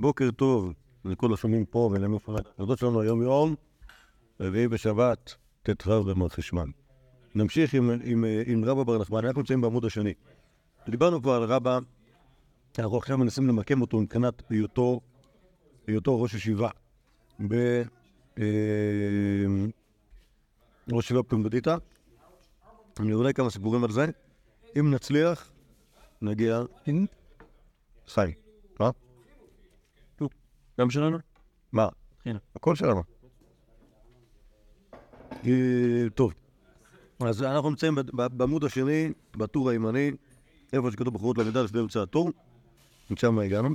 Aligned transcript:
בוקר 0.00 0.30
טוב 0.30 0.72
לכל 1.04 1.34
השומעים 1.34 1.64
פה 1.64 1.90
ולמפרט. 1.92 2.46
העבודות 2.46 2.78
שלנו 2.78 3.00
היום 3.00 3.22
יום, 3.22 3.54
רביעי 4.40 4.68
בשבת, 4.68 5.34
ט"ו 5.62 6.04
במרחשוון. 6.04 6.70
נמשיך 7.34 7.74
עם, 7.74 7.90
עם, 8.04 8.24
עם 8.46 8.64
רבא 8.64 8.82
בר 8.82 8.98
נחמן, 8.98 9.24
אנחנו 9.24 9.40
נמצאים 9.40 9.60
בעמוד 9.60 9.84
השני. 9.84 10.14
דיברנו 10.88 11.22
כבר 11.22 11.32
על 11.32 11.42
רבא, 11.42 11.78
אנחנו 12.78 12.96
עכשיו 12.96 13.18
מנסים 13.18 13.48
למקם 13.48 13.80
אותו 13.80 14.00
מבחינת 14.00 14.42
היותו, 14.50 15.00
היותו 15.86 16.22
ראש 16.22 16.34
ישיבה. 16.34 16.70
ב... 17.48 17.82
אה, 18.38 18.44
ראש 20.92 21.04
ישיבה 21.04 21.22
פומבדיתא. 21.22 21.76
אני 23.00 23.12
אולי 23.12 23.34
כמה 23.34 23.50
סיפורים 23.50 23.84
על 23.84 23.90
זה. 23.90 24.06
אם 24.78 24.94
נצליח, 24.94 25.52
נגיע... 26.22 26.62
חיים. 28.06 28.34
מה? 28.80 28.90
גם 30.80 30.90
שלנו? 30.90 31.18
מה? 31.72 31.88
הנה. 32.26 32.38
הכל 32.56 32.74
שלנו. 32.74 33.02
אה, 35.46 36.10
טוב, 36.14 36.34
אז 37.20 37.42
אנחנו 37.42 37.70
נמצאים 37.70 37.94
בעמוד 38.12 38.64
השני, 38.64 39.12
בטור 39.36 39.70
הימני, 39.70 40.10
איפה 40.72 40.90
שכתוב 40.90 41.14
בחורות 41.14 41.38
ל"א 41.38 41.66
באמצע 41.72 42.02
הטור, 42.02 42.30
משם 43.10 43.38
הגענו. 43.38 43.68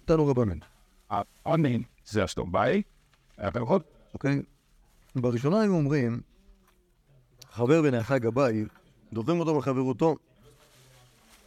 איתנו 0.00 0.26
רבנן, 0.26 0.58
Amen. 1.46 1.80
Zes 2.04 2.34
erbij. 2.38 2.82
Hebben 3.38 3.62
we 3.62 3.66
goed? 3.66 3.82
אוקיי? 4.14 4.42
בראשונה 5.16 5.60
היו 5.60 5.72
אומרים, 5.72 6.20
חבר 7.50 7.82
בנאחה 7.82 8.18
גבאי, 8.18 8.64
דוחים 9.12 9.40
אותו 9.40 9.58
מחברותו, 9.58 10.16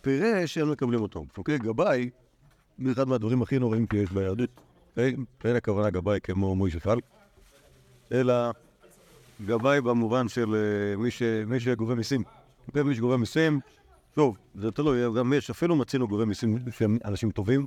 פירש 0.02 0.54
שהם 0.54 0.72
מקבלים 0.72 1.02
אותו. 1.02 1.26
אוקיי? 1.38 1.58
גבאי, 1.58 2.10
זה 2.84 2.92
אחד 2.92 3.08
מהדברים 3.08 3.42
הכי 3.42 3.60
נוראים 3.60 3.86
שיש 3.94 4.12
ביהדות. 4.12 4.50
אין 4.98 5.56
הכוונה 5.56 5.90
גבאי 5.90 6.20
כמו 6.24 6.56
מוישה 6.56 6.80
פלק, 6.80 7.04
אלא 8.12 8.34
גבאי 9.46 9.82
במובן 9.82 10.28
של 10.28 10.56
אה, 10.56 10.98
מי. 10.98 11.10
מי 11.48 11.60
שגובה 11.60 11.96
מיסים. 11.96 12.24
מי 12.76 12.96
שגובה 12.96 13.18
מיסים, 13.18 13.60
טוב, 14.14 14.38
זה 14.56 14.72
תלוי, 14.72 15.02
גם 15.18 15.34
יש, 15.34 15.50
אפילו 15.50 15.76
מצינו 15.76 16.08
גובה 16.08 16.26
מיסים 16.26 16.58
שהם 16.72 16.98
אנשים 17.06 17.32
טובים, 17.32 17.66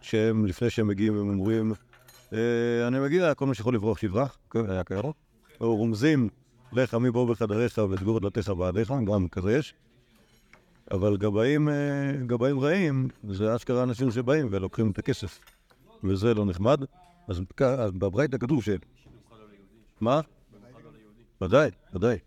שהם, 0.00 0.46
לפני 0.46 0.70
שהם 0.70 0.86
מגיעים, 0.86 1.14
הם 1.18 1.28
אומרים, 1.28 1.72
אה, 2.32 2.88
אני 2.88 3.00
מגיע, 3.00 3.34
כל 3.34 3.46
מי 3.46 3.54
שיכול 3.54 3.74
לברוח 3.74 3.98
שיברח, 3.98 4.38
כן, 4.50 4.70
היה 4.70 4.84
כאלה. 4.84 5.08
או 5.60 5.76
רומזים, 5.76 6.28
לך 6.72 6.94
עמי 6.94 7.10
בוא 7.10 7.28
בחדריך 7.28 7.78
וסגור 7.90 8.20
דלתיך 8.20 8.48
בעדיך, 8.48 8.92
גם 9.06 9.28
כזה 9.28 9.58
יש. 9.58 9.74
אבל 10.90 11.16
גבאים, 11.16 11.68
אה, 11.68 12.12
גבאים 12.26 12.60
רעים, 12.60 13.08
זה 13.28 13.56
אשכרה 13.56 13.82
אנשים 13.82 14.10
שבאים 14.10 14.48
ולוקחים 14.50 14.90
את 14.90 14.98
הכסף. 14.98 15.40
וזה 16.04 16.34
לא 16.34 16.44
נחמד. 16.46 16.80
אז 17.28 17.40
בברייתא 17.98 18.38
כתוב 18.38 18.62
ש... 18.62 18.68
מה? 20.00 20.20
ודאי, 21.40 21.70
ודאי. 21.94 22.18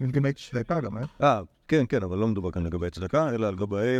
Een 0.00 0.04
צדקה 0.50 0.80
גם, 0.80 0.98
אה? 0.98 1.02
אה, 1.22 1.40
כן, 1.68 1.84
כן, 1.88 2.02
אבל 2.02 2.18
לא 2.18 2.28
מדובר 2.28 2.50
כאן 2.50 2.66
לגבי 2.66 2.90
צדקה, 2.90 3.30
אלא 3.34 3.46
על 3.46 3.56
גבאי, 3.56 3.98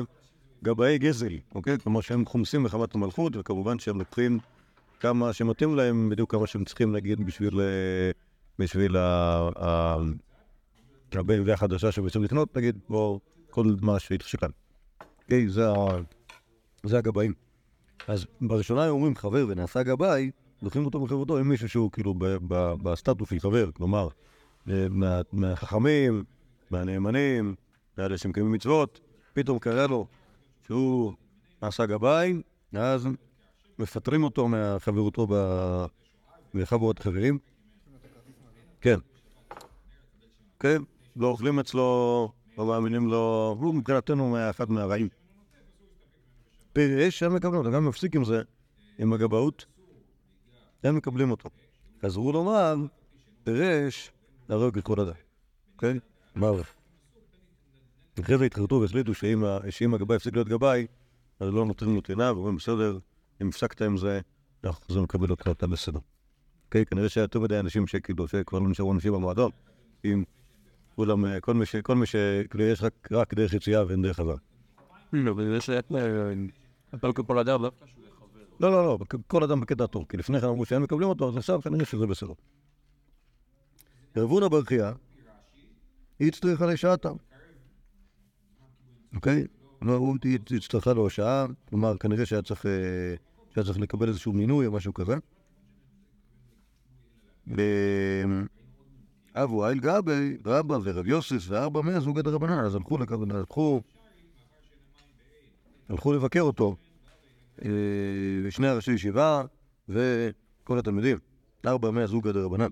גבאי 0.64 0.98
גזל, 0.98 1.38
אוקיי? 1.54 1.78
כלומר 1.78 2.00
שהם 2.00 2.26
חומסים 2.26 2.62
מחמת 2.62 2.94
המלכות, 2.94 3.36
וכמובן 3.36 3.78
שהם 3.78 3.98
לוקחים 3.98 4.38
כמה 5.00 5.32
שמתאים 5.32 5.76
להם, 5.76 6.08
בדיוק 6.08 6.30
כמה 6.30 6.46
שהם 6.46 6.64
צריכים 6.64 6.92
להגיד 6.92 7.26
בשביל, 7.26 7.60
אה, 7.60 8.10
בשביל 8.58 8.96
ה- 8.96 9.96
ה- 11.16 11.20
הבן 11.20 11.48
והחדשה 11.48 11.92
שהם 11.92 12.04
רוצים 12.04 12.22
לקנות, 12.24 12.56
נגיד, 12.56 12.78
או 12.90 13.20
כל 13.50 13.66
מה 13.82 13.98
שהתחשק 13.98 14.42
להם. 14.42 14.52
אוקיי, 15.22 15.48
זה, 15.48 15.68
הגבאים. 16.98 17.32
אז 18.08 18.26
בראשונה 18.40 18.84
הם 18.84 18.90
אומרים 18.90 19.16
חבר 19.16 19.46
ונעשה 19.48 19.82
גבאי, 19.82 20.30
לוקחים 20.62 20.84
אותו 20.84 21.00
מחברתו 21.00 21.38
עם 21.38 21.48
מישהו 21.48 21.68
שהוא 21.68 21.90
כאילו 21.92 22.14
בסטטוס 22.82 23.30
של 23.30 23.38
חבר, 23.40 23.70
כלומר, 23.72 24.08
אה, 24.70 24.86
מה- 24.90 25.20
מהחכמים, 25.32 26.24
מהנאמנים, 26.70 27.54
מאלה 27.98 28.18
שמקיימים 28.18 28.52
מצוות, 28.52 29.00
פתאום 29.32 29.58
קרה 29.58 29.86
לו 29.86 30.06
שהוא 30.66 31.12
נעשה 31.62 31.86
גבאי, 31.86 32.42
אז 32.72 33.08
מפטרים 33.78 34.24
אותו 34.24 34.48
מהחברותו 34.48 35.26
ב- 35.30 35.84
בחבורת 36.54 36.98
חברים. 36.98 37.38
כן. 38.80 38.98
כן, 40.60 40.82
לא 41.16 41.26
אוכלים 41.26 41.58
אצלו, 41.58 42.32
לא 42.58 42.66
מאמינים 42.66 43.08
לו, 43.08 43.56
הוא 43.60 43.74
מבחינתנו 43.74 44.36
אחד 44.50 44.70
מהרעים. 44.70 45.08
פירש, 46.72 47.22
הם 47.22 47.34
מקבלים 47.34 47.58
אותו, 47.58 47.70
גם 47.70 47.88
מפסיק 47.88 48.16
עם 48.16 48.24
זה, 48.24 48.42
עם 48.98 49.12
הגבאות, 49.12 49.64
הם 50.84 50.96
מקבלים 50.96 51.30
אותו. 51.30 51.50
חזרו 52.02 52.32
לומר, 52.32 52.74
פירש, 53.44 54.10
להרוג 54.48 54.78
את 54.78 54.84
כל 54.84 55.00
אדם. 55.00 55.12
אוקיי? 55.74 55.98
מוות. 56.36 56.66
אחרי 58.20 58.38
זה 58.38 58.44
התחרטו 58.44 58.80
והחליטו 58.80 59.14
שאם 59.14 59.94
הגבאי 59.94 60.16
יפסיק 60.16 60.34
להיות 60.34 60.48
גבאי, 60.48 60.86
אז 61.40 61.48
לא 61.48 61.64
נותנים 61.64 61.94
לו 61.94 62.00
טינה, 62.00 62.32
ואומרים, 62.32 62.56
בסדר, 62.56 62.98
אם 63.42 63.48
הפסקת 63.48 63.82
עם 63.82 63.96
זה, 63.96 64.20
אנחנו 64.64 64.84
חוזרים 64.86 65.04
לקבל 65.04 65.30
אותך, 65.30 65.48
אתה 65.50 65.66
בסדר. 65.66 65.98
אוקיי? 66.66 66.86
כנראה 66.86 67.08
שהיה 67.08 67.24
יותר 67.24 67.40
מדי 67.40 67.58
אנשים 67.58 67.86
שכאילו, 67.86 68.28
שכבר 68.28 68.58
לא 68.58 68.68
נשארו 68.68 68.92
אנשים 68.92 69.12
במועדון. 69.12 69.50
אם 70.04 70.24
כולם, 70.96 71.24
אה, 71.24 71.40
כל 71.40 71.54
מי 71.54 71.66
ש... 71.66 71.76
כל 71.76 71.94
מי 71.94 72.06
ש... 72.06 72.16
כאילו, 72.50 72.64
יש 72.64 72.82
רק, 72.82 73.08
רק 73.12 73.34
דרך 73.34 73.52
יציאה 73.52 73.86
ואין 73.86 74.02
דרך 74.02 74.16
חזרה. 74.16 74.36
לא, 75.12 75.32
וזה 75.36 75.60
שאת... 75.60 75.92
אתה 76.94 77.06
לא 77.06 77.12
כל 77.12 77.38
אדם, 77.38 77.62
לא? 77.62 77.70
לא, 78.60 78.70
לא, 78.70 78.84
לא, 78.84 78.98
כל 79.26 79.42
אדם 79.42 79.60
בקטע 79.60 79.86
טוב, 79.86 80.04
כי 80.08 80.16
לפני 80.16 80.40
כן 80.40 80.46
אמרו 80.46 80.64
שהם 80.64 80.82
מקבלים 80.82 81.08
אותו, 81.08 81.28
אז 81.28 81.36
עכשיו 81.36 81.62
כנראה 81.62 81.84
שזה 81.84 82.06
בסדר. 82.06 82.32
רבונה 84.16 84.48
ברכיה, 84.48 84.92
היא 86.18 86.28
הצטריכה 86.28 86.66
לשעתה. 86.66 87.10
אוקיי? 89.14 89.46
לא, 89.82 89.92
הוא 89.92 90.16
היא 90.24 90.38
הצטרכה 90.56 90.92
לו 90.92 91.10
שעה, 91.10 91.46
כלומר, 91.68 91.96
כנראה 91.96 92.26
שהיה 92.26 92.42
צריך, 92.42 92.66
אה, 92.66 92.70
שהיה 93.54 93.64
צריך 93.64 93.78
לקבל 93.78 94.08
איזשהו 94.08 94.32
מינוי 94.32 94.66
או 94.66 94.72
משהו 94.72 94.94
כזה. 94.94 95.16
ואבו 99.34 99.68
איל 99.68 99.80
גבי, 99.80 100.36
רבא 100.46 100.78
ורב 100.84 101.06
יוסף 101.06 101.36
וארבע 101.48 101.80
מאה 101.82 102.00
זוג 102.00 102.20
דרבנן, 102.20 102.58
אז 102.64 102.74
הלכו, 102.74 102.98
לכ- 102.98 103.12
הלכו, 103.30 103.80
הלכו 105.88 106.12
לבקר 106.12 106.40
אותו. 106.40 106.76
אה, 107.64 107.70
שני 108.50 108.68
הראשי 108.68 108.92
ישיבה 108.92 109.42
וכל 109.88 110.78
התלמידים, 110.78 111.18
ארבע 111.66 111.90
מאה 111.90 112.06
זוגא 112.06 112.32
דרבנן. 112.32 112.70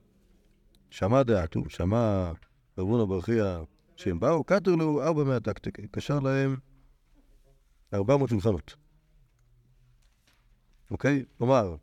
שמע 0.91 1.23
דעתו, 1.23 1.61
שמע 1.69 2.33
רבונה 2.79 3.05
ברכיה 3.05 3.61
שהם 3.97 4.21
באו, 4.21 4.45
קטר 4.45 4.75
לו 4.75 5.03
ארבע 5.03 5.25
מאה 5.25 5.41
טקטיקה, 5.41 5.83
קשר 5.91 6.21
להם 6.21 6.57
ארבע 7.95 8.17
מאות 8.17 8.31
שולחנות. 8.31 8.77
אוקיי? 10.91 11.25
כלומר, 11.39 11.77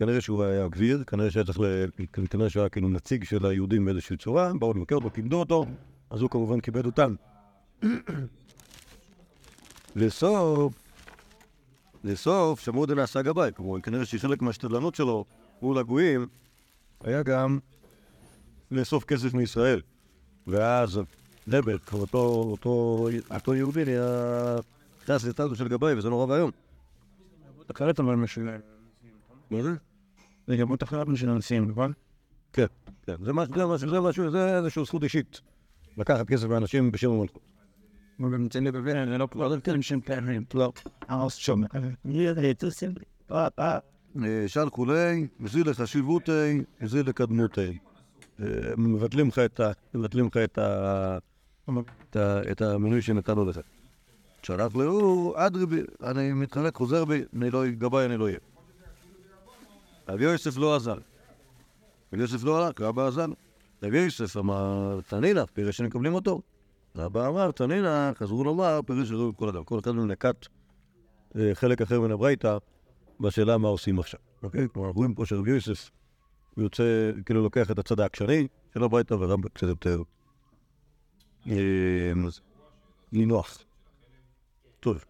כנראה 0.00 0.20
שהוא 0.20 0.44
היה 0.44 0.68
גביר, 0.68 1.04
כנראה 1.06 1.30
שהיה 1.30 1.44
צריך, 1.44 1.60
ל... 1.60 1.86
כנראה 2.30 2.50
שהוא 2.50 2.60
היה 2.60 2.68
כאילו 2.68 2.88
נציג 2.88 3.24
של 3.24 3.46
היהודים 3.46 3.84
באיזושהי 3.84 4.16
צורה, 4.16 4.52
באו 4.58 4.72
לבקר 4.74 4.94
אותו, 4.94 5.10
כיבדו 5.10 5.36
אותו, 5.36 5.66
אז 6.10 6.20
הוא 6.20 6.30
כמובן 6.30 6.60
כיבד 6.60 6.86
אותם. 6.86 7.14
לסוף, 9.96 10.74
לסוף, 12.04 12.60
שמעו 12.60 12.86
דנעשה 12.86 13.22
גבאי, 13.22 13.50
כלומר, 13.56 13.80
כנראה 13.80 14.04
שחלק 14.04 14.42
מהשתדלנות 14.42 14.94
שלו 14.94 15.24
מול 15.62 15.78
הגויים 15.78 16.26
היה 17.04 17.22
גם 17.22 17.58
לאסוף 18.70 19.04
כסף 19.04 19.34
מישראל. 19.34 19.80
ואז 20.46 21.00
נבט, 21.46 21.92
אותו, 21.92 22.18
אותו, 22.18 23.08
אותו 23.30 23.54
יהודי 23.54 23.84
נהיה 23.84 24.56
נכנס 25.02 25.24
לסטטוס 25.24 25.58
של 25.58 25.68
גבאי, 25.68 25.94
וזה 25.94 26.08
נורא 26.08 26.26
ואיום. 26.26 26.50
אחרת 27.70 28.00
אבל 28.00 28.14
משלם. 28.14 28.60
מה 29.50 29.62
זה? 29.62 29.89
זה 30.50 30.56
גם 30.56 30.68
עוד 30.68 30.82
אחרת 30.82 31.08
משל 31.08 31.30
הנשיאים, 31.30 31.70
נכון? 31.70 31.92
כן, 32.52 32.66
כן, 33.06 33.14
זה 33.24 33.32
משהו, 34.00 34.30
זה 34.30 34.56
איזושהי 34.56 34.84
זכות 34.84 35.02
אישית. 35.02 35.40
לקחת 35.96 36.26
כסף 36.26 36.48
מאנשים 36.48 36.92
בשם 36.92 37.10
המלכות. 37.10 37.42
וגם 38.20 38.42
נמצאים 38.42 38.66
לבבל, 38.66 39.10
זה 39.10 39.18
לא 39.18 39.28
כבר 39.30 39.60
כן 39.60 39.82
שם 39.82 40.00
פעמים. 40.00 40.44
לא. 40.54 40.72
ארס 41.10 41.36
שום. 41.36 41.64
אה, 44.24 44.48
של 44.48 44.70
כולי, 44.70 45.26
מזיל 45.40 45.70
לחשיבותי, 45.70 46.62
מזיל 46.80 47.08
לקדמותי. 47.08 47.78
אה, 48.40 48.46
מבטלים 48.76 49.28
לך 49.28 49.38
את 49.38 49.60
ה... 49.60 49.70
מבטלים 49.94 50.26
לך 50.26 50.36
את 50.36 50.58
ה... 50.58 51.18
את 52.50 52.62
המינוי 52.62 53.02
שנתנו 53.02 53.44
לך. 53.44 53.60
שלח 54.42 54.76
לו, 54.76 55.34
אדרבי, 55.36 55.80
אני 56.02 56.32
מתחלק, 56.32 56.74
חוזר 56.74 57.04
בי, 57.04 57.22
אני 57.36 57.50
לא, 57.50 57.66
גבאי 57.66 58.06
אני 58.06 58.16
לא 58.16 58.24
אהיה. 58.24 58.38
רבי 60.10 60.24
יוסף 60.24 60.56
לא 60.56 60.76
עזר. 60.76 60.98
רבי 62.12 62.22
יוסף 62.22 62.44
לא 62.44 62.66
הלך, 62.66 62.80
רבא 62.80 63.06
עזר. 63.06 63.26
רבי 63.82 63.98
יוסף 63.98 64.36
אמר, 64.36 65.00
תנינה, 65.08 65.46
פירש 65.46 65.76
שמקבלים 65.76 66.14
אותו. 66.14 66.42
רבא 66.96 67.28
אמר, 67.28 67.50
תנינא, 67.50 68.12
חזרו 68.14 68.44
לומר, 68.44 68.80
פירוש 68.86 69.10
ראוי 69.10 69.32
כל 69.36 69.48
אדם. 69.48 69.64
כל 69.64 69.78
אחד 69.78 69.90
נקט 69.90 70.46
אה, 71.36 71.50
חלק 71.54 71.82
אחר 71.82 72.00
מן 72.00 72.10
הברייתא 72.10 72.58
בשאלה 73.20 73.58
מה 73.58 73.68
עושים 73.68 73.98
עכשיו. 73.98 74.20
אוקיי? 74.42 74.68
כלומר, 74.72 74.88
אנחנו 74.88 74.98
רואים 74.98 75.14
פה 75.14 75.26
שרבי 75.26 75.50
יוסף 75.50 75.90
יוצא, 76.56 77.10
כאילו 77.26 77.42
לוקח 77.42 77.70
את 77.70 77.78
הצד 77.78 78.00
העקשני 78.00 78.48
של 78.74 78.84
הברייתא 78.84 79.14
ורב 79.14 79.48
קצת 79.48 79.66
יותר 79.66 80.02
אה, 81.46 82.12
נינוח. 83.12 83.58
טוב. 84.80 85.04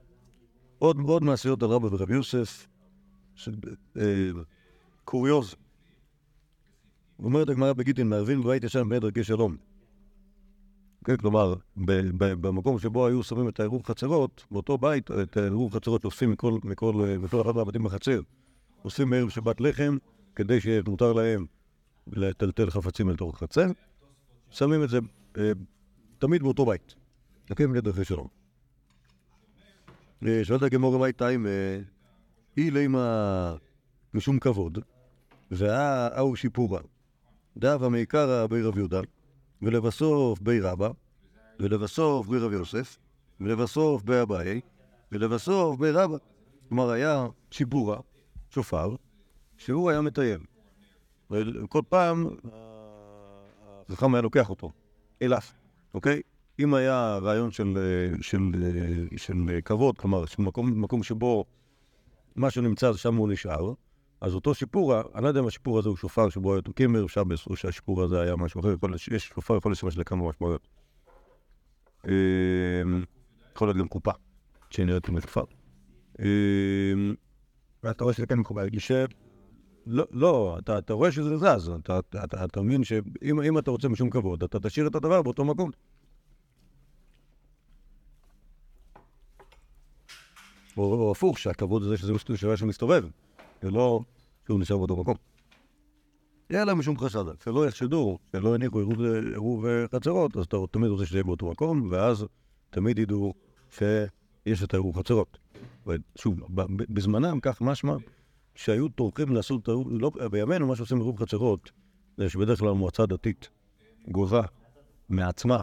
עוד, 0.79 1.23
מעשיות 1.23 1.63
על 1.63 1.69
רבא 1.69 1.87
ורבי 1.87 2.15
יוסף, 2.15 2.67
אה, 3.97 4.31
קוריוז. 5.05 5.55
אומרת 7.19 7.49
הגמרא 7.49 7.73
בגיטין, 7.73 8.09
מערבין 8.09 8.43
בבית 8.43 8.65
ישן 8.65 8.89
בין 8.89 8.99
דרכי 8.99 9.25
שלום. 9.25 9.57
כן, 11.05 11.17
כלומר, 11.17 11.55
במקום 12.17 12.79
שבו 12.79 13.07
היו 13.07 13.23
שמים 13.23 13.49
את 13.49 13.61
העירוב 13.61 13.83
חצרות, 13.85 14.45
באותו 14.51 14.79
בית, 14.79 15.11
את 15.11 15.37
העירוב 15.37 15.75
חצרות 15.75 16.03
שאוספים 16.03 16.31
מכל, 16.31 16.59
מכל, 16.65 16.95
אה, 17.05 17.19
מכל 17.19 17.41
אחד 17.41 17.57
מהבתים 17.57 17.85
בחצר, 17.85 18.21
אוספים 18.85 19.11
בערב 19.11 19.29
שבת 19.29 19.61
לחם, 19.61 19.97
כדי 20.35 20.61
שיהיה 20.61 20.83
מותר 20.87 21.13
להם 21.13 21.47
לטלטל 22.07 22.71
חפצים 22.71 23.11
אל 23.11 23.17
תוך 23.17 23.35
החצר, 23.35 23.67
שמים 24.51 24.85
את 24.85 24.89
זה 24.89 24.99
אה, 25.39 25.53
תמיד 26.19 26.43
באותו 26.43 26.67
בית. 26.67 26.95
נקים 27.51 27.73
בין 27.73 27.81
דרכי 27.81 28.05
שלום. 28.05 28.27
אה, 30.27 30.41
שואלת 30.43 30.63
הגמור 30.63 30.99
מה 30.99 31.07
הייתה 31.07 31.29
עם 31.29 31.47
אי 32.57 32.71
לימה 32.71 33.55
משום 34.15 34.39
כבוד, 34.39 34.79
והאהו 35.51 36.37
שיפורה, 36.37 36.81
דאבה 37.57 37.89
מעיקרא 37.89 38.47
בי 38.47 38.63
רב 38.63 38.79
יהודה, 38.79 39.01
ולבסוף 39.63 40.41
בי 40.41 40.61
רבא, 40.61 40.91
ולבסוף 41.61 42.27
בי 42.27 42.39
רב 42.39 42.53
יוסף, 42.53 42.99
ולבסוף 43.41 44.03
בי 44.03 44.23
אביי, 44.23 44.61
ולבסוף 45.13 45.79
בי 45.79 45.91
רבא. 45.91 46.17
כלומר, 46.69 46.91
היה 46.91 47.27
שיפורה, 47.51 47.99
שופר, 48.51 48.95
שהוא 49.57 49.91
היה 49.91 50.01
מטייל. 50.01 50.41
וכל 51.31 51.83
פעם 51.89 52.27
החכם 53.89 54.15
היה 54.15 54.23
לוקח 54.23 54.51
אותו 54.51 54.71
אליו, 55.23 55.41
אוקיי? 55.95 56.21
אם 56.61 56.75
היה 56.75 57.19
רעיון 57.23 57.51
של, 57.51 57.79
של, 58.21 58.39
אה, 58.63 59.19
של 59.19 59.61
כבוד, 59.65 59.99
כלומר, 59.99 60.27
של 60.27 60.43
מקום, 60.43 60.83
מקום 60.83 61.03
שבו 61.03 61.45
משהו 62.37 62.63
נמצא, 62.63 62.93
שם 62.93 63.15
הוא 63.15 63.29
נשאר, 63.29 63.73
אז 64.21 64.35
אותו 64.35 64.55
שיפורה, 64.55 65.03
אני 65.15 65.23
לא 65.23 65.29
יודע 65.29 65.41
אם 65.41 65.47
השיפור 65.47 65.79
הזה 65.79 65.89
הוא 65.89 65.97
שופר 65.97 66.29
שבו 66.29 66.53
היה 66.53 66.59
אותו 66.59 66.73
קימר, 66.73 67.07
שבס, 67.07 67.47
או 67.47 67.57
שהשיפור 67.57 68.03
הזה 68.03 68.21
היה 68.21 68.37
משהו 68.37 68.61
אחר, 68.61 68.75
יש 69.11 69.29
שופר 69.29 69.57
יכול 69.57 69.73
לשמש 69.73 69.99
לכמה 69.99 70.29
משמעויות. 70.29 70.69
אה, 72.09 72.13
יכול 73.55 73.69
להיות 73.69 73.77
גם 73.77 73.89
קופה, 73.89 74.11
שנראית 74.71 75.07
כמו 75.07 75.21
שופר. 75.21 75.45
אה, 76.21 76.25
ואתה 77.83 78.05
רואה 78.05 78.15
שזה 78.15 78.27
כן 78.27 78.39
מקובל. 78.39 78.69
לא, 79.87 80.07
לא 80.11 80.59
אתה, 80.59 80.93
רואה 80.93 81.13
שזה 81.13 81.37
זז, 81.37 81.73
אתה, 82.25 82.63
מבין 82.63 82.85
שאם 82.85 83.41
אם 83.41 83.59
אתה 83.59 83.71
רוצה 83.71 83.89
משום 83.89 84.11
כבוד, 84.11 84.43
אתה 84.43 84.61
תשאיר 84.61 84.87
את 84.87 84.95
הדבר 84.95 85.23
באותו 85.23 85.45
מקום. 85.45 85.71
או, 90.77 91.13
הפוך, 91.13 91.39
שהכבוד 91.39 91.83
זה 91.83 91.97
שזה 91.97 92.13
שווה 92.37 92.57
שמסתובב, 92.57 93.05
ולא 93.63 94.01
שהוא 94.47 94.61
נשאר 94.61 94.77
באותו 94.79 94.97
מקום. 94.97 95.15
יהיה 96.51 96.65
להם 96.65 96.79
משום 96.79 96.99
חשד, 96.99 97.25
שלא 97.45 97.67
יחשדו, 97.67 98.19
שלא 98.33 98.55
יניחו 98.55 98.79
עירוב- 98.79 99.67
אה, 99.67 99.85
חצרות, 99.95 100.37
אז 100.37 100.45
אתה 100.45 100.57
תמיד 100.71 100.91
רוצה 100.91 101.07
שזה 101.07 101.17
יהיה 101.19 101.25
באותו 101.25 101.51
מקום, 101.51 101.89
ואז 101.91 102.27
תמיד 102.71 102.99
ידעו 102.99 103.35
שיש 103.71 104.63
את 104.65 104.75
העירוב 104.75 104.99
חצרות. 104.99 105.39
ושוב, 105.87 106.41
ב- 106.55 106.61
ב- 106.83 106.95
בזמנם, 106.95 107.41
כך 107.43 107.61
משמע, 107.61 107.97
שהיו 108.55 108.89
טורחים 108.89 109.35
לעשות, 109.35 109.69
עירוב- 109.69 109.89
לא, 109.91 110.11
בימינו 110.31 110.67
מה 110.67 110.77
שעושים 110.77 110.97
עירוב 110.97 111.19
חצרות, 111.19 111.71
זה 112.17 112.29
שבדרך 112.29 112.59
כלל 112.59 112.73
מועצה 112.73 113.07
דתית 113.07 113.49
גובה 114.09 114.43
מעצמה 115.09 115.63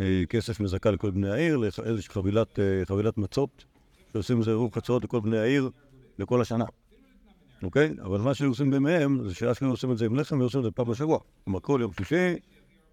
אה, 0.00 0.22
כסף 0.28 0.60
מזכה 0.60 0.90
לכל 0.90 1.10
בני 1.10 1.30
העיר, 1.30 1.56
לאיז- 1.56 1.80
איזושהי 1.84 2.12
חבילת, 2.14 2.58
אה, 2.58 2.82
חבילת 2.84 3.18
מצות, 3.18 3.64
שעושים 4.12 4.38
איזה 4.38 4.50
עירוב 4.50 4.74
חצרות 4.74 5.04
לכל 5.04 5.20
בני 5.20 5.38
העיר 5.38 5.70
לכל 6.18 6.40
השנה. 6.40 6.64
אוקיי? 7.62 7.94
אבל 8.02 8.20
מה 8.20 8.34
שהיו 8.34 8.48
עושים 8.48 8.70
בימיהם, 8.70 9.28
זה 9.28 9.34
שאשכרה 9.34 9.68
עושים 9.68 9.92
את 9.92 9.98
זה 9.98 10.06
עם 10.06 10.14
לחם 10.16 10.40
ועושים 10.40 10.60
את 10.60 10.64
זה 10.64 10.70
פעם 10.70 10.86
בשבוע. 10.86 11.18
כלומר, 11.44 11.60
כל 11.60 11.78
יום 11.82 11.92
שישי 11.92 12.36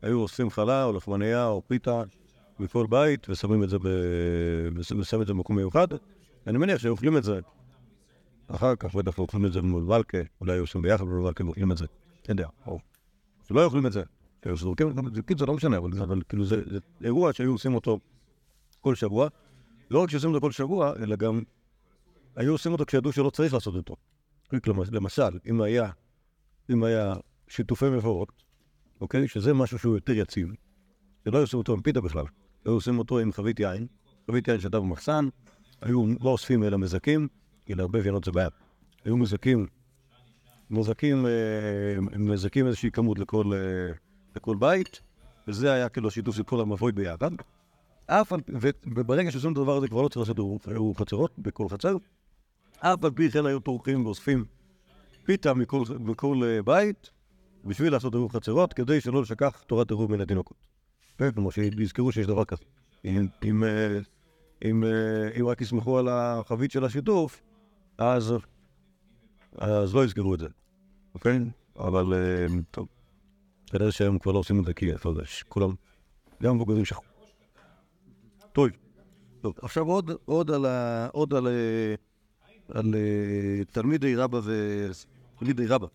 היו 0.01 0.21
אוספים 0.21 0.49
חלה 0.49 0.83
או 0.83 0.93
לחמניה 0.93 1.47
או 1.47 1.61
פיתה 1.67 2.03
בכל 2.59 2.87
בית 2.89 3.29
ושמים 3.29 3.63
את 3.63 3.69
זה 3.69 3.79
ב... 3.79 3.87
ושמים 4.75 5.21
את 5.21 5.27
זה 5.27 5.33
במקום 5.33 5.55
מיוחד. 5.55 5.87
אני 6.47 6.57
מניח 6.57 6.77
שהיו 6.77 6.91
אוכלים 6.91 7.17
את 7.17 7.23
זה 7.23 7.39
אחר 8.47 8.75
כך, 8.75 8.95
בטח 8.95 9.19
אוכלים 9.19 9.45
את 9.45 9.53
זה 9.53 9.61
מול 9.61 9.91
ולקה, 9.91 10.17
אולי 10.41 10.53
היו 10.53 10.61
עושים 10.61 10.81
ביחד 10.81 11.03
מול 11.03 11.19
ולקה 11.19 11.45
ואוכלים 11.45 11.71
את 11.71 11.77
זה. 11.77 11.85
אין 12.27 12.37
יודע, 12.37 12.47
או 12.67 12.79
שלא 13.47 13.59
היו 13.59 13.65
אוכלים 13.65 13.85
את 13.85 13.91
זה. 13.91 14.03
היו 14.43 14.57
זורקים 14.57 14.87
את 15.31 15.37
זה, 15.37 15.45
לא 15.45 15.53
משנה, 15.53 15.77
אבל, 15.77 16.21
כאילו 16.29 16.45
זה 16.45 16.61
אירוע 17.03 17.33
שהיו 17.33 17.51
עושים 17.51 17.75
אותו 17.75 17.99
כל 18.81 18.95
שבוע. 18.95 19.27
לא 19.91 20.03
רק 20.03 20.09
שעושים 20.09 20.29
אותו 20.29 20.41
כל 20.41 20.51
שבוע, 20.51 20.93
אלא 20.99 21.15
גם 21.15 21.41
היו 22.35 22.51
עושים 22.51 22.71
אותו 22.71 22.85
כשידעו 22.85 23.11
שלא 23.11 23.29
צריך 23.29 23.53
לעשות 23.53 23.75
אותו. 23.75 23.95
למשל, 24.91 25.39
אם 25.49 25.61
היה, 25.61 25.89
אם 26.71 26.83
היה 26.83 27.13
שיתופי 27.47 27.89
מבואות, 27.89 28.31
אוקיי? 29.01 29.27
שזה 29.27 29.53
משהו 29.53 29.79
שהוא 29.79 29.95
יותר 29.95 30.13
יציב, 30.13 30.47
שלא 31.25 31.37
היו 31.37 31.43
עושים 31.43 31.59
אותו 31.59 31.73
עם 31.73 31.81
פיתה 31.81 32.01
בכלל, 32.01 32.25
היו 32.65 32.73
עושים 32.73 32.99
אותו 32.99 33.19
עם 33.19 33.31
חבית 33.31 33.59
יין, 33.59 33.87
חבית 34.27 34.47
יין 34.47 34.59
שהייתה 34.59 34.79
במחסן, 34.79 35.27
היו 35.81 36.05
לא 36.21 36.29
אוספים 36.29 36.63
אלא 36.63 36.77
מזקים, 36.77 37.27
כי 37.65 37.75
להרבה 37.75 37.99
ויינות 38.03 38.23
זה 38.23 38.31
בעיה. 38.31 38.49
היו 39.05 39.17
מזקים, 39.17 39.67
מזקים, 40.69 41.25
אה, 41.25 42.01
מזקים 42.17 42.67
איזושהי 42.67 42.91
כמות 42.91 43.19
לכל, 43.19 43.51
אה, 43.53 43.93
לכל 44.35 44.55
בית, 44.55 45.01
וזה 45.47 45.73
היה 45.73 45.89
כאילו 45.89 46.07
השיתוף 46.07 46.35
של 46.35 46.43
כל 46.43 46.61
המבוי 46.61 46.91
ביחד. 46.91 47.31
אף 48.05 48.33
על, 48.33 48.39
ו- 48.61 48.69
וברגע 48.95 49.31
שעושים 49.31 49.51
את 49.51 49.57
הדבר 49.57 49.77
הזה 49.77 49.87
כבר 49.87 50.01
לא 50.01 50.07
צריך 50.07 50.29
לעשות 50.29 50.67
חצרות 50.97 51.39
בכל 51.39 51.69
חצר, 51.69 51.95
אף 52.79 53.03
על 53.03 53.11
פי 53.11 53.31
כן 53.31 53.45
היו 53.45 53.59
טורחים 53.59 54.05
ואוספים 54.05 54.45
פיתה 55.25 55.53
מכל, 55.53 55.83
מכל 55.99 56.41
אה, 56.43 56.61
בית 56.63 57.09
בשביל 57.65 57.91
לעשות 57.91 58.13
עירוב 58.13 58.31
חצרות, 58.31 58.73
כדי 58.73 59.01
שלא 59.01 59.21
לשכח 59.21 59.63
תורת 59.67 59.89
עירוב 59.89 60.11
מן 60.11 60.21
התינוקות. 60.21 60.57
כן, 61.17 61.31
כלומר 61.31 61.49
שיזכרו 61.49 62.11
שיש 62.11 62.27
דבר 62.27 62.45
כזה. 62.45 62.63
אה, 63.05 63.19
אה, 63.45 63.99
אם 65.39 65.47
רק 65.47 65.61
יסמכו 65.61 65.97
על 65.97 66.07
החבית 66.07 66.71
של 66.71 66.85
השיתוף, 66.85 67.41
אז, 67.97 68.33
אז 69.57 69.95
לא 69.95 70.05
יזכרו 70.05 70.33
את 70.33 70.39
זה, 70.39 70.47
אוקיי? 71.13 71.39
אבל 71.77 72.13
טוב, 72.71 72.87
כנראה 73.67 73.91
שהם 73.91 74.19
כבר 74.19 74.31
לא 74.31 74.39
עושים 74.39 74.59
את 74.59 74.65
זה 74.65 74.73
כי 74.73 74.93
אתה 74.93 75.09
יודע, 75.09 75.23
כולם, 75.49 75.73
גם 76.43 76.55
מבוגרים 76.55 76.85
שכחו. 76.85 77.03
טוב, 78.51 78.67
טוב, 79.41 79.53
עכשיו 79.61 79.85
עוד, 79.85 80.11
עוד 80.25 80.51
על, 80.51 80.65
ה, 80.65 81.07
עוד 81.11 81.33
על, 81.33 81.47
על 82.73 82.95
אה, 82.95 83.63
תלמידי 83.71 84.15
רבא 84.15 84.39
ו... 84.43 84.87
תלמידי 85.39 85.67
רבא. 85.67 85.87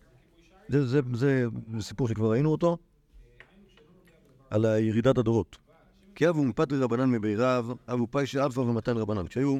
זה, 0.67 0.85
זה, 0.85 0.99
זה 1.13 1.45
סיפור 1.79 2.07
שכבר 2.07 2.31
ראינו 2.31 2.51
אותו, 2.51 2.77
על 4.49 4.65
ירידת 4.79 5.17
הדורות. 5.17 5.57
כי 6.15 6.29
אבו 6.29 6.43
מפטרי 6.43 6.79
רבנן 6.79 7.11
מביריו, 7.11 7.65
אבו 7.87 8.07
פיישי 8.11 8.39
אלפא 8.39 8.59
ומתן 8.59 8.97
רבנן. 8.97 9.27
כשהיו, 9.27 9.57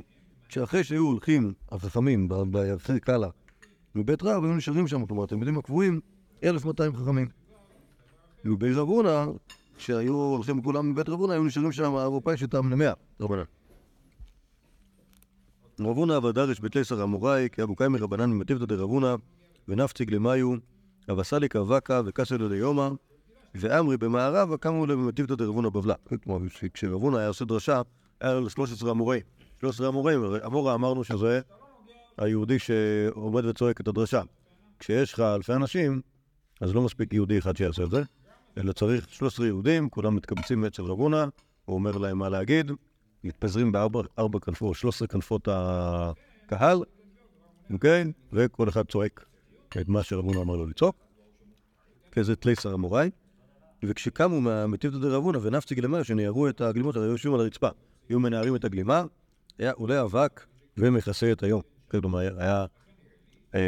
כשאחרי 0.49 0.83
שהיו 0.83 1.05
הולכים 1.05 1.53
החכמים 1.71 2.27
ב- 2.27 2.41
בירחי 2.51 2.99
כלה 2.99 3.27
מבית 3.95 4.23
רב, 4.23 4.43
היו 4.43 4.53
נשארים 4.53 4.87
שם, 4.87 5.05
כלומר, 5.05 5.23
התלמידים 5.23 5.57
הקבועים, 5.57 5.99
1,200 6.43 6.95
חכמים. 6.95 7.27
ובבית 8.45 8.75
רב 8.75 8.87
הונא, 8.87 9.25
כשהיו 9.77 10.13
הולכים 10.13 10.61
כולם 10.61 10.89
מבית 10.89 11.09
רב 11.09 11.19
הונא, 11.19 11.33
היו 11.33 11.43
נשארים 11.43 11.71
שם 11.71 11.95
אבו 11.95 12.21
פיישי 12.23 12.47
תם 12.47 12.69
למאה 12.69 12.93
רבנן. 13.19 13.43
רב 15.79 15.97
הונא 15.97 16.13
ודרש 16.13 16.59
בתליסר 16.61 17.03
אמוראי, 17.03 17.47
כי 17.51 17.63
אבו 17.63 17.75
קיימי 17.75 17.97
רבנן 17.97 18.29
ממטיבתא 18.29 18.65
דרב 18.65 18.89
הונא, 18.89 19.15
ונפציג 19.67 20.13
למיו, 20.13 20.53
אבא 21.11 21.23
סליק 21.23 21.55
אבקה 21.55 22.01
וקסלו 22.05 22.49
ליומא, 22.49 22.89
ואמרי 23.55 23.97
במערבה 23.97 24.57
קמו 24.57 24.85
להם 24.85 25.03
במטיבתא 25.03 25.35
דרב 25.35 25.55
הונא 25.55 25.69
בבלה. 25.69 25.95
כלומר, 26.23 26.47
כשרב 26.73 27.01
הונא 27.01 27.17
היה 27.17 27.27
עושה 27.27 27.45
דרשה, 27.45 27.81
היה 28.21 28.33
לו 28.33 28.49
13 28.49 28.91
אמורי. 28.91 29.21
13 29.59 29.87
אמורים, 29.87 30.23
הרי 30.23 30.45
אמורה 30.45 30.73
אמרנו 30.73 31.03
שזה 31.03 31.41
היהודי 32.17 32.59
שעומד 32.59 33.45
וצועק 33.45 33.81
את 33.81 33.87
הדרשה. 33.87 34.21
כשיש 34.79 35.13
לך 35.13 35.19
אלפי 35.19 35.53
אנשים, 35.53 36.01
אז 36.61 36.75
לא 36.75 36.81
מספיק 36.81 37.13
יהודי 37.13 37.37
אחד 37.37 37.57
שיעשה 37.57 37.83
את 37.83 37.91
זה, 37.91 38.03
אלא 38.57 38.71
צריך 38.71 39.09
13 39.09 39.45
יהודים, 39.45 39.89
כולם 39.89 40.15
מתקבצים 40.15 40.65
אצל 40.65 40.83
רב 40.83 40.99
הונא, 40.99 41.25
הוא 41.65 41.75
אומר 41.75 41.97
להם 41.97 42.17
מה 42.17 42.29
להגיד, 42.29 42.71
מתפזרים 43.25 43.71
בארבע 43.71 44.01
ארבע 44.19 44.39
כנפות, 44.39 44.75
13 44.75 45.07
כנפות 45.07 45.47
הקהל, 45.51 46.83
אוקיי? 47.73 48.11
וכל 48.33 48.69
אחד 48.69 48.85
צועק 48.85 49.25
את 49.81 49.87
מה 49.87 50.03
שרב 50.03 50.25
הונא 50.25 50.41
אמר 50.41 50.55
לו 50.55 50.67
לצעוק, 50.67 50.95
כאיזה 52.11 52.35
תליסר 52.35 52.73
אמוראי. 52.73 53.09
וכשקמו 53.83 54.41
מהמטיבתא 54.41 54.97
דרבונה 54.97 55.37
ונפצי 55.41 55.75
גלימה, 55.75 56.03
שנערו 56.03 56.49
את 56.49 56.61
הגלימות, 56.61 56.95
היו 56.95 57.03
יושבים 57.03 57.33
על 57.33 57.39
הרצפה. 57.39 57.69
היו 58.09 58.19
מנערים 58.19 58.55
את 58.55 58.65
הגלימה, 58.65 59.03
היה 59.57 59.71
עולה 59.71 60.01
אבק 60.01 60.45
ומכסה 60.77 61.31
את 61.31 61.43
היום. 61.43 61.61
כלומר, 61.87 62.39
היה... 62.39 62.65
אה, 63.55 63.59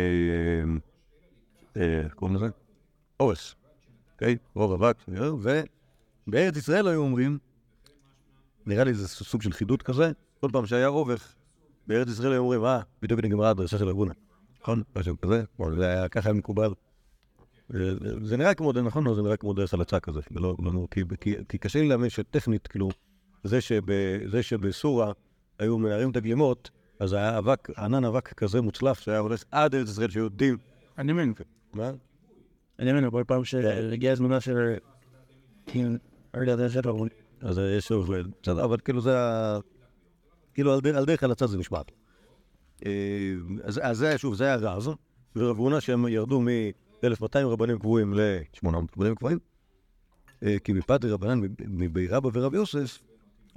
אה, 1.77 2.01
איך 2.03 2.13
קוראים 2.13 2.35
לזה? 2.35 2.45
אורס. 3.19 3.55
אוקיי? 4.13 4.37
רוב 4.53 4.71
אבק. 4.83 4.97
ובארץ 6.27 6.57
ישראל 6.57 6.87
היו 6.87 6.99
אומרים, 6.99 7.37
נראה 8.67 8.83
לי 8.83 8.93
זה 8.93 9.07
סוג 9.07 9.41
של 9.41 9.51
חידוד 9.51 9.81
כזה, 9.81 10.11
כל 10.41 10.49
פעם 10.53 10.65
שהיה 10.65 10.87
אובך, 10.87 11.33
בארץ 11.87 12.07
ישראל 12.07 12.31
היו 12.31 12.39
אומרים, 12.41 12.65
אה, 12.65 12.79
בדיוק 13.01 13.19
נגמרה 13.23 13.49
הדרשה 13.49 13.77
של 13.77 13.89
רבונה. 13.89 14.13
נכון? 14.61 14.83
משהו 14.95 15.15
כזה, 15.21 15.43
זה 15.77 15.85
היה 15.87 16.07
ככה 16.09 16.33
מקובל. 16.33 16.69
זה- 17.69 17.93
זה 18.23 18.37
נראה 18.37 18.53
כמו, 18.53 18.71
נכון, 18.71 19.03
לא, 19.03 19.15
זה 19.15 19.21
נראה 19.21 19.37
כמו 19.37 19.53
דרך 19.53 19.73
הלצה 19.73 19.99
כזה, 19.99 20.19
ולא, 20.31 20.55
לא, 20.63 20.87
כי, 20.91 21.01
כי, 21.21 21.35
כי 21.49 21.57
קשה 21.57 21.79
לי 21.79 21.87
להאמין 21.87 22.09
שטכנית, 22.09 22.67
כאילו, 22.67 22.89
זה, 23.43 23.61
שב, 23.61 23.81
זה 24.31 24.43
שבסורה 24.43 25.11
היו 25.59 25.77
מנערים 25.77 26.11
את 26.11 26.15
הגלימות, 26.15 26.69
אז 26.99 27.13
היה 27.13 27.37
אבק, 27.37 27.67
ענן 27.79 28.05
אבק 28.05 28.33
כזה 28.33 28.61
מוצלף 28.61 28.99
שהיה 28.99 29.19
הולך 29.19 29.43
עד 29.51 29.75
ארץ 29.75 29.89
ישראל 29.89 30.09
שיודעים. 30.09 30.57
אני 30.97 31.13
מבין. 31.13 31.33
מה? 31.73 31.91
אני 32.79 32.93
מבין, 32.93 33.09
כל 33.09 33.23
פעם 33.27 33.45
שהגיע 33.45 34.11
הזמנה 34.11 34.39
של... 34.39 34.75
אז 37.41 37.61
יש 37.77 37.87
שוב, 37.87 38.11
אבל 38.47 38.77
כאילו 38.77 39.01
זה 39.01 39.19
ה... 39.19 39.59
כאילו 40.53 40.73
על 40.73 41.05
דרך, 41.05 41.23
הלצה 41.23 41.47
זה 41.47 41.57
נשמע. 41.57 41.81
אה, 42.85 42.91
אז, 43.63 43.97
זה 43.97 44.17
שוב, 44.17 44.35
זה 44.35 44.43
היה 44.43 44.55
רז, 44.55 44.89
ורב 45.35 45.57
הונא 45.57 45.79
שהם 45.79 46.07
ירדו 46.07 46.41
מ-1200 46.41 47.37
רבנים 47.37 47.79
קבועים 47.79 48.13
ל-800 48.13 48.69
רבנים 48.97 49.15
קבועים, 49.15 49.39
אה, 50.43 50.59
כי 50.63 50.73
מפת 50.73 51.05
רבנן, 51.05 51.41
מבי 51.67 52.07
רבא 52.07 52.29
ורב 52.33 52.53
יוסף, 52.53 52.99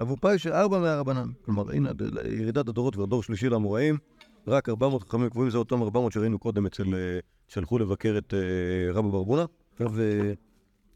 אבו 0.01 0.17
פאי 0.17 0.39
שארבע 0.39 0.79
מהרבנן. 0.79 1.29
כלומר, 1.45 1.71
הנה, 1.71 1.91
ירידת 2.25 2.69
הדורות 2.69 2.97
והדור 2.97 3.23
שלישי 3.23 3.49
לאמוראים, 3.49 3.99
רק 4.47 4.69
400 4.69 5.03
חכמים 5.03 5.31
קבועים, 5.31 5.51
זה 5.51 5.59
אותם 5.59 5.83
400 5.83 6.13
שראינו 6.13 6.39
קודם 6.39 6.67
אצל, 6.67 6.95
אה, 6.95 7.19
שהלכו 7.49 7.79
לבקר 7.79 8.19
את 8.19 8.35
אה, 8.35 8.93
רבא 8.93 9.09
בר 9.09 9.23
בונה, 9.23 9.45
רב 9.81 9.99
אה, 9.99 10.33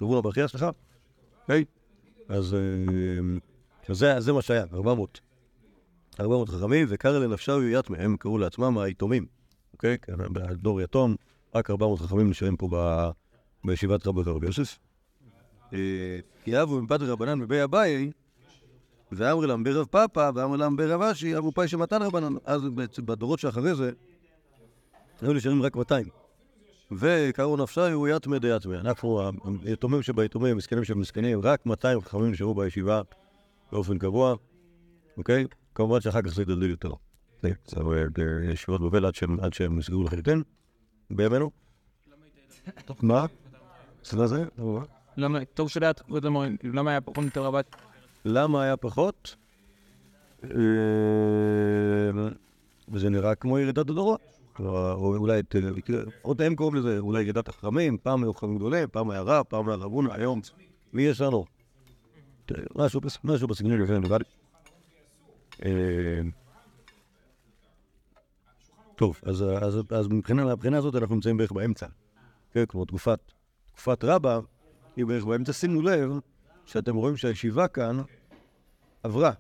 רב 0.01 0.09
הונא 0.09 0.21
ברכיה, 0.21 0.49
סליחה, 0.49 0.71
אוקיי? 1.43 1.65
אז 2.29 2.55
אה, 2.55 2.59
אז 3.89 3.99
זה, 3.99 4.21
זה 4.21 4.33
מה 4.33 4.43
שהיה, 4.43 4.65
400. 4.73 5.21
400 6.21 6.49
חכמים, 6.49 6.87
וקרא 6.91 7.19
לנפשהו 7.19 7.63
יתמה, 7.63 7.97
הם 7.99 8.17
קראו 8.17 8.39
לעצמם 8.39 8.79
היתומים, 8.79 9.27
אוקיי? 9.73 9.99
כי 10.03 10.13
בדור 10.33 10.81
יתום, 10.81 11.17
רק 11.55 11.71
400 11.71 12.01
חכמים 12.01 12.31
נשארים 12.31 12.57
פה 12.57 12.69
ב, 12.73 13.09
בישיבת 13.65 14.07
רבי 14.07 14.21
ורבי 14.25 14.47
יוסף. 14.47 14.79
אה, 15.73 16.19
כי 16.45 16.63
אבו 16.63 16.83
מפת 16.83 16.99
רבנן 17.01 17.39
מבי 17.39 17.65
אביי, 17.65 18.11
ואמרי 19.13 19.47
להם 19.47 19.65
ברב 19.65 19.87
פאפא, 19.87 20.31
ואמר 20.35 20.57
להם 20.57 20.77
ברב 20.77 21.03
אשי, 21.03 21.37
אבו 21.39 21.53
פאי 21.53 21.69
שמתן 21.69 22.03
רבנן. 22.03 22.35
אז 22.45 22.63
בדורות 22.99 23.39
שאחרי 23.39 23.75
זה, 23.75 23.91
היו 25.23 25.33
נשארים 25.33 25.63
רק 25.63 25.77
200. 25.77 26.24
וקראו 26.99 27.57
נפשהו 27.57 28.09
יתמה 28.09 28.39
דיתמה. 28.39 28.81
אנחנו, 28.81 29.31
היתומים 29.65 30.03
שביתומים, 30.03 30.53
המסכנים 30.53 30.85
שבמסכנים, 30.85 31.41
רק 31.43 31.67
200 31.67 32.01
חכמים 32.01 32.31
נשארו 32.31 32.55
בישיבה 32.55 33.01
באופן 33.73 33.99
קבוע, 33.99 34.35
אוקיי? 35.17 35.47
כמובן 35.75 36.01
שאחר 36.01 36.23
כך 36.23 36.29
זה 36.35 36.43
ידלדל 36.43 36.71
יותר. 36.71 36.91
זה 37.43 37.51
ישיבות 38.53 38.81
בבל 38.81 39.07
עד 39.07 39.15
שהם- 39.55 39.79
נסגרו 39.79 40.05
לחלוטין, 40.05 40.43
בימינו. 41.11 41.51
מה? 43.03 43.27
סליחה 44.05 44.27
זה? 44.27 44.45
למה, 45.17 45.45
טוב 45.45 45.69
שלאט, 45.71 46.03
למה 46.63 46.91
היה 46.91 47.01
פחות 47.01 47.25
יותר 47.25 47.43
רבת? 47.45 47.77
למה 48.25 48.63
היה 48.63 48.77
פחות? 48.77 49.37
אה, 50.45 50.51
וזה 52.89 53.11
נראה 53.11 53.35
כמו 53.35 53.59
ירידת 53.59 53.79
הדורות. 53.79 54.21
או 54.61 55.17
אולי, 55.17 55.43
ת- 55.43 55.55
עוד 56.23 56.43
הם 56.43 56.55
קוראים 56.57 56.75
לזה, 56.75 56.99
אולי 56.99 57.23
ירידת 57.23 57.49
החכמים, 57.49 57.99
פעם 57.99 58.23
היו 58.23 58.35
חכמים 58.35 58.57
גדולים, 58.57 58.89
פעם 58.93 59.11
היה 59.11 59.21
רב, 59.23 59.45
פעם 59.49 59.69
היה 59.69 59.77
רבונה, 59.77 60.15
היום 60.15 60.41
מי 60.93 61.03
יש 61.03 61.21
לנו? 61.21 61.45
משהו 62.75 63.01
בס- 63.01 63.19
משהו 63.25 63.49
בסגנון 63.49 63.81
לפני 63.81 63.99
נראה. 63.99 64.19
אה, 65.65 66.21
טוב, 68.97 69.21
אז, 69.23 69.45
מבחינה, 70.11 70.53
הזאת 70.79 70.95
אנחנו 70.95 71.15
נמצאים 71.15 71.37
בערך 71.37 71.53
באמצע. 71.53 71.87
כן, 72.53 72.65
כמו 72.69 72.85
תקופת, 72.85 73.19
תקופת 73.67 74.05
רבה 74.05 74.41
היא 74.97 75.07
בערך 75.07 75.25
באמצע. 75.25 75.53
שימו 75.53 75.83
לב 75.83 76.11
שאתם 76.67 76.97
רואים 76.97 77.17
שהישיבה 77.17 77.69
כאן 77.69 78.03
עברה, 79.03 79.33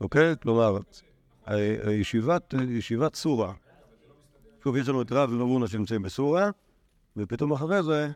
אוקיי? 0.00 0.34
כלומר, 0.42 0.78
ישיבת 2.68 3.14
סורה, 3.14 3.54
שוב, 4.68 4.76
יש 4.76 4.88
לנו 4.88 5.02
את 5.02 5.12
רב 5.12 5.32
ורבונה 5.32 5.68
שנמצאים 5.68 6.02
בסורה, 6.02 6.50
ופתאום 7.16 7.52
אחרי 7.52 7.82
זה, 7.82 8.08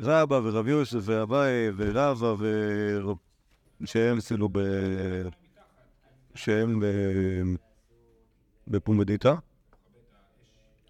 רבא 0.00 0.40
ורב 0.44 0.68
יוסף 0.68 0.98
ואביי 1.02 1.70
ורבא 1.76 2.34
ורב... 2.38 3.16
שהם 3.84 4.18
כאילו 4.20 4.48
ב... 4.52 4.58
שהם 6.34 6.80
ב... 6.80 6.84
בפומדיתא, 8.68 9.34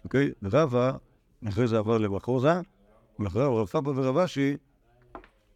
אוקיי? 0.03 0.31
רבא, 0.43 0.91
אחרי 1.47 1.67
זה 1.67 1.77
עבר 1.77 1.97
למחוזה, 1.97 2.61
ואחרי 3.19 3.43
רב 3.43 3.65
פאפה 3.65 3.89
ורב 3.89 4.17
אשי, 4.17 4.57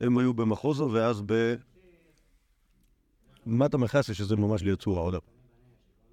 הם 0.01 0.17
היו 0.17 0.33
במחוזה 0.33 0.83
ואז 0.83 1.21
ב... 1.25 1.55
מטה 3.45 3.77
מחסה, 3.77 4.13
שזה 4.13 4.35
ממש 4.35 4.63
עוד 4.99 5.15
פעם. 5.15 5.34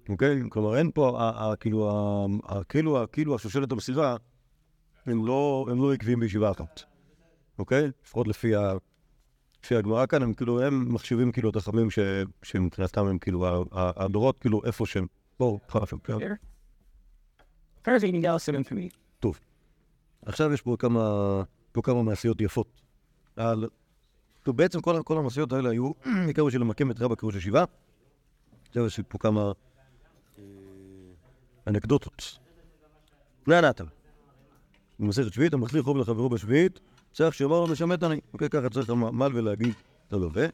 אוקיי? 0.09 0.41
כלומר, 0.49 0.77
אין 0.77 0.91
פה, 0.91 1.29
כאילו, 1.59 1.89
כאילו, 2.69 3.05
כאילו 3.11 3.35
השושלת 3.35 3.71
המסירה, 3.71 4.17
הם 5.05 5.25
לא, 5.25 5.65
הם 5.71 5.81
לא 5.81 5.93
עקביים 5.93 6.19
בישיבה 6.19 6.51
אחת, 6.51 6.81
אוקיי? 7.59 7.91
לפחות 8.03 8.27
לפי 8.27 8.55
ה... 8.55 8.73
לפי 9.63 9.75
הגמרא 9.75 10.05
כאן, 10.05 10.23
הם 10.23 10.33
כאילו, 10.33 10.61
הם 10.61 10.93
מחשיבים 10.93 11.31
כאילו 11.31 11.49
את 11.49 11.55
החכמים 11.55 11.87
שמבחינתם 12.43 13.07
הם 13.07 13.17
כאילו, 13.17 13.65
הדורות 13.71 14.39
כאילו 14.39 14.61
איפה 14.65 14.85
שהם. 14.85 15.07
בואו, 15.39 15.59
for 18.63 18.71
me. 18.71 18.95
טוב. 19.19 19.39
עכשיו 20.25 20.53
יש 20.53 20.61
פה 20.61 20.75
כמה, 20.79 21.01
פה 21.71 21.81
כמה 21.81 22.03
מעשיות 22.03 22.41
יפות. 22.41 22.81
על... 23.35 23.69
טוב, 24.43 24.57
בעצם 24.57 24.81
כל, 24.81 25.01
כל 25.03 25.17
המעשיות 25.17 25.53
האלה 25.53 25.69
היו 25.69 25.91
בעיקר 26.25 26.45
בשביל 26.45 26.61
למקם 26.61 26.91
את 26.91 27.01
רב 27.01 27.11
הקירוש 27.11 27.35
ישיבה. 27.35 27.63
עכשיו 28.67 28.85
יש 28.85 28.99
פה 29.07 29.17
כמה 29.17 29.51
אנקדוטות. 31.67 32.37
נענתם. 33.47 33.85
במסכת 34.99 35.33
שביעית, 35.33 35.53
המחזיר 35.53 35.83
חוב 35.83 35.97
לחברו 35.97 36.29
בשביעית, 36.29 36.79
צריך 37.13 37.35
שיאמר 37.35 37.59
לו 37.59 37.67
משמט 37.67 38.03
אני. 38.03 38.19
אוקיי, 38.33 38.49
ככה 38.49 38.69
צריך 38.69 38.89
למל 38.89 39.29
ולהגיד 39.33 39.73
את 40.07 40.13
הלווה. 40.13 40.47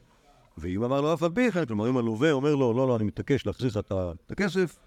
ואם 0.58 0.84
אמר 0.84 1.00
לו 1.00 1.14
אף 1.14 1.22
על 1.22 1.30
פי 1.34 1.52
כן, 1.52 1.66
כלומר 1.66 1.88
אם 1.88 1.96
הלווה 1.96 2.32
אומר 2.32 2.54
לו, 2.54 2.72
לא, 2.72 2.88
לא, 2.88 2.96
אני 2.96 3.04
מתעקש 3.04 3.46
להחזיר 3.46 3.70
את 3.78 3.92
הכסף, 4.30 4.78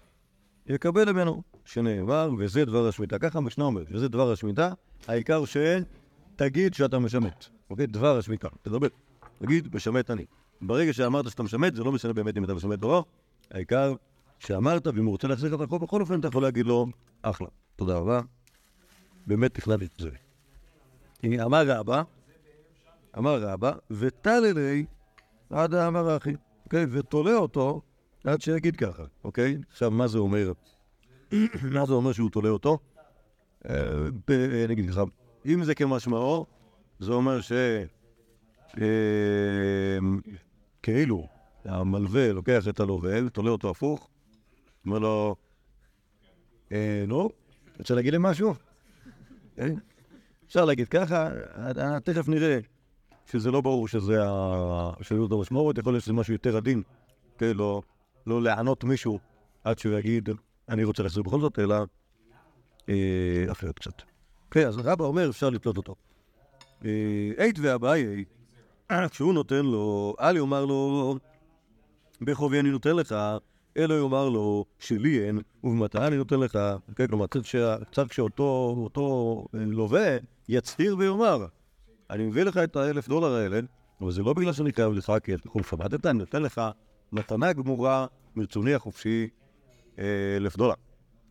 יקבל 0.66 1.12
ממנו, 1.12 1.42
שנאמר, 1.64 2.30
וזה 2.38 2.64
דבר 2.64 2.88
השמיטה. 2.88 3.18
ככה 3.18 3.38
המשנה 3.38 3.64
אומרת, 3.64 3.86
וזה 3.90 4.08
דבר 4.08 4.32
השמיטה, 4.32 4.72
העיקר 5.08 5.44
שתגיד 5.44 6.74
שאתה 6.74 6.98
משמט. 6.98 7.44
אוקיי? 7.70 7.86
דבר 7.86 8.18
השמיטה. 8.18 8.48
תדבר. 8.62 8.88
תגיד, 9.38 9.76
משמט 9.76 10.10
אני. 10.10 10.24
ברגע 10.60 10.92
שאמרת 10.92 11.30
שאתה 11.30 11.42
משמט, 11.42 11.74
זה 11.74 11.84
לא 11.84 11.92
משנה 11.92 12.12
באמת 12.12 12.36
אם 12.36 12.44
אתה 12.44 12.54
משמט 12.54 12.82
או 12.82 12.88
לא, 12.88 13.04
העיקר 13.50 13.94
שאמרת, 14.46 14.86
ואם 14.86 15.04
הוא 15.04 15.12
רוצה 15.12 15.28
לך 15.28 15.44
את 15.44 15.60
החוב, 15.60 15.82
בכל 15.82 16.00
אופן 16.00 16.20
אתה 16.20 16.28
יכול 16.28 16.42
להגיד 16.42 16.66
לו, 16.66 16.86
אחלה, 17.22 17.48
תודה 17.76 17.98
רבה. 17.98 18.20
באמת 19.26 19.54
תכננתי 19.54 19.84
את 19.84 20.00
זה. 20.00 20.10
אמר 21.44 21.62
רבא, 21.66 22.02
אמר 23.18 23.42
רבא, 23.42 23.72
וטל 23.90 24.44
אלי 24.44 24.84
עד 25.50 25.74
האמר 25.74 26.16
אחי, 26.16 26.34
אוקיי? 26.64 26.86
ותולה 26.90 27.36
אותו 27.36 27.82
עד 28.24 28.40
שיגיד 28.40 28.76
ככה, 28.76 29.02
אוקיי? 29.24 29.58
עכשיו, 29.70 29.90
מה 29.90 30.06
זה 30.06 30.18
אומר? 30.18 30.52
מה 31.74 31.86
זה 31.86 31.92
אומר 31.92 32.12
שהוא 32.12 32.30
תולה 32.30 32.48
אותו? 32.48 32.78
אה, 33.68 34.08
נגיד 34.68 34.90
ככה, 34.90 35.02
אם 35.46 35.64
זה 35.64 35.74
כמשמעו, 35.74 36.46
זה 36.98 37.12
אומר 37.12 37.40
ש... 37.40 37.52
אה, 38.80 39.98
כאילו, 40.82 41.28
המלווה 41.64 42.32
לוקח 42.32 42.68
את 42.68 42.80
הלווה 42.80 43.26
ותולה 43.26 43.50
אותו 43.50 43.70
הפוך, 43.70 44.08
אומר 44.86 44.98
לו, 44.98 45.36
אה, 46.72 47.04
נו, 47.08 47.30
רוצה 47.78 47.94
להגיד 47.94 48.12
לי 48.12 48.18
משהו? 48.20 48.54
אה? 49.58 49.66
אפשר 50.46 50.64
להגיד 50.64 50.88
ככה, 50.88 51.28
אה, 51.78 52.00
תכף 52.00 52.28
נראה 52.28 52.58
שזה 53.26 53.50
לא 53.50 53.60
ברור 53.60 53.88
שזה 53.88 54.24
ה- 54.24 54.90
שזאת 55.02 55.32
המשמעות, 55.32 55.78
יכול 55.78 55.92
להיות 55.92 56.04
שזה 56.04 56.12
משהו 56.12 56.32
יותר 56.32 56.56
עדין, 56.56 56.82
כן, 57.38 57.56
לא, 57.56 57.82
לא 58.26 58.42
לענות 58.42 58.84
מישהו 58.84 59.18
עד 59.64 59.78
שהוא 59.78 59.98
יגיד, 59.98 60.28
אני 60.68 60.84
רוצה 60.84 61.02
להחזיר 61.02 61.22
בכל 61.22 61.40
זאת, 61.40 61.58
אלא 61.58 61.76
אחרת 63.52 63.78
קצת. 63.78 64.02
כן, 64.50 64.66
אז 64.66 64.78
רבא 64.78 65.04
אומר, 65.04 65.30
אפשר 65.30 65.50
לתלות 65.50 65.76
אותו. 65.76 65.94
אית 67.38 67.58
ואביי, 67.62 68.24
כשהוא 69.10 69.34
נותן 69.34 69.66
לו, 69.66 70.14
אל 70.20 70.36
יאמר 70.36 70.64
לו, 70.64 71.16
בחובי 72.20 72.60
אני 72.60 72.70
נותן 72.70 72.96
לך, 72.96 73.14
אלא 73.76 73.94
יאמר 73.94 74.28
לו, 74.28 74.64
שלי 74.78 75.26
אין, 75.26 75.38
ובמטרה 75.64 76.06
אני 76.06 76.16
נותן 76.16 76.40
לך. 76.40 76.58
כן, 76.96 77.06
כלומר, 77.06 77.26
צריך 77.92 78.14
שאותו 78.14 78.74
אותו, 78.78 79.46
אה, 79.54 79.64
לווה 79.64 80.16
יצהיר 80.48 80.96
ויאמר, 80.98 81.46
אני 82.10 82.26
מביא 82.26 82.42
לך 82.42 82.56
את 82.56 82.76
האלף 82.76 83.08
דולר 83.08 83.34
האלה, 83.34 83.60
אבל 84.00 84.12
זה 84.12 84.22
לא 84.22 84.32
בגלל 84.32 84.52
שאני 84.52 84.72
חייב 84.72 84.92
לך, 84.92 85.12
כי 85.22 85.34
אתה 85.34 85.48
כופמת, 85.48 86.06
אני 86.06 86.18
נותן 86.18 86.42
לך 86.42 86.60
מתנה 87.12 87.52
גמורה 87.52 88.06
מרצוני 88.36 88.74
החופשי 88.74 89.28
אלף 90.36 90.56
דולר, 90.56 90.74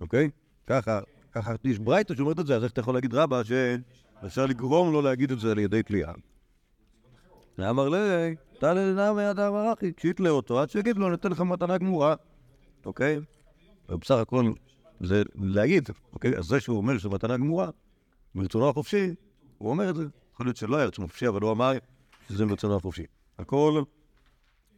אוקיי? 0.01 0.29
ככה, 0.67 0.99
ככה, 1.31 1.53
יש 1.63 1.79
ברייתא 1.79 2.15
שאומרת 2.15 2.39
את 2.39 2.47
זה, 2.47 2.55
אז 2.55 2.63
איך 2.63 2.71
אתה 2.71 2.81
יכול 2.81 2.93
להגיד 2.93 3.13
רבא 3.13 3.41
שאפשר 3.43 4.45
לגרום 4.45 4.93
לו 4.93 5.01
להגיד 5.01 5.31
את 5.31 5.39
זה 5.39 5.51
על 5.51 5.59
ידי 5.59 5.83
תלייה? 5.83 6.11
ואמר 7.57 7.89
לי, 7.89 8.35
תעלה 8.59 8.91
לנעמי 8.91 9.29
אדם 9.31 9.53
ערכי, 9.53 9.91
שיתלה 9.97 10.29
אותו, 10.29 10.59
עד 10.59 10.69
שיגיד 10.69 10.97
לו, 10.97 11.09
ניתן 11.09 11.31
לך 11.31 11.41
מתנה 11.41 11.77
גמורה, 11.77 12.15
אוקיי? 12.85 13.19
ובסך 13.89 14.15
הכל, 14.15 14.51
זה 14.99 15.23
להגיד, 15.35 15.89
אוקיי? 16.13 16.37
אז 16.37 16.45
זה 16.45 16.59
שהוא 16.59 16.77
אומר 16.77 16.97
שזו 16.97 17.09
מתנה 17.09 17.37
גמורה, 17.37 17.69
מרצונו 18.35 18.69
החופשי, 18.69 19.13
הוא 19.57 19.69
אומר 19.69 19.89
את 19.89 19.95
זה. 19.95 20.05
יכול 20.33 20.45
להיות 20.45 20.57
שלא 20.57 20.77
היה 20.77 20.85
רצונו 20.85 21.07
חופשי, 21.07 21.27
אבל 21.27 21.41
הוא 21.41 21.51
אמר 21.51 21.71
שזה 22.29 22.45
מרצונו 22.45 22.75
החופשי. 22.75 23.05
הכל, 23.39 23.83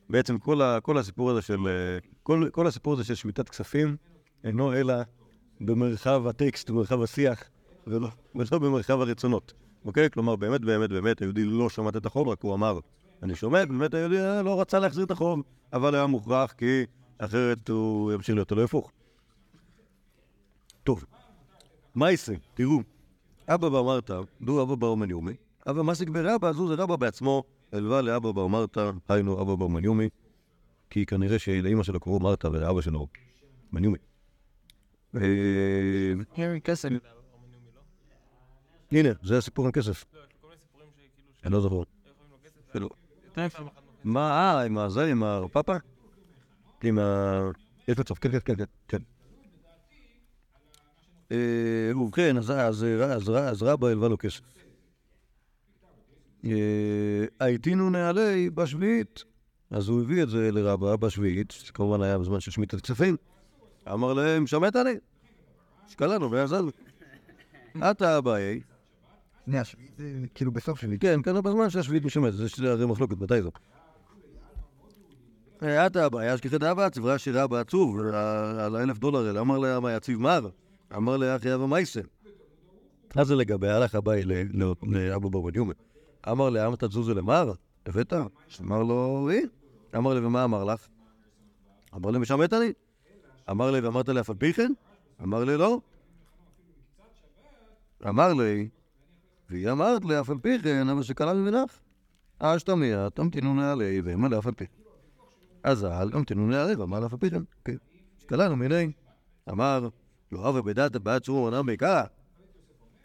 בעצם 0.09 0.37
כל, 0.37 0.61
ה, 0.61 0.79
כל 0.81 0.97
הסיפור 0.97 1.31
הזה 1.31 1.41
של, 1.41 1.59
כל, 2.23 2.49
כל 2.51 2.67
הסיפור 2.67 2.93
הזה 2.93 3.03
של 3.03 3.15
שמיטת 3.15 3.49
כספים, 3.49 3.95
אינו 4.43 4.73
אלא 4.73 4.93
במרחב 5.61 6.27
הטקסט, 6.27 6.69
במרחב 6.69 7.01
השיח, 7.01 7.43
ולא, 7.87 8.07
ולא 8.35 8.59
במרחב 8.59 9.01
הרצונות. 9.01 9.53
אוקיי? 9.85 10.09
כלומר, 10.09 10.35
באמת, 10.35 10.61
באמת, 10.61 10.89
באמת, 10.89 11.21
היהודי 11.21 11.43
לא 11.45 11.69
שמט 11.69 11.95
את 11.95 12.05
החוב, 12.05 12.27
רק 12.27 12.41
הוא 12.41 12.53
אמר, 12.53 12.79
אני 13.23 13.35
שומט, 13.35 13.67
באמת 13.67 13.93
היהודי 13.93 14.19
אה, 14.19 14.41
לא 14.41 14.61
רצה 14.61 14.79
להחזיר 14.79 15.03
את 15.03 15.11
החוב, 15.11 15.41
אבל 15.73 15.95
היה 15.95 16.07
מוכרח, 16.07 16.51
כי 16.51 16.85
אחרת 17.17 17.69
הוא 17.69 18.13
ימשיך 18.13 18.35
להיות 18.35 18.47
תלוי 18.47 18.63
הפוך. 18.63 18.91
טוב, 20.83 21.05
מה 21.95 22.11
יעשה? 22.11 22.33
תראו, 22.53 22.79
אבא 23.47 23.69
בר 23.69 23.83
מרתא, 23.83 24.19
דו 24.41 24.63
אבא 24.63 24.75
בר 24.75 24.95
מניומי, 24.95 25.33
אבא 25.69 25.81
מסיק 25.81 26.09
ברבא, 26.09 26.51
זו 26.51 26.67
זה 26.67 26.73
רבא 26.83 26.95
בעצמו, 26.95 27.43
הלווה 27.71 28.01
לאבא 28.01 28.31
בר 28.31 28.47
מרתא, 28.47 28.91
היינו 29.09 29.41
אבא 29.41 29.55
בר 29.55 29.67
מניומי, 29.67 30.09
כי 30.89 31.05
כנראה 31.05 31.39
שלאמא 31.39 31.83
שלו 31.83 31.99
קראו 31.99 32.19
מרתא 32.19 32.47
ולאבא 32.47 32.81
שלו 32.81 33.07
מניומי. 33.71 33.97
אה. 35.15 35.21
הנה, 38.91 39.09
זה 39.23 39.37
הסיפור 39.37 39.65
עם 39.65 39.71
כסף. 39.71 40.05
אני 41.43 41.53
לא 41.53 41.61
זוכר. 41.61 41.83
כאילו, 42.71 42.89
מה, 44.03 44.31
אה, 44.31 44.65
עם 44.65 44.77
הזה, 44.77 45.11
עם 45.11 45.23
הפאפה? 45.23 45.75
עם 46.85 46.99
ה... 46.99 47.49
יש 47.87 47.95
בצוף, 47.95 48.19
כן, 48.19 48.39
כן, 48.39 48.53
כן, 48.87 48.97
ובכן, 51.95 52.37
אז- 52.37 53.63
רבא 53.63 53.87
הלווה 53.87 54.09
לו 54.09 54.17
כסף. 54.17 54.41
אה, 56.45 56.51
הייתינו 57.39 57.89
נעלי 57.89 58.49
בשביעית. 58.49 59.23
אז 59.71 59.87
הוא 59.87 60.01
הביא 60.01 60.23
את 60.23 60.29
זה 60.29 60.51
לרבא 60.51 60.95
בשביעית, 60.95 61.53
כמובן 61.73 62.01
היה 62.01 62.17
בזמן 62.17 62.39
של 62.39 62.51
שמיטת 62.51 62.81
כספים. 62.81 63.15
אמר 63.93 64.13
להם, 64.13 64.47
שמעת 64.47 64.75
אני? 64.75 64.93
שקלנו 65.87 66.31
ועזרנו. 66.31 66.71
עתה 67.81 68.17
אביי, 68.17 68.61
שנייה, 69.45 69.63
זה 69.97 70.27
כאילו 70.35 70.51
בסוף 70.51 70.79
שביעית. 70.79 71.01
כן, 71.01 71.21
כן, 71.23 71.41
בזמן 71.41 71.69
שהשביעית 71.69 72.05
משמטת, 72.05 72.35
יש 72.45 72.59
הרי 72.59 72.85
מחלוקת, 72.85 73.17
מתי 73.17 73.41
זה? 73.41 73.49
אה, 75.63 75.85
עתה 75.85 76.05
הבעיה, 76.05 76.37
שכחת 76.37 76.63
אבא, 76.63 76.89
צברה 76.89 77.17
שירה 77.17 77.47
בעצוב, 77.47 77.99
על- 77.99 78.15
על 78.59 78.75
האלף 78.75 78.97
דולר 78.97 79.27
האלה, 79.27 79.39
אמר 79.39 79.79
מה 79.79 79.93
יציב 79.93 80.21
מר? 80.21 80.49
אמר 80.95 81.17
לה, 81.17 81.35
אחי 81.35 81.55
אבא 81.55 81.65
מייסה. 81.65 82.01
אז 83.15 83.27
זה 83.27 83.35
לגבי, 83.35 83.69
הלך 83.69 83.95
ל- 84.25 84.61
לאבא 84.83 85.29
בר 85.29 85.41
בן 85.41 85.55
יומי. 85.55 85.73
אמר 86.31 86.49
לה, 86.49 86.67
אמה 86.67 86.75
תזוזו 86.75 87.13
למר? 87.13 87.51
הבאת? 87.85 88.13
אמר 88.61 88.83
לו, 88.83 89.29
אי. 89.31 89.41
אמר 89.97 90.13
לי, 90.13 90.25
ומה 90.25 90.43
אמר 90.43 90.63
לך? 90.63 90.87
אמר 91.95 92.11
לי, 92.11 92.19
משמט 92.19 92.53
אני. 92.53 92.73
אמר 93.51 93.71
לי, 93.71 93.79
ואמרת 93.79 94.09
לי, 94.09 94.19
אף 94.19 94.29
על 94.29 94.35
פי 94.35 94.53
כן? 94.53 94.71
אמר 95.23 95.43
לי, 95.43 95.57
לא. 95.57 95.79
אמר 98.09 98.33
לי, 98.33 98.69
והיא 99.49 99.71
אמרת 99.71 100.05
לי, 100.05 100.19
אף 100.19 100.29
על 100.29 100.37
פי 100.41 100.59
כן, 100.63 100.89
אבל 100.89 101.03
שקלה 101.03 101.33
ממנך. 101.33 101.79
אשתמיה, 102.39 103.09
תמתינו 103.09 103.53
נעלי, 103.55 104.01
ואמר 104.03 104.27
לאף 104.27 104.47
על 104.47 104.53
פי. 104.53 104.65
אזל, 105.65 106.09
נעלי, 106.35 106.75
ואמר 106.75 106.99
לאף 106.99 107.13
על 107.13 107.19
פי 107.19 107.29
כן. 107.65 107.73
שקלנו 108.21 108.55
מיני. 108.55 108.91
אמר, 109.49 109.89
לא 110.31 110.49
אבי 110.49 110.61
בדעת 110.61 110.97
בעד 110.97 111.21
צור 111.21 111.49
מנה 111.49 111.63
בעיקר. 111.63 112.01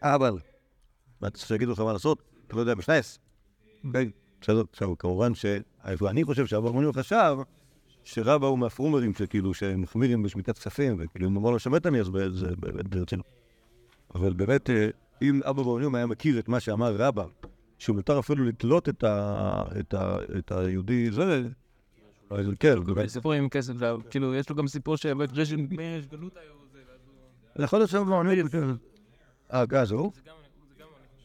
אבל, 0.03 0.39
מה 1.21 1.29
אתה 1.29 1.37
רוצה 1.37 1.47
שיגידו 1.47 1.73
לך 1.73 1.81
מה 1.81 1.93
לעשות? 1.93 2.23
אתה 2.47 2.57
לא 2.57 2.61
יודע 2.61 2.75
בשנייס. 2.75 3.19
כן, 3.93 4.09
בסדר. 4.41 4.63
עכשיו, 4.71 4.99
כמובן 4.99 5.35
ש... 5.35 5.47
אני 5.85 6.25
חושב 6.25 6.47
שאבא 6.47 6.71
מוניו 6.71 6.93
חשב 6.93 7.37
שרבא 8.05 8.47
הוא 8.47 8.59
מהפרומרים 8.59 9.15
שכאילו, 9.15 9.55
שמחמירים 9.55 10.23
בשמיטת 10.23 10.59
כספים, 10.59 10.97
וכאילו, 10.99 11.29
אם 11.29 11.37
אמר 11.37 11.51
לו 11.51 11.59
שמעת 11.59 11.87
אני, 11.87 12.01
אז 12.01 12.07
זה 12.33 12.57
באמת 12.57 12.89
ברצינות. 12.89 13.27
אבל 14.15 14.33
באמת, 14.33 14.71
אה, 14.71 14.89
אם 15.23 15.41
אבא 15.45 15.63
ברונים 15.63 15.95
היה 15.95 16.07
מכיר 16.07 16.39
את 16.39 16.49
מה 16.49 16.61
שאמר 16.61 16.97
רבא, 16.97 17.25
שהוא 17.79 17.97
מותר 17.97 18.19
אפילו 18.19 18.45
לתלות 18.45 18.89
את, 18.89 19.05
היהודי 20.51 21.11
זה, 21.11 21.49
כן, 22.61 22.85
באמת. 22.85 23.09
סיפור 23.09 23.33
עם 23.33 23.49
כסף, 23.49 23.73
כאילו, 24.11 24.35
יש 24.35 24.51
לו 24.51 24.57
גם 24.57 24.69
סיפור 24.69 24.97
יש 25.99 26.07
גלות 26.07 26.37
היו 26.37 26.53
הוא... 27.57 27.65
יכול 27.65 27.79
להיות 27.79 27.91
שאבא 27.91 28.05
ברונים... 28.05 28.47
אה, 29.53 29.65
אה, 29.73 29.85
זהו? 29.85 30.13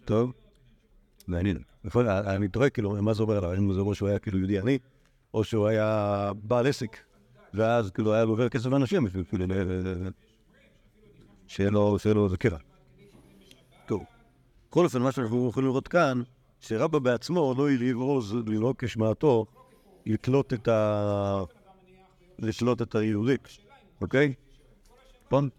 טוב. 0.06 0.34
מעניין. 1.28 1.58
נכון, 1.84 2.08
אני 2.08 2.48
תוהה, 2.48 2.70
כאילו, 2.70 2.92
מה 3.02 3.14
זה 3.14 3.24
אומר 3.24 3.38
עליו? 3.38 3.52
האם 3.52 3.74
זה 3.74 3.80
אומר 3.80 3.94
שהוא 3.94 4.10
היה 4.10 4.20
כאילו 4.20 4.38
יהודי 4.38 4.60
עני, 4.60 4.78
או 5.34 5.44
שהוא 5.44 5.68
היה 5.68 6.32
בעל 6.44 6.68
עסק, 6.68 6.98
ואז 7.54 7.92
כאילו 7.92 8.14
היה 8.14 8.26
גובר 8.26 8.50
כסף 8.50 8.66
לאנשים, 8.66 9.06
בשביל 9.06 9.24
כאילו, 9.30 9.46
שיהיה 11.48 11.72
לו 11.72 12.00
שיהיה 12.00 12.14
לו 12.14 12.26
איזה 12.26 12.38
קרע. 12.38 12.58
טוב. 13.86 14.04
בכל 14.70 14.86
אופן, 14.86 15.02
מה 15.02 15.12
שאנחנו 15.12 15.50
יכולים 15.50 15.70
לראות 15.70 15.88
כאן, 15.88 16.22
שרבא 16.60 17.00
בעצמו 17.00 17.54
לא 17.58 17.70
הרהיב 17.72 17.98
עוז 17.98 18.34
לנהוג 18.34 18.76
כשמעתו, 18.78 19.46
לתלות 20.06 20.54
את 20.54 20.68
ה... 20.68 21.44
לתלות 22.40 22.82
את 22.82 22.96
היהודי, 22.96 23.36
אוקיי? 24.02 24.34
נכון? 25.26 25.50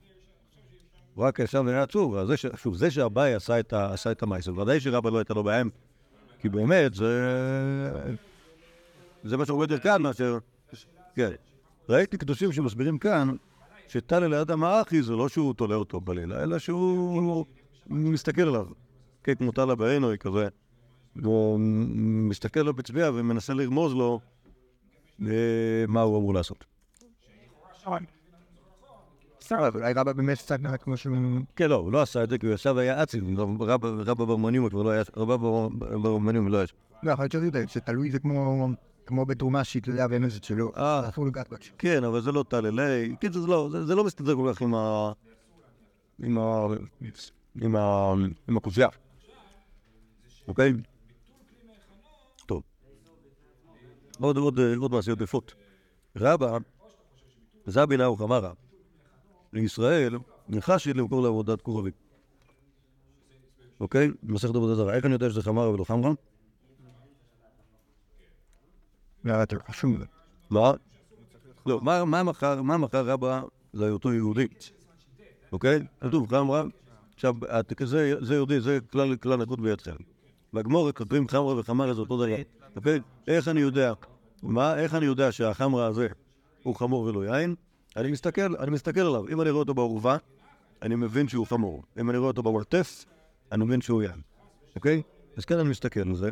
רק 1.19 1.41
עצוב, 1.83 2.15
אז 2.15 2.29
זה 2.29 2.37
ש- 2.37 2.47
שוב, 2.57 2.77
זה 2.77 2.91
שאביי 2.91 3.35
עשה 3.35 3.61
את 3.61 3.73
ה- 3.73 3.93
עשה 3.93 4.11
את 4.13 4.23
המעשה, 4.23 4.53
ודאי 4.53 4.81
שרבא 4.81 5.11
לא 5.11 5.19
הייתה 5.19 5.35
לו 5.35 5.45
בעיה, 5.45 5.65
כי 6.41 6.49
באמת, 6.49 6.95
זה... 6.95 7.31
זה 9.25 9.37
מה 9.37 9.47
שעומד 9.47 9.81
כאן 9.81 10.03
מאשר... 10.03 10.39
כן. 11.15 11.31
ראיתי 11.89 12.19
קדושים 12.19 12.53
שמסבירים 12.53 12.99
כאן, 12.99 13.37
שטל 13.89 14.27
לאדם 14.27 14.65
האחי 14.65 15.03
זה 15.03 15.13
לא 15.13 15.29
שהוא 15.29 15.55
תולה 15.55 15.75
אותו 15.75 16.01
בלילה, 16.01 16.43
אלא 16.43 16.59
שהוא 16.59 17.45
מסתכל 17.87 18.43
עליו. 18.43 18.67
כן, 19.25 19.35
כמו 19.35 19.53
טלה 19.53 19.75
בעינוי 19.75 20.19
כזה. 20.19 20.49
הוא 21.25 21.59
מסתכל 22.29 22.61
לו 22.61 22.75
בצביעה 22.75 23.11
ומנסה 23.15 23.55
לרמוז 23.55 23.95
לו 23.95 24.21
מה 25.89 26.01
הוא 26.01 26.19
אמור 26.19 26.35
לעשות. 26.35 26.65
בסדר, 29.41 29.69
אבל 29.69 29.81
אולי 29.81 29.93
רבא 29.93 30.13
באמת 30.13 30.39
קצת 30.39 30.61
נראה 30.61 30.77
כמו 30.77 30.97
שהוא... 30.97 31.17
כן, 31.57 31.69
לא, 31.69 31.75
הוא 31.75 31.93
לא 31.93 32.03
עשה 32.03 32.25
את 32.25 32.31
זה 32.31 32.39
כי 32.39 32.47
הוא 32.47 32.55
ישב 32.55 32.73
והיה 32.77 33.03
אציל, 33.03 33.25
רבא 33.39 34.25
ברמנים 34.25 34.69
כבר 34.69 34.83
לא 34.83 34.91
היה, 34.91 35.03
רבא 35.17 35.37
ברמנים 36.03 36.49
לא 36.49 36.57
היה. 36.57 36.67
לא, 37.03 37.13
יכול 37.13 37.23
להיות 37.23 37.33
שזה 37.33 37.47
יודע, 37.47 37.61
שתלוי 37.69 38.11
זה 38.11 38.19
כמו... 38.19 38.69
בתרומה 39.27 39.65
שהיא 39.65 39.83
תלויה 39.83 40.09
באמזת 40.09 40.45
שלו. 40.45 40.73
אה. 40.77 41.03
כן, 41.79 42.05
אבל 42.05 42.21
זה 42.21 42.33
לא 42.33 42.45
טללי, 42.49 43.17
קיצור 43.21 43.43
זה 43.43 43.49
לא, 43.49 43.69
זה, 43.73 43.85
זה 43.87 43.95
לא 43.95 44.05
מסתדר 44.05 44.35
כל 44.35 44.53
כך 44.53 44.63
עם 44.63 44.75
ה... 44.75 45.13
עם 46.19 46.39
ה... 46.39 46.67
עם 47.63 47.77
ה... 47.77 48.13
עם 48.49 48.57
הקושייה. 48.57 48.89
אוקיי? 50.49 50.73
טוב. 52.47 52.63
עוד, 54.21 54.37
עוד, 54.37 54.61
עוד 54.79 54.93
מעשיות 54.93 55.21
יפות. 55.21 55.55
רבא, 56.17 56.59
זבין 57.67 58.01
אהו 58.01 58.17
חמרה, 58.17 58.53
לישראל, 59.53 60.19
נחשי 60.49 60.93
למכור 60.93 61.23
לעבודת 61.23 61.63
כוכבים. 61.63 61.93
אוקיי? 63.81 64.11
מסכת 64.23 64.55
עבודה 64.55 64.75
זרה. 64.75 64.95
איך 64.95 65.05
אני 65.05 65.13
יודע 65.13 65.31
שזה 65.31 65.43
חמרה 65.43 65.71
ולא 65.71 65.85
חמרה? 65.85 66.11
זה. 69.99 70.05
מה? 70.51 70.73
לא, 71.67 71.81
מה, 71.83 72.05
מה 72.05 72.23
מכר, 72.77 73.07
רבא 73.07 73.43
להיותו 73.75 74.13
יהודי? 74.13 74.47
אוקיי? 75.53 75.87
כתוב 76.01 76.31
חמרה, 76.31 76.65
עכשיו, 77.15 77.35
זה, 77.85 78.15
זה 78.21 78.35
יהודי, 78.35 78.61
זה 78.61 78.79
כלל, 78.93 79.37
נכות 79.37 79.61
בידכם. 79.61 79.97
בגמור 80.57 80.93
כותבים 80.93 81.29
חמרה 81.29 81.59
וחמרה 81.59 81.95
זה 81.95 82.01
אותו 82.01 82.17
דבר. 82.17 82.37
אוקיי? 82.77 83.01
איך 83.29 83.49
אני 83.49 83.61
יודע? 83.61 83.93
מה, 84.43 84.79
איך 84.79 84.95
אני 84.95 85.07
יודע 85.07 85.33
שהחמרה 85.33 85.87
הזה 85.87 86.09
הוא 86.63 86.75
חמור 86.75 87.03
ולא 87.03 87.25
יין? 87.25 87.55
אני 87.97 88.11
מסתכל, 88.13 88.57
אני 88.57 88.71
מסתכל 88.71 89.01
עליו. 89.01 89.29
אם 89.29 89.41
אני 89.41 89.51
רואה 89.51 89.61
אותו 89.61 89.75
בעורבה, 89.75 90.17
אני 90.83 90.95
מבין 90.95 91.29
שהוא 91.29 91.47
חמור. 91.47 91.83
אם 92.01 92.11
אני 92.11 92.19
רואה 92.19 92.29
אותו 92.31 92.43
במרתף, 92.43 93.05
אני 93.53 93.65
מבין 93.65 93.81
שהוא 93.81 94.03
יין. 94.03 94.21
אוקיי? 94.77 95.03
אז 95.37 95.45
כן 95.45 95.59
אני 95.59 95.69
מסתכל 95.69 96.01
על 96.01 96.15
זה, 96.17 96.31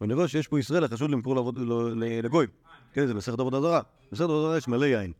ואני 0.00 0.14
רואה 0.14 0.28
שיש 0.28 0.48
פה 0.48 0.58
ישראל 0.58 0.84
החשוד 0.84 1.10
למכור 1.10 1.34
לעבוד- 1.34 1.58
ל- 1.58 1.72
ל- 2.04 2.20
לגוי. 2.24 2.46
כן, 2.92 3.06
זה 3.06 3.14
מסכת 3.14 3.40
עבודה 3.40 3.60
זרה. 3.60 3.80
בסכת 4.12 4.24
עבודה 4.24 4.42
זרה 4.48 4.56
יש 4.58 4.68
מלא 4.68 4.84
יין. 4.86 5.12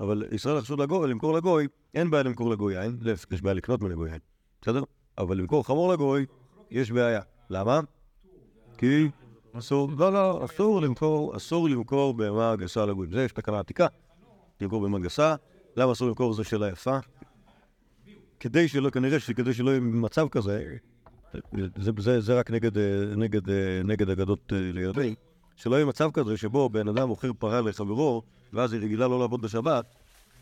אבל 0.00 0.24
ישראל 0.32 0.56
החשוד 0.56 0.80
למכור 0.80 1.32
לגוי, 1.34 1.66
אין 1.94 2.10
בעיה 2.10 2.22
למכור 2.22 2.50
לגוי 2.50 2.74
יין, 2.74 2.96
להפך, 3.00 3.32
יש 3.32 3.42
בעיה 3.42 3.54
לקנות 3.54 3.82
מלגוי 3.82 4.10
יין. 4.10 4.18
בסדר? 4.62 4.82
אבל 5.18 5.36
למכור 5.36 5.66
חמור 5.66 5.92
לגוי, 5.92 6.26
יש 6.70 6.90
בעיה. 6.90 7.20
למה? 7.50 7.80
כי 8.82 9.08
אסור, 9.52 9.90
לא, 9.98 10.12
לא, 10.12 10.44
אסור 10.44 10.82
למכור, 10.82 11.36
אסור 11.36 11.68
למכור 11.68 12.14
בהמה 12.14 12.56
גסה 12.56 12.86
לגויים. 12.86 13.12
זה 13.12 13.24
יש 13.24 13.32
תקנה 13.32 13.58
עתיקה, 13.58 13.86
למכור 14.60 14.82
בהמה 14.82 14.98
גסה. 14.98 15.34
למה 15.76 15.92
אסור 15.92 16.08
למכור? 16.08 16.32
זו 16.32 16.44
שאלה 16.44 16.68
יפה. 16.68 16.98
כדי 18.40 18.68
שלא, 18.68 18.90
כנראה 18.90 19.20
שכדי 19.20 19.54
שלא 19.54 19.70
יהיה 19.70 19.80
מצב 19.80 20.28
כזה, 20.28 20.76
זה, 21.76 21.90
זה, 21.98 22.20
זה 22.20 22.38
רק 22.38 22.50
נגד, 22.50 22.78
נגד, 23.16 23.50
נגד 23.84 24.10
אגדות 24.10 24.52
אה, 24.52 24.58
לידי, 24.72 25.14
שלא 25.56 25.76
יהיה 25.76 25.86
מצב 25.86 26.10
כזה 26.10 26.36
שבו 26.36 26.68
בן 26.68 26.88
אדם 26.88 27.08
מוכר 27.08 27.30
פרה 27.38 27.60
לחברו, 27.60 28.22
ואז 28.52 28.72
היא 28.72 28.80
רגילה 28.82 29.08
לא 29.08 29.20
לעבוד 29.20 29.42
בשבת, 29.42 29.84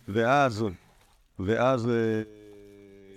ואז, 0.09 0.65
ואז 1.39 1.89
אה, 1.89 2.23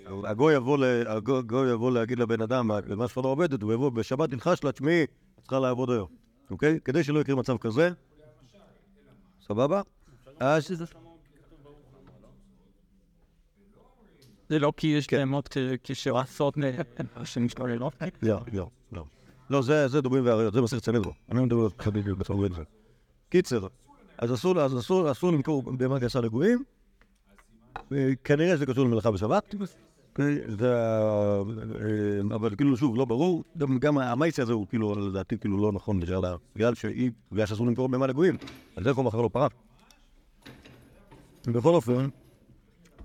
הגוי 0.06 0.54
יבוא, 0.54 0.78
הגוי, 1.06 1.70
יבוא 1.72 1.92
להגיד 1.92 2.18
לבן 2.18 2.40
אדם, 2.40 2.70
מה 2.96 3.08
שלא 3.08 3.22
עובדת, 3.28 3.62
הוא 3.62 3.72
יבוא 3.72 3.90
בשבת 3.90 4.32
ילחש 4.32 4.64
לה, 4.64 4.72
תשמעי, 4.72 5.06
צריכה 5.40 5.58
לעבוד 5.58 5.90
היום, 5.90 6.08
אוקיי? 6.50 6.78
כדי 6.84 7.04
שלא 7.04 7.20
יקרה 7.20 7.36
מצב 7.36 7.56
כזה, 7.56 7.90
סבבה? 9.46 9.82
זה 14.48 14.58
לא 14.58 14.72
כי 14.76 14.86
יש. 14.86 15.06
בהמות 15.12 15.56
כשעושות 15.84 16.54
שמשתוללות. 17.24 17.92
לא, 18.22 18.40
לא, 18.52 18.68
לא. 18.92 19.04
לא, 19.50 19.62
זה, 19.62 20.00
דובים 20.00 20.26
ואריות, 20.26 20.54
זה 20.54 20.60
מסכת 20.60 20.84
סנדרו. 20.84 21.12
אני 21.28 21.38
לא 21.38 21.44
מדבר 21.44 21.62
על 21.62 21.68
חביבי 21.78 22.14
בתור 22.14 22.48
זה. 22.54 22.62
קיצר, 23.28 23.66
אז 24.18 24.44
אסור 25.10 25.32
למכור 25.32 25.62
בהמה 25.62 25.98
גסה 25.98 26.20
לגויים. 26.20 26.64
אה, 27.92 28.12
כנראה 28.24 28.56
שזה 28.56 28.66
קשור 28.66 28.84
למלאכה 28.84 29.10
בשבת. 29.10 29.54
אה, 30.20 30.34
זה, 30.58 30.74
אבל 32.34 32.56
כאילו, 32.56 32.76
שוב, 32.76 32.96
לא 32.96 33.04
ברור. 33.04 33.44
גם, 33.78 33.98
המייסי 33.98 34.42
הזה 34.42 34.52
הוא 34.52 34.66
כאילו, 34.66 34.94
לדעתי, 35.08 35.38
כאילו 35.38 35.62
לא 35.62 35.72
נכון 35.72 36.00
בגלל, 36.56 36.74
שהיא, 36.74 37.10
בגלל 37.32 37.46
שאסור 37.46 37.66
למכור 37.66 37.88
בהמה 37.88 38.06
לגויים. 38.06 38.36
אז 38.76 38.88
איך 38.88 38.96
הוא 38.96 39.04
מכר 39.04 39.20
לו 39.20 39.30
פרה? 39.30 39.48
בכל 41.46 41.74
אופן, 41.74 42.08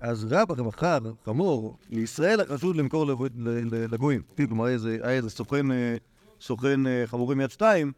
אז 0.00 0.26
רבא 0.30 0.54
מכר 0.62 0.98
חמור 1.24 1.76
לישראל 1.90 2.40
החשוד 2.40 2.76
למכור 2.76 3.06
לגויים. 3.90 4.22
כלומר, 4.48 4.64
היה 4.64 4.74
איזה- 5.10 5.30
סוכן, 5.30 5.70
אה, 5.72 5.96
אה, 6.86 7.02
חמורים 7.06 7.40
יד 7.40 7.50
שתיים, 7.50 7.92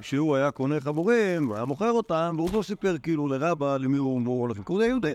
שהוא 0.00 0.36
היה 0.36 0.50
קונה 0.50 0.80
חמורים, 0.80 1.50
והיה 1.50 1.64
מוכר 1.64 1.90
אותם, 1.90 2.34
והוא 2.38 2.50
לא 2.52 2.62
סיפר 2.62 2.98
כאילו 2.98 3.28
לרבא 3.28 3.76
למי 3.76 3.96
הוא 3.96 4.40
הולך 4.40 4.56
למכור, 4.56 4.78
זה 4.78 4.86
יהודי. 4.86 5.12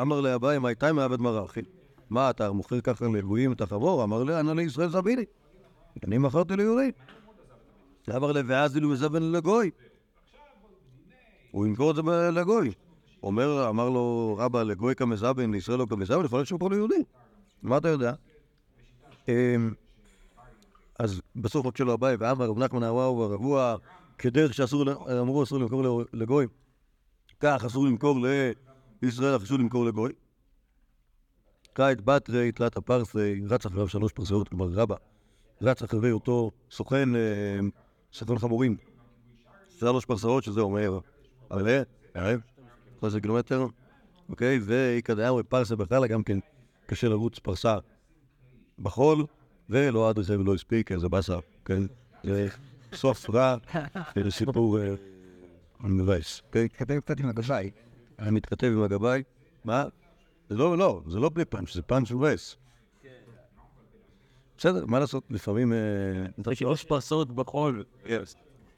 אמר 0.00 0.20
לאביי, 0.20 0.58
מה 0.58 0.68
איתי 0.68 0.92
מעבד 0.92 1.20
מרחי? 1.20 1.60
מה, 2.10 2.30
אתה 2.30 2.52
מוכר 2.52 2.80
ככה 2.80 3.04
לגויים 3.04 3.52
את 3.52 3.60
החמור? 3.60 4.04
אמר 4.04 4.22
לי, 4.24 4.40
אנא 4.40 4.52
לישראל 4.52 4.88
זביני. 4.88 5.24
אני 6.04 6.18
מכרתי 6.18 6.56
ליהודי. 6.56 6.90
אמר 8.16 8.32
לי, 8.32 8.40
ואז 8.46 8.76
אילו 8.76 8.88
מזבן 8.88 9.22
לגוי. 9.22 9.70
הוא 11.50 11.66
ימכור 11.66 11.90
את 11.90 11.96
זה 11.96 12.02
לגוי. 12.30 12.72
אומר, 13.22 13.68
אמר 13.68 13.88
לו 13.88 14.36
רבא 14.38 14.62
לגוי 14.62 14.94
כמזבן, 14.94 15.50
לישראל 15.50 15.78
לא 15.78 15.86
כמזבן, 15.90 16.22
להיות 16.32 16.46
שהוא 16.46 16.60
פה 16.60 16.70
ליהודי. 16.70 17.02
מה 17.62 17.76
אתה 17.76 17.88
יודע? 17.88 18.12
אמ, 19.28 19.74
אז 20.98 21.20
בסוף 21.36 21.64
עוד 21.64 21.76
שלו 21.76 21.94
אביי, 21.94 22.16
ואמר 22.18 22.46
רב 22.46 22.58
נחמן 22.58 22.82
הוואו 22.82 23.24
הרבוע, 23.24 23.76
כדרך 24.18 24.54
שאסור, 24.54 24.84
אמרו 25.20 25.42
אסור 25.42 25.58
למכור 25.58 26.02
לגוי, 26.12 26.46
כך 27.40 27.64
אסור 27.66 27.86
למכור 27.86 28.18
לישראל, 29.02 29.36
אסור 29.36 29.58
למכור 29.58 29.84
לגוי. 29.84 30.12
קאית 31.78 32.00
בתרי, 32.04 32.52
תלת 32.52 32.76
הפרסי, 32.76 33.40
רץ 33.48 33.66
אחריו 33.66 33.88
שלוש 33.88 34.12
פרסיות, 34.12 34.48
כלומר 34.48 34.66
רבא, 34.66 34.96
רץ 35.62 35.82
אחרי 35.82 36.12
אותו 36.12 36.50
סוכן, 36.70 37.16
אה, 37.16 37.20
סוכן 38.12 38.38
חמורים. 38.38 38.76
שלוש 39.78 40.04
פרסאות, 40.04 40.44
שזה 40.44 40.60
אומר, 40.60 40.98
עלה, 41.50 41.82
ערב, 42.14 42.40
13 43.00 43.20
קילומטר, 43.20 43.66
אוקיי? 44.28 44.58
ואיכא 44.62 45.14
דאמרי 45.14 45.42
פרסה 45.42 45.76
בכלל, 45.76 46.06
גם 46.06 46.22
כן 46.22 46.38
קשה 46.86 47.08
לרוץ 47.08 47.38
פרסה 47.38 47.78
בחול, 48.78 49.26
ולא 49.70 50.08
עד 50.08 50.18
רחב 50.18 50.40
ולא 50.40 50.54
הספיק, 50.54 50.96
זה 50.96 51.08
באסה, 51.08 51.38
כן? 51.64 51.82
זה 52.24 52.48
סוף 52.92 53.30
רע, 53.30 53.56
זה 54.24 54.30
סיפור 54.30 54.78
אה, 54.80 54.94
מבאס, 55.80 56.42
אוקיי? 56.46 56.68
כתב 56.68 57.00
קצת 57.00 57.20
עם 57.20 57.28
הגשאי. 57.28 57.70
אני 58.18 58.30
מתכתב 58.30 58.66
עם 58.66 58.82
הגבאי, 58.82 59.22
מה? 59.64 59.84
זה 60.48 60.54
לא, 60.56 60.78
לא, 60.78 61.02
זה 61.06 61.18
לא 61.18 61.30
בלי 61.34 61.44
פאנץ', 61.44 61.74
זה 61.74 61.82
פאנץ' 61.82 62.10
מבאס. 62.10 62.56
בסדר, 64.58 64.86
מה 64.86 64.98
לעשות, 64.98 65.24
לפעמים... 65.30 65.72
אה, 65.72 65.78
שלוש 66.54 66.84
פרסות 66.84 67.32
בחול. 67.32 67.84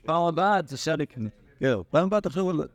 פעם 0.04 0.22
הבאה 0.22 0.60
זה 0.66 0.76
שליק. 0.76 1.14
כן, 1.58 1.74
פעם 1.90 2.04
הבאה 2.06 2.20
תחשוב 2.20 2.48
על... 2.50 2.68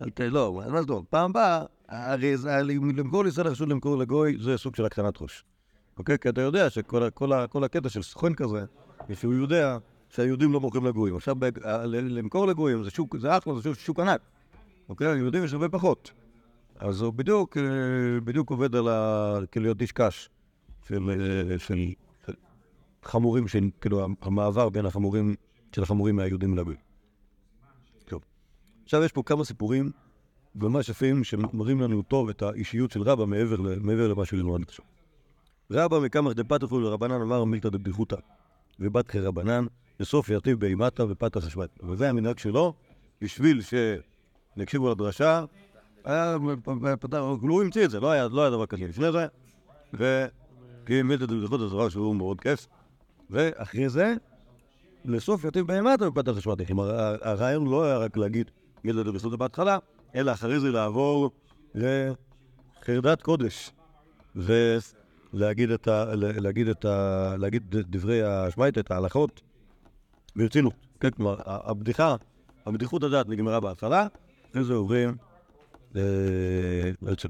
על 0.00 0.10
ת- 0.10 0.20
לא, 0.20 0.62
מה 0.70 0.80
זאת 0.80 0.90
אומרת? 0.90 1.04
פעם 1.10 1.30
הבאה, 1.30 1.64
הרי 1.88 2.36
זה- 2.36 2.62
למכור 2.96 3.24
לישראל 3.24 3.50
חשוב 3.50 3.68
למכור 3.68 3.96
לגוי, 3.98 4.36
זה 4.40 4.56
סוג 4.58 4.76
של 4.76 4.84
הקטנת 4.84 5.22
ראש. 5.22 5.44
אוקיי? 5.98 6.18
כי 6.18 6.28
אתה 6.28 6.40
יודע 6.40 6.70
שכל 6.70 7.02
הקטע 7.64 7.88
של 7.88 8.02
סוכן 8.02 8.34
כזה, 8.34 8.64
זה 9.08 9.14
שהוא 9.14 9.34
יודע 9.34 9.78
שהיהודים 10.08 10.52
לא 10.52 10.60
מוכרים 10.60 10.86
לגויים. 10.86 11.16
עכשיו, 11.16 11.36
למכור 11.92 12.46
לגויים 12.46 12.84
זה 12.84 12.90
שוק, 12.90 13.16
זה 13.18 13.36
אחלה, 13.38 13.54
זה 13.54 13.62
שוק- 13.62 13.78
שוק 13.78 14.00
ענק. 14.00 14.20
אוקיי? 14.88 15.14
ליהודים 15.14 15.44
יש 15.44 15.52
הרבה 15.52 15.68
פחות. 15.68 16.10
אז 16.78 17.02
הוא 17.02 17.12
בדיוק, 17.12 17.56
אה, 17.56 18.20
בדיוק 18.24 18.50
עובד 18.50 18.74
על 18.74 18.88
ה... 18.88 19.38
כאילו 19.50 19.64
להיות 19.64 19.80
איש 19.80 19.92
קש 19.92 20.30
של, 20.88 21.10
אה, 21.10 21.58
של, 21.58 21.92
חמורים, 23.02 23.48
של, 23.48 23.64
כאילו 23.80 24.06
המעבר 24.22 24.68
בין 24.68 24.86
החמורים, 24.86 25.34
של 25.74 25.82
החמורים 25.82 26.16
מהיהודים 26.16 26.56
לגויים. 26.56 26.80
טוב. 28.04 28.22
עכשיו 28.84 29.04
יש 29.04 29.12
פה 29.12 29.22
כמה 29.22 29.44
סיפורים 29.44 29.90
ממש 30.54 30.88
יפים 30.88 31.24
שמראים 31.24 31.80
לנו 31.80 32.02
טוב 32.02 32.28
את 32.28 32.42
האישיות 32.42 32.90
של 32.90 33.02
רבא 33.02 33.24
מעבר, 33.24 33.56
מעבר 33.80 34.08
למה 34.08 34.24
שלנו 34.24 34.54
עד 34.54 34.62
עכשיו. 34.62 34.84
רבא 35.70 35.98
מקמח 35.98 36.32
דפתחו 36.32 36.80
לרבנן 36.80 37.20
אמר 37.20 37.44
מילתא 37.44 37.68
דבדיחותא 37.68 38.16
ובת 38.80 39.16
רבנן 39.16 39.66
בסוף 40.00 40.28
ירטיב 40.28 40.60
באימתא 40.60 41.02
ופתח 41.02 41.46
השבת. 41.46 41.78
וזה 41.82 42.10
המנהג 42.10 42.38
שלו, 42.38 42.74
בשביל 43.20 43.60
שנקשיבו 44.56 44.90
לדרשה, 44.90 45.44
פתח, 47.00 47.18
הוא 47.40 47.62
המציא 47.62 47.84
את 47.84 47.90
זה, 47.90 48.00
לא 48.00 48.28
לא 48.30 48.42
היה 48.42 48.50
דבר 48.50 48.66
כזה 48.66 48.84
לפני 48.84 49.12
זה, 49.12 49.26
וכי 49.94 51.02
מילתא 51.02 51.26
דבדיחותא 51.26 51.62
זה 51.62 51.68
דבר 51.68 51.88
שהוא 51.88 52.16
מאוד 52.16 52.40
כיף, 52.40 52.66
ואחרי 53.30 53.88
זה 53.88 54.14
לסוף 55.04 55.44
יתיב 55.44 55.66
בהמטה 55.66 56.08
ופתח 56.08 56.36
השמעתי. 56.36 56.66
כלומר, 56.66 57.16
הרעיון 57.22 57.66
לא 57.66 57.84
היה 57.84 57.98
רק 57.98 58.16
להגיד 58.16 58.50
מילתא 58.84 59.02
דבדיחותא 59.02 59.36
בהתחלה, 59.36 59.78
אלא 60.14 60.32
אחרי 60.32 60.60
זה 60.60 60.70
לעבור 60.70 61.30
לחרדת 61.74 63.22
קודש. 63.22 63.72
ולהגיד 64.36 65.70
את 65.70 65.88
ה... 65.88 66.04
להגיד 66.14 66.68
את 66.68 66.84
ה... 66.84 67.34
להגיד 67.38 67.62
דברי 67.70 68.22
השמייטה, 68.22 68.80
את 68.80 68.90
ההלכות, 68.90 69.40
ברצינות. 70.36 70.72
כן, 71.00 71.10
כלומר, 71.10 71.36
הבדיחה, 71.46 72.16
הבדיחות 72.66 73.02
הדעת 73.02 73.28
נגמרה 73.28 73.60
בהתחלה, 73.60 74.06
אחרי 74.50 74.64
זה 74.64 74.74
עוברים... 74.74 75.27
אה, 75.96 76.02
בעצם, 77.02 77.28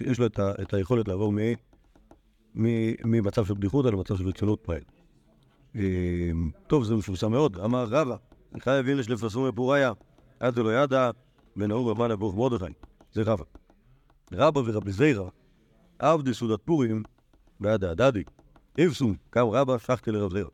יש, 0.00 0.18
לו 0.18 0.26
את, 0.26 0.74
היכולת 0.74 1.08
לעבור 1.08 1.32
ממצב 2.54 3.46
של 3.46 3.54
בדיחותא 3.54 3.88
למצב 3.88 4.16
של 4.16 4.28
רצינות 4.28 4.68
מהר. 4.68 4.78
אה, 5.76 6.30
טוב, 6.66 6.84
זה 6.84 6.94
מפורסם 6.94 7.30
מאוד. 7.30 7.58
אמר 7.58 7.84
רבא, 7.84 8.16
חי 8.60 8.80
אבין 8.80 8.96
לשלפסום 8.96 9.48
בפוריה, 9.48 9.92
עד 10.40 10.54
דלא 10.54 10.82
ידע, 10.82 11.10
ונאור 11.56 11.90
רבן 11.90 12.16
ברוך 12.16 12.34
מרדכי. 12.34 12.72
זה 13.12 13.22
רבא. 13.22 13.44
רבא 14.32 14.60
ורבי 14.64 14.92
זיירא, 14.92 15.28
עבדי 15.98 16.34
סעודת 16.34 16.60
פורים, 16.64 17.02
בעד 17.60 17.84
הדדי. 17.84 18.22
איפסום, 18.78 19.14
קם 19.30 19.46
רבא, 19.46 19.78
שחתי 19.78 20.10
לרב 20.10 20.32
זיירא. 20.32 20.48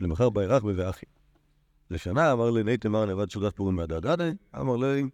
למחר 0.00 0.30
בירח 0.30 0.64
בבאחי. 0.64 1.06
לשנה 1.90 2.32
אמר 2.32 2.50
לי, 2.50 2.62
נייתם 2.62 2.92
מר 2.92 3.04
נאבד 3.04 3.30
סעודת 3.30 3.56
פורים 3.56 3.76
בעד 3.76 3.92
הדדי, 3.92 4.30
אמר 4.60 4.76
לי, 4.76 5.04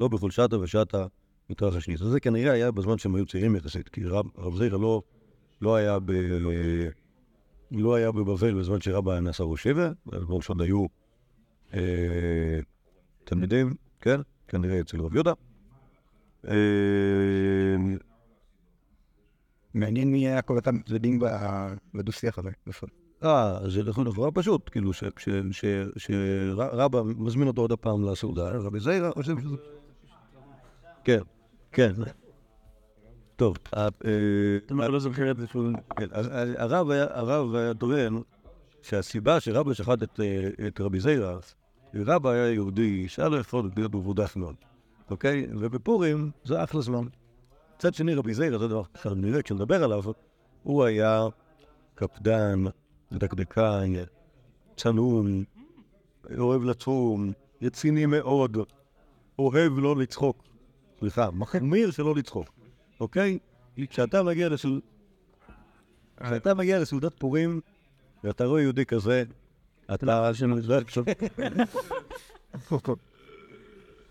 לא 0.00 0.08
בכל 0.08 0.30
שעתה 0.30 0.58
ושעתה 0.58 1.06
מתרחש 1.50 1.84
שניס. 1.84 2.02
אז 2.02 2.08
זה 2.08 2.20
כנראה 2.20 2.52
היה 2.52 2.70
בזמן 2.70 2.98
שהם 2.98 3.14
היו 3.14 3.26
צעירים 3.26 3.56
יחסית, 3.56 3.88
כי 3.88 4.04
רב, 4.04 4.26
רב 4.38 4.56
זיירא 4.56 4.78
לא, 4.78 5.02
לא 5.62 5.76
היה 5.76 5.98
ב... 5.98 6.12
לא 7.70 7.94
היה 7.94 8.12
בבבל 8.12 8.58
בזמן 8.58 8.80
שרבא 8.80 9.20
נעשה 9.20 9.44
ראש 9.44 9.62
שבע, 9.62 9.90
בזמן 10.06 10.40
שעוד 10.40 10.60
היו 10.60 10.86
אה, 11.74 12.60
תלמידים, 13.24 13.74
כן, 14.00 14.20
כנראה 14.48 14.80
אצל 14.80 15.00
רב 15.00 15.14
יהודה. 15.14 15.32
אה, 16.48 16.54
מעניין 19.74 20.12
מי 20.12 20.28
היה 20.28 20.42
כל 20.42 20.56
אותם 20.56 20.82
צדדים 20.82 21.20
בדו-שיח 21.94 22.38
הזה. 22.38 22.50
בסוף. 22.66 22.90
אה, 23.24 23.58
זה 23.68 23.82
נכון, 23.82 24.04
נורא 24.04 24.30
פשוט, 24.34 24.68
כאילו, 24.72 24.92
ש- 24.92 25.04
ש- 25.18 25.28
ש- 25.50 25.66
שרבא 25.96 27.02
מזמין 27.02 27.48
אותו 27.48 27.60
עוד 27.60 27.72
הפעם 27.72 28.04
לסעודה, 28.04 28.50
רבי 28.50 28.80
זיירה 28.80 29.10
חושב 29.12 29.40
שזה... 29.40 29.56
כן, 31.04 31.20
כן. 31.72 31.92
טוב, 33.36 33.56
הרב 36.56 36.90
היה- 37.54 37.74
טוען 37.74 38.22
שהסיבה 38.82 39.40
שרבא 39.40 39.74
שחט 39.74 40.02
את, 40.02 40.20
אה, 40.20 40.48
רבי 40.80 41.00
זיירה, 41.00 41.38
רבא 41.94 42.30
היה 42.30 42.52
יהודי 42.52 43.08
שהיה 43.08 43.28
לו 43.28 43.36
יכול 43.38 43.70
להיות 43.76 43.94
מבודח 43.94 44.36
מאוד, 44.36 44.54
אוקיי? 45.10 45.46
ובפורים 45.60 46.30
זה 46.44 46.64
אחלה 46.64 46.80
זמן. 46.80 47.04
מצד 47.76 47.94
שני, 47.94 48.14
רבי 48.14 48.34
זיירה, 48.34 48.58
זה 48.58 48.68
דבר 48.68 48.82
אחר, 48.96 49.14
נראה, 49.14 49.42
כשנדבר 49.42 49.84
עליו, 49.84 50.02
הוא 50.62 50.84
היה 50.84 51.26
קפדן, 51.94 52.64
דקדקן, 53.12 53.92
צנום, 54.76 55.44
אוהב 56.38 56.62
לצום, 56.64 57.32
רציני 57.62 58.06
מאוד, 58.06 58.56
אוהב 59.38 59.72
לא 59.78 59.96
לצחוק. 59.96 60.47
סליחה, 61.00 61.30
מחמיר 61.30 61.90
שלא 61.90 62.14
לצחוק, 62.14 62.48
אוקיי? 63.00 63.38
כשאתה 63.90 64.22
מגיע 64.22 64.48
לסעוד... 64.48 64.80
כשאתה 66.20 66.54
מגיע 66.54 66.78
לסעודת 66.78 67.12
פורים, 67.18 67.60
ואתה 68.24 68.44
רואה 68.44 68.62
יהודי 68.62 68.86
כזה, 68.86 69.22
אתה... 69.94 70.30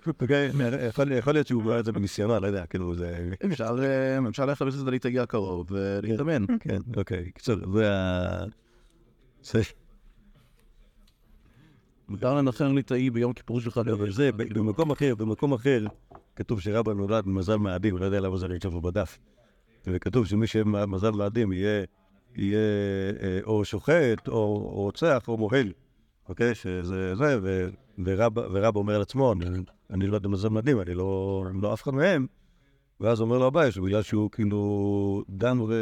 אוקיי, 0.08 0.52
יכול- 1.18 1.34
להיות 1.34 1.48
שהוא 1.48 1.64
רואה 1.64 1.80
את 1.80 1.86
זה 1.86 1.92
בניסיונו, 1.92 2.40
לא 2.40 2.48
יודע, 2.48 2.66
כאילו 2.66 2.96
זה... 2.96 3.30
אפשר 3.46 3.76
אה, 3.84 4.46
ללכת 4.46 4.62
לבית 4.62 4.74
הספר 4.74 4.90
ליטאי 4.90 5.20
הקרוב 5.20 5.68
ולהתאמן. 5.70 6.46
כן, 6.60 6.82
אוקיי, 6.98 7.32
קיצור, 7.32 7.56
זה 7.74 7.94
ה... 7.94 8.46
מותר 12.10 12.36
לנחם 12.36 12.76
ליטאי 12.76 13.10
ביום 13.10 13.34
כיפור 13.34 13.62
שלך. 13.62 13.78
אבל 13.78 14.12
זה, 14.12 14.32
ב- 14.32 14.54
במקום 14.54 14.92
אחר, 14.92 15.16
במקום 15.16 15.54
אחר, 15.54 15.86
כתוב 16.38 16.62
שרבא 16.62 16.94
נולד 16.94 17.26
במזל 17.26 17.56
מאדים, 17.56 17.98
לא 17.98 18.06
יודע 18.06 18.20
למה 18.20 18.38
זה 18.38 18.48
פה 18.72 18.82
בדף. 18.82 19.18
וכתוב 19.88 20.26
שמי 20.26 20.48
שמזל 20.48 21.12
מאדים 21.12 21.52
יהיה, 21.52 21.84
יהיה 22.36 22.60
אה, 23.22 23.40
או 23.44 23.66
שוחט, 23.66 24.28
או 24.28 24.58
רוצח, 24.58 25.24
או 25.28 25.38
מוהל. 25.38 25.72
אוקיי? 26.30 26.56
שזה 26.56 27.16
זה, 27.16 27.40
ורבא 28.04 28.42
ורבא 28.52 28.80
אומר 28.80 28.96
על 28.96 29.02
עצמו, 29.02 29.34
אני, 29.34 29.46
אני 29.90 30.08
לא 30.08 30.16
יודע 30.16 30.30
מזל 30.30 30.50
מאדים, 30.50 30.82
אני 30.82 30.94
לא, 30.94 31.44
לא 31.62 31.74
אף 31.74 31.84
אחד 31.84 31.94
מהם. 31.94 32.28
ואז 33.00 33.22
אומר 33.22 33.38
לו 33.38 33.48
אביי, 33.48 33.72
שבגלל 33.72 34.02
שהוא 34.02 34.32
כאילו 34.32 35.24
דן 35.30 35.60
ו... 35.60 35.74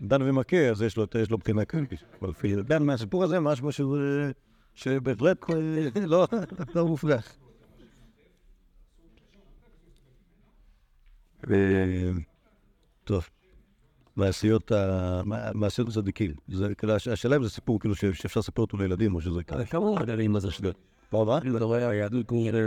דן 0.00 0.22
ומכה, 0.22 0.68
אז 0.68 0.82
יש 0.82 0.96
לו, 0.96 1.06
יש 1.22 1.30
לו 1.30 1.38
בחינה 1.38 1.64
כלכלית. 1.64 2.02
אבל 2.22 2.62
דן 2.62 2.82
מהסיפור 2.82 3.24
הזה, 3.24 3.40
משהו. 3.40 3.96
אה, 3.96 4.30
שבהחלט 4.74 5.50
אה, 5.50 6.06
לא, 6.06 6.26
לא 6.74 6.86
מופרך. 6.86 7.36
טוב, 13.04 13.28
מעשיות 14.16 14.72
ה- 14.72 15.22
מעשיות 15.54 15.88
הצדיקים. 15.88 16.30
זה 16.48 16.74
כאילו, 16.74 16.92
הש- 16.94 17.08
השאלה 17.08 17.36
אם 17.36 17.42
זה 17.44 17.50
סיפור 17.50 17.80
כאילו 17.80 17.94
שאפשר 17.94 18.40
לספר 18.40 18.62
אותו 18.62 18.76
לילדים, 18.76 19.14
או 19.14 19.20
שזה 19.20 19.42
ככה. 19.44 19.64
כמה 19.64 19.80
הוא 19.84 19.98
יודעים 20.00 20.32
מה 20.32 20.40
זה 20.40 20.50
שטויות? 20.50 20.76
מה, 21.12 21.24
מה? 21.24 21.38
אתה 21.56 21.64
רואה, 21.64 21.88
היהדות 21.88 22.26
כאילו, 22.28 22.58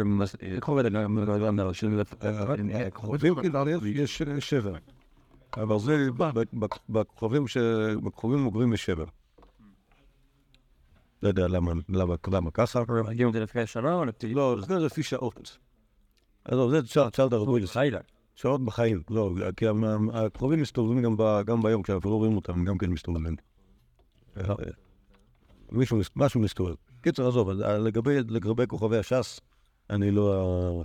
יש 3.85 4.21
אה, 4.21 4.41
שבר. 4.41 4.75
אבל 5.57 5.79
זה 5.79 6.07
ב- 6.17 6.39
ב- 6.89 7.01
בכוכבים 8.03 8.43
עוברים 8.45 8.71
משבר. 8.73 9.05
לא 11.23 11.27
יודע 11.27 11.47
למה, 11.47 11.71
ככה. 12.51 12.83
מגיעים 13.09 13.27
את 13.27 13.33
זה 13.33 13.39
לפני 13.39 13.67
שנה 13.67 13.93
או 13.93 14.05
לפני... 14.05 14.33
לא, 14.33 14.55
זה 14.67 14.79
לפי 14.79 15.03
שעות. 15.03 15.57
עזוב, 16.45 16.71
זה 16.71 16.81
צ'אר- 16.87 17.09
צ'ארלד 17.09 17.33
הרבוילס. 17.33 17.77
שעות 18.35 18.65
בחיים. 18.65 19.01
לא, 19.09 19.33
כי 19.57 19.65
הקרובים 20.13 20.61
מסתובבים 20.61 21.03
גם 21.03 21.17
ב- 21.17 21.41
גם 21.45 21.61
ביום, 21.61 21.83
כשאנחנו 21.83 22.09
לא 22.09 22.15
רואים 22.15 22.35
אותם, 22.35 22.65
גם 22.65 22.77
כן 22.77 22.89
מסתובבים. 22.89 23.35
אה, 24.37 24.43
מישהו, 25.71 25.99
משהו 26.15 26.39
מסתובב. 26.39 26.75
קיצר, 27.01 27.27
עזוב, 27.27 27.49
אה, 27.49 27.77
לגבי 27.77 28.17
לגבי 28.27 28.63
כוכבי 28.67 28.97
הש"ס, 28.97 29.39
אני 29.89 30.11
לא... 30.11 30.83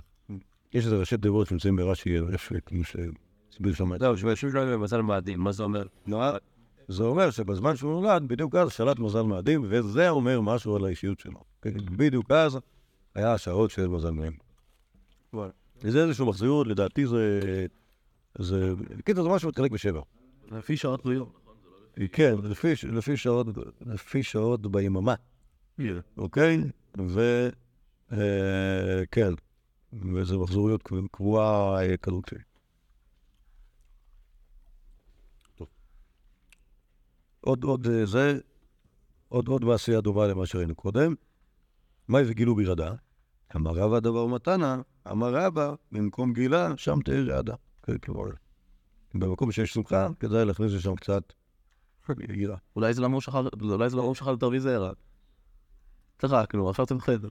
יש 0.73 0.85
איזה 0.85 0.97
ראשי 0.97 1.17
תיבות 1.17 1.47
שנמצאים 1.47 1.75
ברש"י, 1.75 2.17
איפה 2.31 2.55
כאילו 2.65 2.83
שהסביר 2.83 3.73
שם. 3.73 3.97
זהו, 3.97 4.17
שבשביל 4.17 4.53
לא 4.53 4.75
במזל 4.75 5.01
מאדים, 5.01 5.39
מה 5.39 5.51
זה 5.51 5.63
אומר? 5.63 5.83
נורא. 6.07 6.31
זה 6.87 7.03
אומר 7.03 7.31
שבזמן 7.31 7.75
שהוא 7.75 8.01
נולד, 8.01 8.27
בדיוק 8.27 8.55
אז 8.55 8.71
שלט 8.71 8.99
מזל 8.99 9.21
מאדים, 9.21 9.65
וזה 9.69 10.09
אומר 10.09 10.41
משהו 10.41 10.75
על 10.75 10.85
האישיות 10.85 11.19
שלו. 11.19 11.43
כן, 11.61 11.73
בדיוק 11.97 12.31
אז 12.31 12.57
היה 13.15 13.33
השעות 13.33 13.71
של 13.71 13.87
מזל 13.87 14.11
מאדים. 14.11 14.37
וזה 15.81 16.03
איזשהו 16.03 16.25
מחזירות, 16.25 16.67
לדעתי 16.67 17.07
זה... 17.07 17.39
זה... 18.37 18.73
קיצר, 19.05 19.23
זה 19.23 19.29
משהו 19.29 19.49
מתחלק 19.49 19.71
בשבע. 19.71 20.01
לפי 20.51 20.77
שעות 20.77 21.05
ביום. 21.05 21.29
כן, 22.11 22.35
לפי, 22.43 22.73
לפי, 22.91 23.17
שעות, 23.17 23.47
לפי 23.85 24.23
שעות 24.23 24.71
ביממה, 24.71 25.15
אוקיי? 26.17 26.63
ו... 27.07 27.49
אה, 28.11 29.03
כן, 29.11 29.33
וזה 29.93 30.37
מחזוריות 30.37 30.83
קב- 30.83 31.07
קבועה 31.11 31.81
אה, 31.85 31.97
כזאת. 31.97 32.33
עוד, 37.41 37.63
עוד 37.63 37.87
אה, 37.87 38.05
זה, 38.05 38.39
עוד, 39.29 39.47
עוד 39.47 39.65
מעשייה 39.65 40.01
דומה 40.01 40.27
למה 40.27 40.45
שראינו 40.45 40.75
קודם. 40.75 41.15
מאי 42.09 42.23
וגילו 42.27 42.55
בירדה, 42.55 42.93
אמר 43.55 43.71
רבא 43.71 43.99
דבר 43.99 44.25
מתנה, 44.25 44.81
אמר 45.11 45.33
רבא, 45.33 45.73
במקום 45.91 46.33
גילה, 46.33 46.77
שם 46.77 46.99
תהיה 47.05 47.35
רעדה. 47.35 47.53
כן, 47.83 47.97
כלומר, 47.97 48.29
במקום 49.13 49.51
שיש 49.51 49.73
שמחה, 49.73 50.07
כדאי 50.19 50.45
להכניס 50.45 50.73
לשם 50.73 50.95
קצת 50.95 51.33
יראה. 52.29 52.57
אולי 52.75 52.93
זה 52.93 53.01
למה 53.01 53.13
הוא 53.13 54.15
שכח 54.15 54.27
את 54.33 54.43
רבי 54.43 54.59
זעירה. 54.59 54.91
צחקנו, 56.17 56.69
עכשיו 56.69 56.85
אתם 56.85 56.99
חדר. 56.99 57.29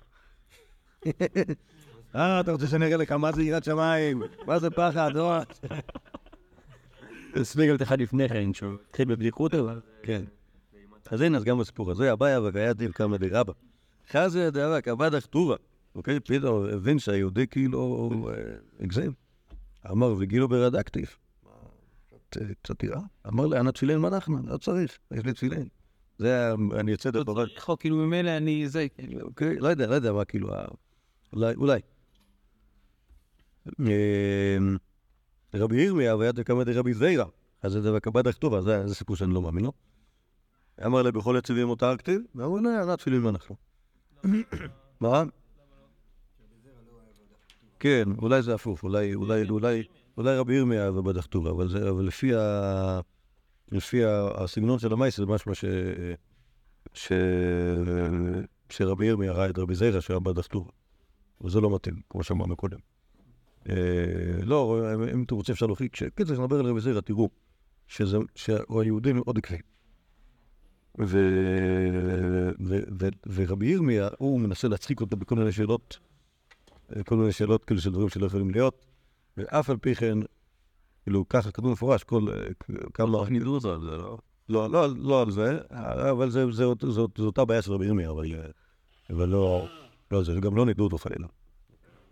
אה, 2.14 2.40
אתה 2.40 2.52
רוצה 2.52 2.66
שאני 2.66 2.86
אראה 2.86 2.96
לך 2.96 3.12
מה 3.12 3.32
זה 3.32 3.42
יראת 3.42 3.64
שמיים? 3.64 4.22
מה 4.46 4.58
זה 4.58 4.70
פחד? 4.70 5.10
לא? 5.14 5.38
הספיק 7.40 7.80
אחד 7.82 8.00
לפני 8.00 8.28
כן, 8.28 8.54
שהוא 8.54 8.72
התחיל 8.88 9.08
בבדיחות 9.08 9.54
אבל... 9.54 9.80
כן. 10.02 10.24
אז 11.10 11.20
הנה, 11.20 11.38
אז 11.38 11.44
גם 11.44 11.58
בסיפור 11.58 11.90
הזה, 11.90 12.12
הבעיה 12.12 12.40
והיה 12.40 12.72
דין 12.72 12.92
קמא 12.92 13.16
דרבא. 13.16 13.52
חזי 14.10 14.50
דרבא 14.50 14.80
כבד 14.80 15.14
הכתובה. 15.14 15.56
אוקיי? 15.98 16.20
פתאום 16.20 16.64
הבין 16.72 16.98
שהיהודי 16.98 17.46
כאילו 17.46 18.10
אה, 18.30 18.34
הגזים. 18.80 19.12
אמר, 19.90 20.14
וגילו 20.18 20.48
ברדקטיב. 20.48 21.08
קצת- 22.30 22.40
קצת 22.62 22.82
יראה. 22.82 23.00
אמר 23.26 23.46
לי, 23.46 23.60
אנא 23.60 23.70
תפילין 23.70 23.98
מנחנו, 23.98 24.38
לא 24.46 24.56
צריך, 24.56 24.98
יש 25.10 25.24
לי 25.24 25.32
תפילין. 25.32 25.68
זה, 26.18 26.52
אני 26.80 26.90
יוצא 26.90 27.10
דרך 27.10 27.26
בבית. 27.26 27.58
חוק, 27.58 27.80
כאילו 27.80 27.96
ממילא 27.96 28.36
אני 28.36 28.68
זה... 28.68 28.86
אוקיי, 29.22 29.58
לא 29.58 29.68
יודע, 29.68 29.86
לא 29.86 29.94
יודע 29.94 30.12
מה 30.12 30.24
כאילו, 30.24 30.54
ה- 30.54 30.64
אולי, 31.32 31.54
אולי. 31.54 31.80
אמ, 33.80 34.76
רבי 35.54 35.82
ירמיהו 35.82 36.20
היה 36.22 36.32
דקמא 36.32 36.64
דרבי 36.64 36.94
זיירא, 36.94 37.24
אז 37.62 37.72
זה 37.72 37.80
דבק 37.80 38.04
כבד 38.04 38.26
הכתובה, 38.26 38.60
זה 38.60 38.88
זה 38.88 38.94
סיפור 38.94 39.16
שאני 39.16 39.34
לא 39.34 39.42
מאמין 39.42 39.64
לו. 39.64 39.72
אמר 40.86 41.02
לה, 41.02 41.10
בכל 41.10 41.34
יציבים 41.38 41.66
מותר 41.66 41.96
כתיב? 41.96 42.20
ואמרו 42.34 42.58
לה, 42.58 42.82
ענת 42.82 42.98
תפילין 42.98 43.24
ואנחנו. 43.26 43.56
מה? 45.00 45.22
כן, 47.80 48.04
אולי 48.18 48.42
זה 48.42 48.54
הפוך, 48.54 48.82
אולי, 48.82 49.14
אולי, 49.14 49.48
אולי, 49.50 49.82
אולי 50.16 50.36
רבי 50.36 50.54
ירמיהו 50.54 50.94
זה 50.94 51.02
בדכתובה, 51.02 51.50
אבל 51.50 51.68
זה, 51.68 51.90
אבל 51.90 52.04
לפי 52.04 52.34
ה... 52.34 53.00
לפי 53.72 54.04
הסגנון 54.34 54.78
של 54.78 54.92
המייס 54.92 55.16
זה 55.16 55.26
משמע 55.26 55.54
ש... 55.54 55.64
ש... 56.94 57.12
שרבי 58.70 59.06
ירמיה 59.06 59.32
ראה 59.32 59.50
את 59.50 59.58
רבי 59.58 59.74
זיירה 59.74 60.00
שהיה 60.00 60.18
בדכתובה. 60.20 60.70
וזה 61.44 61.60
לא 61.60 61.74
מתאים, 61.74 61.94
כמו 62.10 62.22
שאמרנו 62.22 62.56
קודם. 62.56 62.78
אה, 63.68 63.74
לא, 64.42 64.82
אם 65.14 65.22
אתם 65.22 65.34
רוצים 65.34 65.52
אפשר 65.52 65.66
להוכיח, 65.66 65.88
כשקיצר, 65.92 66.34
כשנדבר 66.34 66.58
על 66.58 66.66
רבי 66.66 66.80
זיירה, 66.80 67.00
תראו 67.00 67.28
שזה- 67.86 68.18
שהוא 68.34 68.80
היהודי 68.82 69.12
מאוד 69.12 69.38
עקבי. 69.38 69.58
ו- 71.00 72.50
ו- 72.66 72.82
ו- 73.00 73.08
ורבי 73.34 73.66
ירמיה, 73.66 74.08
הוא 74.18 74.40
מנסה 74.40 74.68
להצחיק 74.68 75.00
אותו 75.00 75.16
בכל 75.16 75.34
מיני 75.34 75.52
שאלות, 75.52 75.98
כל 77.06 77.16
מיני 77.16 77.32
שאלות 77.32 77.64
כאילו 77.64 77.80
של 77.80 77.92
דברים 77.92 78.08
שלא 78.08 78.26
יכולים 78.26 78.50
להיות, 78.50 78.86
ואף 79.36 79.70
על 79.70 79.76
פי 79.76 79.94
כן, 79.94 80.18
כאילו, 81.02 81.28
ככה 81.28 81.50
כתוב 81.50 81.72
מפורש, 81.72 82.04
כל 82.04 82.26
כמה... 82.94 83.28
נידו 83.30 83.54
אותו 83.54 83.72
על 83.72 83.80
זה, 83.80 83.90
לא? 83.90 84.18
לא, 84.48 84.70
לא, 84.70 84.88
לא 84.96 85.22
על 85.22 85.30
זה, 85.30 85.58
אבל 86.10 86.30
זה, 86.30 86.44
זה, 86.52 86.64
זה, 86.80 86.90
זה, 86.90 87.00
זה 87.18 87.24
אותה 87.24 87.44
בעיה 87.44 87.62
של 87.62 87.72
רבי 87.72 87.86
ירמיה, 87.86 88.10
אבל, 88.10 88.26
אבל 89.10 89.28
לא, 89.28 89.68
לא 90.10 90.24
זה, 90.24 90.40
גם 90.40 90.56
לא 90.56 90.66
ניתנו 90.66 90.84
אותו 90.84 90.98
חלילה. 90.98 91.26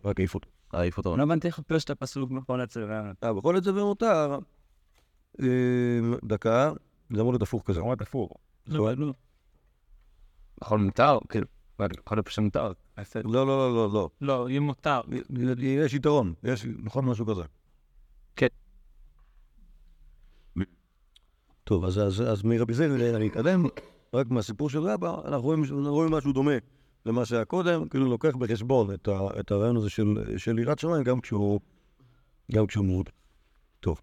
רק 0.05 0.21
העיפו 0.21 0.39
אותו. 0.39 0.49
העיף 0.73 0.99
אותו. 0.99 1.17
לא 1.17 1.23
הבנתי 1.23 1.47
איך 1.47 1.61
פירש 1.61 1.85
את 1.85 1.91
הפסוק 1.91 2.31
בכל 2.31 2.61
הצבע. 2.61 3.13
אה, 3.25 3.33
בכל 3.33 3.61
זה 3.63 3.75
ומותר, 3.75 4.39
אה, 5.43 5.47
דקה, 6.25 6.73
זה 7.11 7.21
אמור 7.21 7.33
להיות 7.33 7.43
הפוך 7.43 7.63
כזה. 7.67 7.81
אמרת 7.81 8.03
הפוך. 8.03 8.33
לא, 8.67 8.93
לא. 8.93 9.13
נכון, 10.63 10.85
מותר? 10.85 11.19
כאילו, 11.29 11.47
יכול 11.81 12.17
להיות 12.17 12.27
פשוט 12.27 12.45
מותר. 12.45 12.73
לא, 13.15 13.47
לא, 13.47 13.47
לא, 13.47 13.75
לא, 13.75 13.93
לא. 13.93 14.11
לא, 14.21 14.51
יהיה 14.51 14.61
מותר. 14.61 15.01
יש 15.59 15.95
יתרון, 15.95 16.35
יש, 16.45 16.67
נכון, 16.83 17.05
משהו 17.05 17.27
כזה. 17.27 17.43
כן. 18.37 18.47
טוב, 21.65 21.85
אז, 21.85 21.99
אז, 21.99 22.21
אז 22.21 22.43
מרבי 22.43 22.75
זיל 22.75 22.91
אני 22.91 23.29
אתקדם, 23.29 23.67
רק 24.15 24.31
מהסיפור 24.31 24.71
של 24.71 24.79
רבא, 24.79 25.21
אנחנו 25.25 25.43
רואים, 25.43 25.63
רואים 25.87 26.13
משהו 26.13 26.33
דומה 26.33 26.53
למה 27.07 27.25
שהיה 27.25 27.45
קודם, 27.45 27.89
כאילו 27.89 28.07
לוקח 28.07 28.37
בחשבון 28.37 28.95
את, 28.95 29.09
ה, 29.09 29.41
את 29.41 29.51
הרעיון 29.51 29.77
הזה 29.77 29.91
של, 29.91 30.15
של 30.37 30.59
יראת 30.59 30.79
שמיים, 30.79 31.05
גם 31.05 31.21
כשהוא, 31.21 31.61
גם 32.53 32.67
כשהוא 32.67 32.87
מאוד. 32.87 33.11
טוב, 33.81 34.01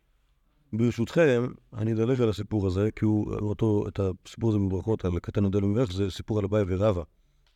ברשותכם, 0.74 1.48
אני 1.74 1.94
אדלג 1.94 2.22
על 2.22 2.30
הסיפור 2.30 2.68
הזה, 2.68 2.90
כי 2.96 3.06
הוא, 3.06 3.34
אותו, 3.34 3.88
את 3.88 4.00
הסיפור 4.00 4.50
הזה 4.50 4.60
בברכות 4.60 5.06
על 5.06 5.20
קטן 5.20 5.46
הדל 5.46 5.66
ומלך, 5.66 5.92
זה 5.92 6.12
סיפור 6.12 6.40
על 6.40 6.46
אביי 6.46 6.64
ורבא, 6.68 7.02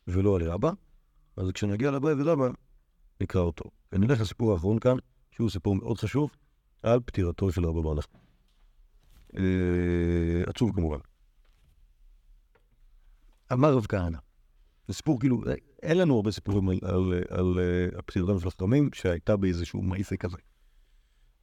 ולא 0.08 0.36
על 0.36 0.42
רבא, 0.42 0.70
אז 1.38 1.50
כשנגיע 1.54 1.90
לאביי 1.90 2.14
ורבא, 2.18 2.48
נקרא 3.20 3.40
אותו. 3.40 3.64
ונלך 3.92 4.20
לסיפור 4.20 4.52
האחרון 4.52 4.78
כאן, 4.78 4.96
שהוא 5.30 5.50
סיפור 5.50 5.74
מאוד 5.76 5.98
חשוב, 5.98 6.30
על 6.82 7.00
פטירתו 7.00 7.52
של 7.52 7.66
רבא 7.66 7.80
בר 7.80 7.94
נחמן. 7.94 8.20
אה, 9.36 10.42
עצוב 10.46 10.72
כמובן. 10.74 10.98
אמר 13.52 13.74
רב 13.74 13.86
כהנא, 13.86 14.18
זה 14.88 14.94
סיפור 14.94 15.20
כאילו, 15.20 15.42
אה, 15.46 15.54
אין 15.82 15.98
לנו 15.98 16.16
הרבה 16.16 16.30
סיפורים 16.30 16.68
על, 16.68 16.78
על, 16.82 17.12
על, 17.28 17.58
אה, 17.58 18.02
פטירתם 18.02 18.40
של 18.40 18.48
החכמים, 18.48 18.90
שהייתה 18.94 19.36
באיזשהו 19.36 19.82
מעשה 19.82 20.16
כזה. 20.16 20.36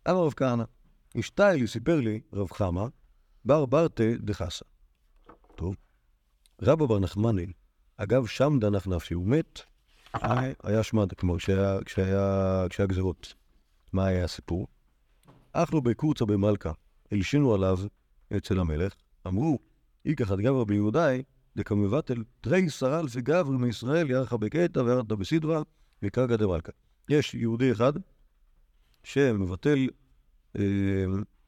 אמר 0.10 0.26
רב 0.26 0.34
כהנא, 0.36 0.64
אשתיילי 1.20 1.68
סיפר 1.68 2.00
לי 2.00 2.22
רב 2.34 2.52
חמא, 2.52 2.86
בר 3.46 3.66
ברטה 3.66 4.04
דחסה. 4.20 4.66
טוב. 5.56 5.76
רבא 6.62 6.86
בר 6.86 7.00
נחמני, 7.00 7.46
אגב, 7.98 8.26
שם 8.26 8.58
דנך 8.60 8.88
נפשי, 8.88 9.14
הוא 9.14 9.28
מת, 9.28 9.60
היה 10.64 10.84
שמד, 10.84 11.14
כמו 11.14 11.36
כשהיה, 11.86 12.68
גזירות. 12.88 13.34
מה 13.94 14.06
היה 14.06 14.24
הסיפור? 14.24 14.68
אכלו 15.54 15.82
בקורצה 15.82 16.26
במלכה, 16.26 16.72
הלשינו 17.12 17.54
עליו 17.54 17.78
אצל 18.38 18.60
המלך, 18.60 18.94
אמרו, 19.28 19.60
איקח 20.06 20.32
את 20.32 20.40
גברא 20.40 20.64
ביהודאי, 20.64 21.24
דקמבטל 21.56 22.24
תרי 22.42 22.70
שרל 22.70 23.06
וגברי 23.12 23.58
מישראל 23.58 24.10
ירחה 24.10 24.38
בקטע 24.38 24.82
וירדת 24.82 25.12
בסדרה 25.12 25.62
וקרגא 26.04 26.36
דמלכה. 26.36 26.72
יש 27.10 27.34
יהודי 27.34 27.72
אחד 27.72 27.94
שמבטל 29.04 29.88
אה, 30.60 30.64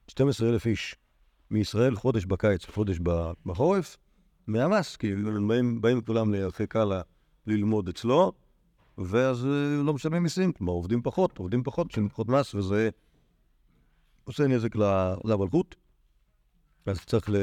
12,000 0.07 0.65
איש 0.65 0.95
מישראל 1.51 1.95
חודש 1.95 2.25
בקיץ 2.25 2.69
וחודש 2.69 2.99
בחורף, 3.45 3.97
מהמס, 4.47 4.95
כי 4.95 5.15
באים, 5.47 5.81
באים 5.81 6.01
כולם 6.01 6.33
לירחי 6.33 6.67
קאלה 6.67 7.01
ללמוד 7.47 7.89
אצלו, 7.89 8.31
ואז 8.97 9.45
אה, 9.45 9.83
לא 9.83 9.93
משלמים 9.93 10.23
מיסים, 10.23 10.51
כלומר 10.51 10.73
עובדים 10.73 11.01
פחות, 11.01 11.37
עובדים 11.37 11.63
פחות, 11.63 11.87
משלמים 11.87 12.09
פחות 12.09 12.27
מס, 12.27 12.55
וזה 12.55 12.89
עושה 14.23 14.47
נזק 14.47 14.75
למלכות, 15.25 15.75
אז 16.85 17.05
צריך, 17.05 17.29
ל... 17.29 17.35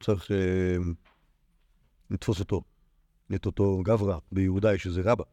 צריך 0.00 0.30
אה, 0.30 0.76
לתפוס 2.10 2.40
אותו, 2.40 2.62
את 3.34 3.46
אותו 3.46 3.82
גברא 3.84 4.18
ביהודאי, 4.32 4.78
שזה 4.78 5.02
רבא. 5.04 5.24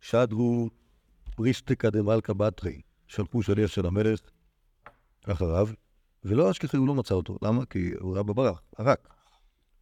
שדרו 0.00 0.68
פריסטיקא 1.36 1.90
דמלכא 1.90 2.32
בתרי, 2.32 2.80
שלחו 3.06 3.42
שליח 3.42 3.70
של 3.70 3.86
המלך 3.86 4.20
אחריו, 5.24 5.68
ולא 6.24 6.50
אשכחי, 6.50 6.76
הוא 6.76 6.86
לא 6.86 6.94
מצא 6.94 7.14
אותו. 7.14 7.38
למה? 7.42 7.66
כי 7.66 7.92
הוא 8.00 8.18
רבא 8.18 8.32
ברח, 8.32 8.62
ערק. 8.76 9.08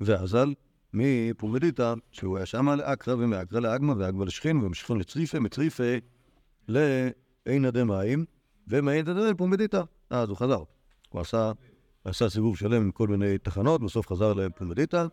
ואזל 0.01 0.55
מפומדיתא, 0.93 1.95
שהוא 2.13 2.37
היה 2.37 2.47
שמה 2.47 2.77
לאקרא 2.77 3.15
ומאקרא 3.19 3.61
לאגמא 3.61 3.95
ואגמא 3.99 4.25
לשכין 4.25 4.57
ומשכין 4.57 4.97
לצריפה, 4.97 5.41
מצריפה 5.41 5.85
לעינא 6.69 7.71
דמים, 7.71 8.25
ומעינא 8.69 9.13
דמים 9.13 9.37
פומדיתא. 9.37 9.83
אה, 10.13 10.21
אז 10.21 10.29
הוא 10.29 10.37
חזר. 10.37 10.63
הוא 11.09 11.21
עשה, 11.21 11.53
עשה 12.05 12.29
סיבוב 12.29 12.57
שלם 12.57 12.83
עם 12.83 12.91
כל 12.91 13.09
מיני 13.09 13.39
תחנות, 13.39 13.81
בסוף 13.81 14.09
חזר 14.09 14.33
לפומדיתא, 14.33 15.07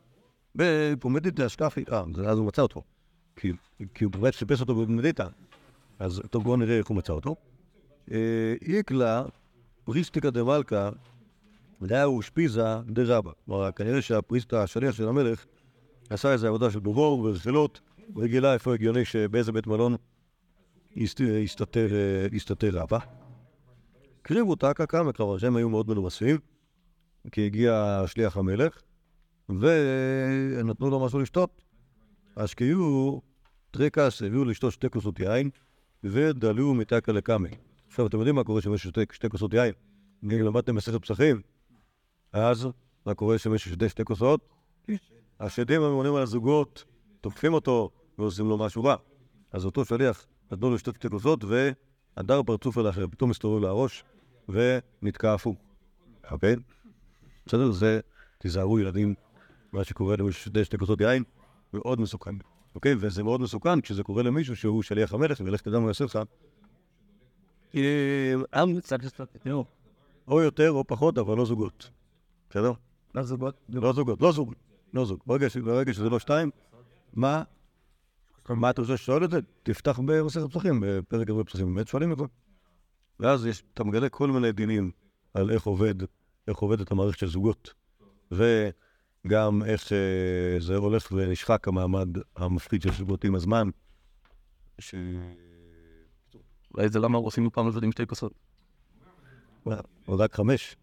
בפומדיתא 0.55 1.45
אשכחי, 1.45 1.83
אה, 1.91 2.03
אז 2.27 2.37
הוא 2.37 2.47
מצא 2.47 2.61
אותו. 2.61 2.83
כי, 3.35 3.51
כי 3.93 4.03
הוא 4.03 4.13
באמת 4.13 4.35
חיפש 4.35 4.61
אותו 4.61 4.75
בפומדיתא. 4.75 5.27
אז 5.99 6.21
טוב, 6.29 6.43
בואו 6.43 6.55
נראה 6.55 6.77
איך 6.77 6.87
הוא 6.87 6.97
מצא 6.97 7.13
אותו. 7.13 7.35
אה, 8.11 8.55
איקלה 8.61 9.23
פריסטיקא 9.83 10.29
דמלכא 10.29 10.89
דאו 11.81 12.15
אושפיזה 12.15 12.75
דרבא. 12.85 13.31
כלומר, 13.45 13.71
כנראה 13.71 14.01
שהפריסט 14.01 14.53
השליח 14.53 14.95
של 14.95 15.07
המלך 15.07 15.45
עשה 16.09 16.31
איזו 16.31 16.47
עבודה 16.47 16.71
של 16.71 16.79
דובור 16.79 17.19
ורכילות, 17.19 17.81
וגילה 18.15 18.53
איפה 18.53 18.73
הגיוני 18.73 19.05
שבאיזה 19.05 19.51
בית 19.51 19.67
מלון 19.67 19.95
יסתתר 22.31 22.69
רבא. 22.73 22.97
הקריבו 24.21 24.55
תקא 24.55 24.85
כמה, 24.85 25.13
כלומר 25.13 25.37
שהם 25.37 25.55
היו 25.55 25.69
מאוד 25.69 25.89
מנומסים, 25.89 26.37
כי 27.31 27.45
הגיע 27.45 28.03
שליח 28.05 28.37
המלך, 28.37 28.81
ונתנו 29.49 30.89
לו 30.89 31.05
משהו 31.05 31.19
לשתות. 31.19 31.61
השקיעו 32.37 33.21
טרקס, 33.71 34.21
הביאו 34.21 34.45
לשתות 34.45 34.73
שתי 34.73 34.89
כוסות 34.89 35.19
יין, 35.19 35.49
ודלו 36.03 36.73
מתקא 36.73 37.11
לקמי. 37.11 37.49
עכשיו, 37.87 38.07
אתם 38.07 38.17
יודעים 38.17 38.35
מה 38.35 38.43
קורה 38.43 38.61
כשמישהו 38.61 38.89
שותה 38.89 39.01
שתי 39.13 39.29
כוסות 39.29 39.53
יין? 39.53 39.73
אם 40.23 40.29
למדתם 40.29 40.75
מסכת 40.75 41.01
פסחים, 41.01 41.41
אז 42.33 42.67
מה 43.05 43.13
קורה 43.13 43.35
כשמישהו 43.35 43.71
שותה 43.71 43.89
שתי 43.89 44.03
כוסות? 44.03 44.49
השדים 45.39 45.81
הממונים 45.81 46.15
על 46.15 46.21
הזוגות 46.21 46.83
תוקפים 47.21 47.53
אותו 47.53 47.89
ועושים 48.17 48.49
לו 48.49 48.57
משהו 48.57 48.83
רע. 48.83 48.95
אז 49.51 49.65
אותו 49.65 49.85
שליח 49.85 50.25
נתנו 50.51 50.69
לו 50.69 50.79
שתי 50.79 51.09
כוסות 51.09 51.43
והדר 51.43 52.43
פרצוף 52.43 52.77
אל 52.77 52.87
האחר, 52.87 53.07
פתאום 53.07 53.31
הסתובב 53.31 53.61
לו 53.61 53.67
הראש 53.67 54.03
ונתקע 54.49 55.33
הפוך. 55.33 55.57
אוקיי? 56.31 56.55
בסדר? 57.45 57.71
זה, 57.71 57.99
תיזהרו 58.37 58.79
ילדים, 58.79 59.13
מה 59.71 59.83
שקורה 59.83 60.15
ששותה 60.31 60.65
שתי 60.65 60.77
כוסות 60.77 61.01
יין, 61.01 61.23
מאוד 61.73 62.01
מסוכן. 62.01 62.35
אוקיי? 62.75 62.95
וזה 62.99 63.23
מאוד 63.23 63.41
מסוכן 63.41 63.81
כשזה 63.81 64.03
קורה 64.03 64.23
למישהו 64.23 64.55
שהוא 64.55 64.83
שליח 64.83 65.13
המלך, 65.13 65.41
ולך 65.45 65.61
תדע 65.61 65.79
מה 65.79 65.87
יעשה 65.87 66.05
לך. 66.05 66.19
תראו. 69.43 69.65
או 70.27 70.41
יותר 70.41 70.71
או 70.71 70.87
פחות, 70.87 71.17
אבל 71.17 71.37
לא 71.37 71.45
זוגות. 71.45 71.89
בסדר? 72.49 72.71
לא 73.15 73.23
זוגות. 73.23 73.55
לא 74.21 74.31
זוגות, 74.31 74.57
לא. 74.61 74.66
לא 74.93 75.05
זוג. 75.05 75.19
ברגע, 75.25 75.49
ש... 75.49 75.57
ברגע 75.57 75.93
שזה 75.93 76.09
לא 76.09 76.19
שתיים, 76.19 76.51
מה? 77.13 77.43
מה 78.49 78.69
אתה 78.69 78.81
רוצה 78.81 78.97
ששואל 78.97 79.23
את 79.23 79.31
זה? 79.31 79.39
תפתח 79.63 79.99
במסכת 80.05 80.51
פסחים, 80.51 80.83
בפרק 80.85 81.29
הרבה 81.29 81.43
פסחים, 81.43 81.75
באמת 81.75 81.87
שואלים 81.87 82.11
את 82.11 82.17
זה. 82.17 82.23
ואז 83.19 83.45
יש, 83.45 83.63
אתה 83.73 83.83
מגלה 83.83 84.09
כל 84.09 84.31
מיני 84.31 84.51
דינים 84.51 84.91
על 85.33 85.51
איך 85.51 85.63
עובד, 85.63 85.95
איך 86.47 86.57
עובדת 86.57 86.91
המערכת 86.91 87.19
של 87.19 87.27
זוגות. 87.27 87.73
וגם 88.31 89.63
איך 89.63 89.91
אה, 89.91 90.59
זה 90.59 90.75
הולך 90.75 91.11
ונשחק 91.11 91.67
המעמד 91.67 92.07
המפחיד 92.35 92.81
של 92.81 92.91
זוגות 92.91 93.23
עם 93.23 93.35
הזמן. 93.35 93.69
ש... 94.79 94.95
אולי 96.73 96.89
זה 96.89 96.99
למה 96.99 97.17
עושים 97.17 97.49
פעם 97.49 97.67
הזאת 97.67 97.83
עם 97.83 97.91
שתי 97.91 98.07
כוסות. 98.07 98.33
או 100.07 100.17
רק 100.19 100.35
חמש. 100.35 100.75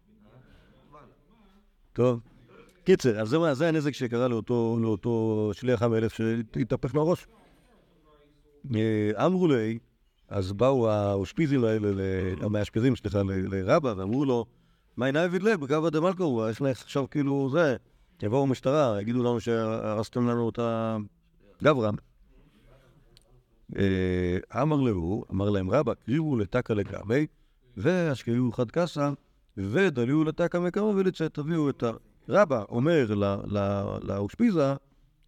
טוב. 1.93 2.34
קיצר, 2.85 3.21
אז 3.21 3.29
זה, 3.29 3.53
זה 3.53 3.67
הנזק 3.67 3.93
שקרה 3.93 4.27
לאותו, 4.27 4.77
לאותו 4.81 5.49
שליח 5.53 5.81
המלך 5.81 6.15
שהתהפך 6.15 6.95
לו 6.95 7.01
הראש. 7.01 7.27
אה, 8.75 9.25
אמרו 9.25 9.47
לי, 9.47 9.79
אז 10.29 10.51
באו 10.51 10.89
האושפיזים 10.89 11.63
האלה, 11.63 11.87
המאשפזים, 12.41 12.95
סליחה, 12.95 13.21
לרבא, 13.25 13.93
ואמרו 13.97 14.25
לו, 14.25 14.45
מה 14.97 15.05
עיני 15.05 15.25
אביד 15.25 15.43
לב, 15.43 15.65
דמלכו, 15.89 16.23
הוא 16.23 16.49
יש 16.49 16.61
לך 16.61 16.81
עכשיו 16.81 17.09
כאילו 17.09 17.49
זה, 17.51 17.75
יבואו 18.23 18.43
המשטרה, 18.43 19.01
יגידו 19.01 19.23
לנו 19.23 19.39
שהרסתם 19.39 20.27
לנו 20.27 20.49
את 20.49 20.59
הגברא. 21.61 21.91
אה, 23.77 24.61
אמר 24.61 24.81
להו, 24.81 25.25
אמר 25.31 25.49
להם 25.49 25.69
רבא, 25.69 25.93
קריבו 25.93 26.37
לתקא 26.37 26.73
לגבי, 26.73 27.27
והשקיעו 27.77 28.51
חד 28.51 28.71
קסה, 28.71 29.11
ודליו 29.57 30.23
לתקא 30.23 30.57
מקרוב 30.57 30.95
ולצאת, 30.95 31.33
תביאו 31.33 31.69
את 31.69 31.83
ה... 31.83 31.91
רבא 32.29 32.63
אומר 32.69 33.13
לאושפיזה 34.01 34.73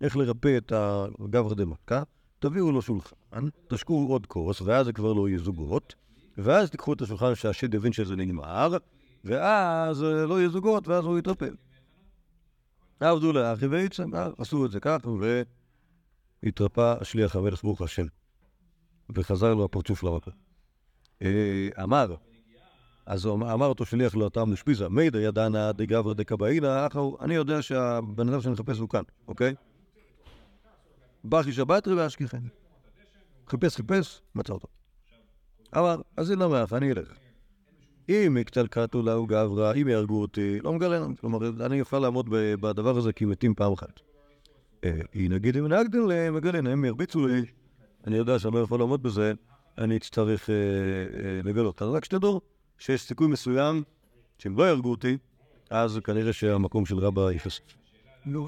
איך 0.01 0.17
לרפא 0.17 0.57
את 0.57 0.71
הגברא 0.75 1.53
דמלכה, 1.53 2.03
תביאו 2.39 2.71
לו 2.71 2.81
שולחן, 2.81 3.47
תשקו 3.67 4.05
עוד 4.09 4.25
כוס, 4.25 4.61
ואז 4.61 4.85
זה 4.85 4.93
כבר 4.93 5.13
לא 5.13 5.29
יהיה 5.29 5.39
זוגות, 5.39 5.95
ואז 6.37 6.69
תיקחו 6.69 6.93
את 6.93 7.01
השולחן 7.01 7.35
שהשד 7.35 7.73
יבין 7.73 7.93
שזה 7.93 8.15
נגמר, 8.15 8.77
ואז 9.23 10.03
אה, 10.03 10.25
לא 10.25 10.39
יהיה 10.39 10.49
זוגות, 10.49 10.87
ואז 10.87 11.05
הוא 11.05 11.19
יתרפא. 11.19 11.47
עבדו 12.99 13.33
לאחי 13.33 13.67
ויצא, 13.67 14.03
עשו 14.37 14.65
את 14.65 14.71
זה 14.71 14.79
כך, 14.79 14.97
והתרפא 16.43 16.95
השליח 17.01 17.35
המלך 17.35 17.63
ברוך 17.63 17.81
השם. 17.81 18.05
וחזר 19.15 19.53
לו 19.53 19.65
הפרצוף 19.65 20.03
לרפא. 20.03 20.31
אה, 21.21 21.69
אמר, 21.83 22.15
אז 23.07 23.25
אמר- 23.25 23.65
אותו 23.65 23.85
שליח 23.85 24.15
לאותם 24.15 24.51
לשפיזה, 24.53 24.89
מידא 24.89 25.19
ידענה 25.19 25.71
דגברא 25.71 26.13
דקבאינא, 26.13 26.87
אני 27.21 27.35
יודע 27.35 27.61
שהבן 27.61 28.29
אדם 28.29 28.41
שאני 28.41 28.53
מחפש 28.53 28.79
הוא 28.79 28.89
כאן, 28.89 29.01
אוקיי? 29.27 29.55
בכי 31.25 31.51
שבתרי 31.53 31.95
ואשכיכם. 31.95 32.37
חיפש, 33.47 33.75
חיפש, 33.75 34.21
מצא 34.35 34.53
אותו. 34.53 34.67
אמר, 35.77 36.01
אז 36.17 36.31
אין 36.31 36.39
למאף, 36.39 36.73
אני 36.73 36.91
אלך. 36.91 37.13
אם 38.09 38.37
יקטלקטו 38.41 39.01
לאו 39.01 39.25
גברא, 39.25 39.73
אם 39.81 39.87
יהרגו 39.87 40.21
אותי, 40.21 40.59
לא 40.59 40.77
לנו. 40.79 41.17
כלומר, 41.21 41.65
אני 41.65 41.79
יכול 41.79 41.99
לעמוד 41.99 42.25
בדבר 42.31 42.97
הזה 42.97 43.13
כי 43.13 43.25
מתים 43.25 43.55
פעם 43.55 43.73
אחת. 43.73 43.99
אה, 44.83 44.99
נגיד 45.15 45.57
אם 45.57 45.67
נהגתם 45.67 46.07
להם, 46.07 46.35
מגלה, 46.35 46.71
הם 46.71 46.85
ירביצו 46.85 47.27
לי, 47.27 47.41
אני 48.07 48.17
יודע 48.17 48.39
שאני 48.39 48.55
לא 48.55 48.59
יכול 48.59 48.79
לעמוד 48.79 49.03
בזה, 49.03 49.33
אני 49.77 49.97
אצטרך 49.97 50.49
אה, 50.49 50.55
אה, 50.55 51.41
לגלות. 51.43 51.81
אז 51.81 51.89
רק 51.89 52.05
שתדעו 52.05 52.41
שיש 52.77 53.01
סיכוי 53.01 53.27
מסוים 53.27 53.83
שאם 54.37 54.57
לא 54.57 54.63
יהרגו 54.63 54.91
אותי, 54.91 55.17
אז 55.69 55.99
כנראה 56.03 56.33
שהמקום 56.33 56.85
של 56.85 56.97
רבא 56.97 57.31
ייחס. 57.31 57.59
לא, 58.25 58.47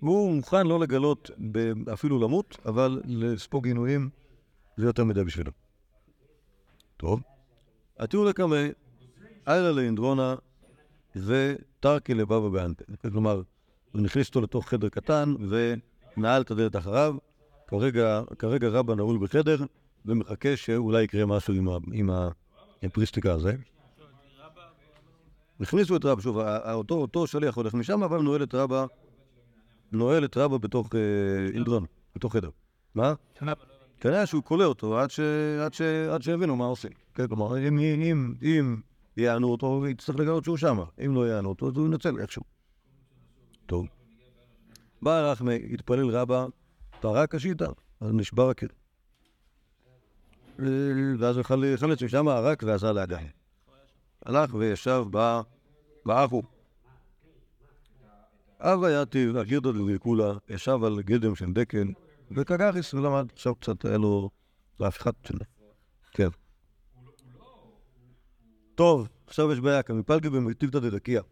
הוא 0.00 0.32
מוכן 0.32 0.66
לא 0.66 0.80
לגלות 0.80 1.30
אפילו 1.92 2.18
למות, 2.18 2.58
אבל 2.66 3.02
לספוג 3.04 3.66
עינויים 3.66 4.10
זה 4.76 4.86
יותר 4.86 5.04
מדי 5.04 5.24
בשבילו. 5.24 5.52
טוב. 6.96 7.20
התיאור 7.98 8.24
לקמא, 8.24 8.56
איילה 9.46 9.72
לאינדרונה 9.72 10.34
וטרקי 11.16 12.14
לבבא 12.14 12.48
באנטה. 12.48 12.84
כלומר, 13.10 13.42
הוא 13.92 14.02
נכניס 14.02 14.28
אותו 14.28 14.40
לתוך 14.40 14.68
חדר 14.68 14.88
קטן 14.88 15.34
ונעל 15.48 16.42
את 16.42 16.50
הדלת 16.50 16.76
אחריו. 16.76 17.16
כרגע, 17.66 18.22
כרגע 18.38 18.68
רבא 18.68 18.94
נעול 18.94 19.18
בחדר 19.18 19.56
ומחכה 20.06 20.56
שאולי 20.56 21.02
יקרה 21.02 21.26
משהו 21.26 21.54
עם, 21.54 21.68
ה, 21.68 21.78
עם 21.92 22.10
הפריסטיקה 22.84 23.32
הזה. 23.32 23.54
הכניסו 25.60 25.96
את 25.96 26.04
רבא, 26.04 26.22
שוב, 26.22 26.38
אותו, 26.72 26.94
אותו 26.94 27.26
שליח 27.26 27.56
הולך 27.56 27.74
משם, 27.74 28.02
אבל 28.02 28.20
נועל 28.20 28.42
את 28.42 28.54
רבא 28.54 28.86
נועל 29.94 30.24
את 30.24 30.36
רבא 30.36 30.58
בתוך 30.58 30.94
אה, 30.94 31.00
אינדרון, 31.54 31.84
בתוך 32.16 32.32
חדר. 32.32 32.50
מה? 32.94 33.14
כנראה 34.00 34.26
שהוא 34.26 34.42
כולא 34.42 34.64
אותו 34.64 34.98
עד, 34.98 36.22
שיבינו 36.22 36.56
מה 36.56 36.64
עושים. 36.64 36.90
כן, 37.14 37.26
כלומר, 37.26 37.68
אם, 37.68 37.78
אם, 37.78 38.34
אם 38.42 38.76
יענו 39.16 39.48
אותו, 39.48 39.66
הוא 39.66 39.86
יצטרך 39.86 40.16
לגלות 40.16 40.44
שהוא 40.44 40.56
שמה. 40.56 40.84
אם 41.04 41.14
לא 41.14 41.28
יענו 41.28 41.48
אותו, 41.48 41.68
אז 41.68 41.76
הוא 41.76 41.86
ינצל 41.86 42.20
איכשהו. 42.20 42.42
טוב. 43.66 43.86
בא 45.02 45.30
רחמי, 45.30 45.58
התפלל 45.72 46.08
רבא, 46.10 46.46
פרק 47.00 47.34
השיטה, 47.34 47.66
אז 48.00 48.12
נשבר 48.12 48.50
הקיר. 48.50 48.68
ואז 51.18 51.36
הוא 51.36 51.44
חל- 51.44 51.76
חלץ 51.76 52.02
משם 52.02 52.28
הרק 52.28 52.62
ועשה 52.66 52.92
לאדם. 52.92 53.22
הלך 54.26 54.54
וישב 54.54 55.04
ב- 55.10 55.40
באחו. 56.06 56.42
אבא 58.60 59.02
יתיב, 59.02 59.36
הגירדא 59.36 59.72
דליקולה, 59.72 60.32
ישב 60.48 60.84
על 60.84 61.02
גדם 61.02 61.34
של 61.34 61.52
דקל, 61.52 61.88
וקגריס 62.30 62.94
ולמד, 62.94 63.26
עכשיו 63.32 63.54
קצת 63.54 63.84
היה 63.84 63.98
לו 63.98 64.30
להפיכת 64.80 65.14
שנה. 65.26 65.44
כן. 66.10 66.28
טוב, 68.74 69.08
עכשיו 69.26 69.52
יש 69.52 69.60
בעיה, 69.60 69.82
כמפלגי 69.82 70.30
במטיבתא 70.30 70.78
דרקיע. 70.78 71.22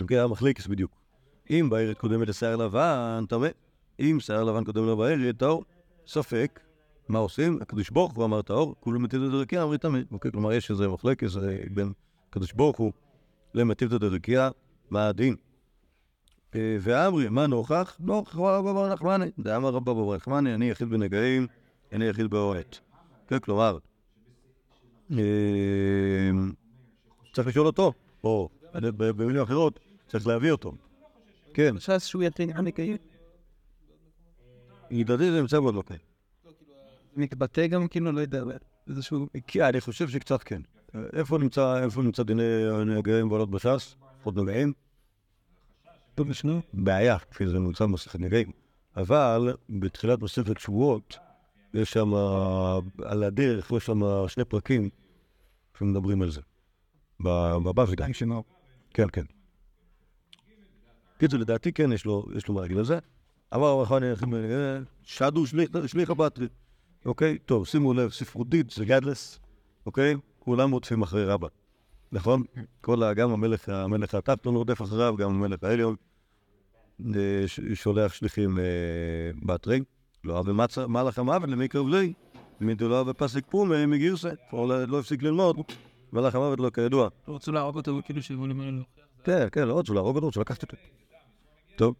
אוקיי, 0.00 0.16
היה 0.16 0.26
מחליקס 0.26 0.66
בדיוק. 0.66 0.92
אם 1.50 1.68
בערב 1.70 1.94
קודמת 1.94 2.28
לשיער 2.28 2.56
לבן, 2.56 3.24
טמא. 3.28 3.48
אם 4.00 4.16
שיער 4.20 4.44
לבן 4.44 4.64
קודם 4.64 4.86
לו 4.86 4.96
בערב, 4.96 5.32
טהור. 5.32 5.64
ספק, 6.06 6.60
מה 7.08 7.18
עושים? 7.18 7.58
הקדוש 7.62 7.90
ברוך 7.90 8.12
הוא 8.12 8.24
אמר 8.24 8.42
טהור, 8.42 8.74
כולו 8.80 9.00
מטיבתא 9.00 9.28
דרקיע, 9.28 9.62
אמרי 9.62 9.78
טמא. 9.78 9.98
אוקיי, 10.10 10.30
כלומר, 10.32 10.52
יש 10.52 10.70
איזה 10.70 10.88
מחלקס 10.88 11.36
אה, 11.36 11.56
בין 11.74 11.92
הקדוש 12.30 12.52
ברוך 12.52 12.78
הוא 12.78 12.92
למטיבתא 13.54 13.98
דרקיע, 13.98 14.48
מה 14.90 15.08
הדין? 15.08 15.36
אה, 16.54 16.76
ואמרי, 16.80 17.28
מה 17.28 17.46
נוכח? 17.46 17.96
נוכח 18.00 18.36
רבא 18.36 18.72
בר 18.72 18.92
נחמני. 18.92 19.26
דאמר 19.38 19.68
רבא 19.68 19.92
בר 19.92 20.16
נחמני, 20.16 20.54
אני 20.54 20.70
יחיד 20.70 20.88
בנגעים, 20.88 21.46
אני 21.92 22.04
יחיד 22.04 22.26
באוהט. 22.26 22.78
כן, 23.28 23.38
כלומר, 23.38 23.78
אה, 25.12 26.30
צריך 27.32 27.48
לשאול 27.48 27.66
אותו, 27.66 27.92
או 28.24 28.48
במילים 28.96 29.42
אחרות, 29.42 29.80
צריך 30.06 30.26
להביא 30.26 30.50
אותו. 30.50 30.72
כן, 31.54 31.74
חשש 31.76 32.08
שהוא 32.08 32.22
יתן 32.22 32.50
הנקיים. 32.54 32.96
לדעתי 34.90 35.30
זה 35.30 35.40
נמצא 35.40 35.60
בעוד 35.60 35.74
מקום. 35.74 36.11
מתבטא 37.16 37.66
גם 37.66 37.88
כאילו, 37.88 38.12
לא 38.12 38.20
יודע, 38.20 38.42
איזשהו... 38.88 39.26
כן, 39.46 39.62
אני 39.64 39.80
חושב 39.80 40.08
שקצת 40.08 40.42
כן. 40.42 40.62
אה, 40.94 41.00
איפה 41.12 41.38
נמצא, 41.38 41.84
איפה 41.84 42.02
נמצא 42.02 42.22
דיני 42.22 42.42
נגעים 42.86 43.30
ועולות 43.30 43.50
בש"ס? 43.50 43.94
עוד 44.22 44.38
נגעים? 44.38 44.72
טוב 46.14 46.28
לשנו. 46.30 46.60
בעיה, 46.74 47.18
כפי 47.18 47.46
זה 47.46 47.58
נמצא 47.58 47.84
במסכת 47.84 48.20
נגעים. 48.20 48.50
אבל 48.96 49.52
בתחילת 49.70 50.22
מסכת 50.22 50.58
שבועות, 50.58 51.16
יש 51.74 51.90
שם, 51.92 52.14
על 53.04 53.22
הדרך, 53.22 53.70
יש 53.76 53.86
שם 53.86 54.00
שני 54.28 54.44
פרקים 54.44 54.88
שמדברים 55.78 56.22
על 56.22 56.30
זה. 56.30 56.40
ב- 57.24 57.56
בבבלי. 57.64 57.96
כן, 58.94 59.06
כן. 59.12 59.24
קיצור, 61.18 61.40
לדעתי 61.40 61.72
כן 61.72 61.92
יש 61.92 62.04
לו, 62.04 62.26
מה 62.48 62.60
להגיד 62.60 62.78
על 62.78 62.84
זה. 62.84 62.98
אמר 63.54 63.66
הרחמני, 63.66 64.08
שדו 65.02 65.46
שליח- 65.46 65.86
שליחא 65.86 66.14
בתרי. 66.14 66.46
אוקיי? 67.06 67.38
טוב, 67.38 67.66
שימו 67.66 67.94
לב, 67.94 68.10
ספרותית 68.10 68.70
זה 68.70 68.84
גדלס, 68.84 69.40
אוקיי? 69.86 70.16
כולם 70.38 70.70
רודפים 70.70 71.02
אחרי 71.02 71.24
רבא. 71.24 71.48
נכון? 72.12 72.42
כל. 72.80 73.14
גם 73.14 73.30
המלך, 73.30 73.68
המלך 73.68 74.14
התחתון 74.14 74.56
רודף 74.56 74.82
אחריו, 74.82 75.16
גם 75.16 75.30
המלך 75.30 75.64
העליון 75.64 75.96
אה, 77.16 77.44
שולח 77.74 78.12
שליחים 78.12 78.58
אה, 78.58 78.64
בתרי. 79.42 79.80
לא 80.24 80.36
אהב 80.36 80.52
מצה, 80.52 80.86
מה 80.86 81.02
לכם 81.02 81.28
עוול 81.28 81.50
למי 81.50 81.68
קרב 81.68 81.88
לי? 81.88 82.12
מי 82.60 82.74
דלא 82.74 82.98
אהב 82.98 83.12
פסק 83.12 83.44
פומה 83.50 83.86
מגירסה. 83.86 84.30
הוא 84.50 84.68
לא 84.68 84.84
לא 84.84 84.98
הפסיק 84.98 85.22
ללמוד, 85.22 85.56
והלך 86.12 86.34
המוות 86.34 86.60
לו 86.60 86.72
כידוע. 86.72 87.08
לא 87.28 87.34
רצו 87.34 87.52
להרוג 87.52 87.76
אותו, 87.76 88.00
כאילו 88.04 88.22
שיבואו 88.22 88.46
למעלה. 88.46 88.82
כן, 89.24 89.46
כן, 89.52 89.68
לא 89.68 89.78
רצו 89.78 89.94
להרוג 89.94 90.16
אותו, 90.16 90.28
רצו 90.28 90.40
לקחת 90.40 90.62
אותו. 90.62 90.76
טוב. 91.76 91.94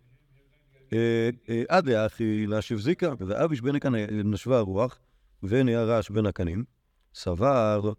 אה, 0.92 1.30
אה, 1.48 1.62
עד 1.68 1.86
לאחי 1.86 2.46
להשיב 2.46 2.78
זיקה, 2.78 3.12
ואביש 3.18 3.60
בן 3.60 3.76
הקנה 3.76 3.98
נשבה 4.24 4.58
הרוח, 4.58 4.98
ונהיה 5.42 5.84
רעש 5.84 6.10
בין 6.10 6.26
הקנים, 6.26 6.64
סבר 7.14 7.92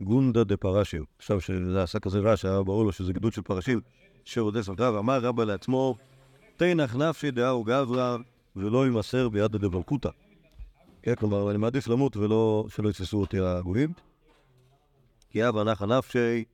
גונדה 0.00 0.44
דה 0.44 0.56
פרשים. 0.56 1.04
עכשיו, 1.18 1.40
שזה 1.40 1.82
עשה 1.82 1.98
כזה 1.98 2.20
רעש, 2.20 2.44
היה 2.44 2.62
ברור 2.62 2.84
לו 2.84 2.92
שזה 2.92 3.12
גדוד 3.12 3.32
של 3.32 3.42
פרשים, 3.42 3.80
שרודס 4.24 4.68
אותה, 4.68 4.92
ואמר 4.92 5.18
רבא 5.18 5.44
לעצמו, 5.44 5.96
תנח 6.56 6.96
נפשי 6.96 7.30
דאו 7.30 7.64
גברא, 7.64 8.16
ולא 8.56 8.86
יימסר 8.86 9.28
ביד 9.28 9.52
דבלקותא. 9.52 10.08
כן, 11.02 11.14
כלומר, 11.14 11.50
אני 11.50 11.58
מעדיף 11.58 11.88
למות 11.88 12.16
ולא, 12.16 12.66
שלא 12.68 12.88
יתפסו 12.88 13.20
אותי 13.20 13.40
הגויים. 13.40 13.92
כי 15.30 15.48
אבא 15.48 15.62
נחה 15.62 15.86
נפשי, 15.86 16.44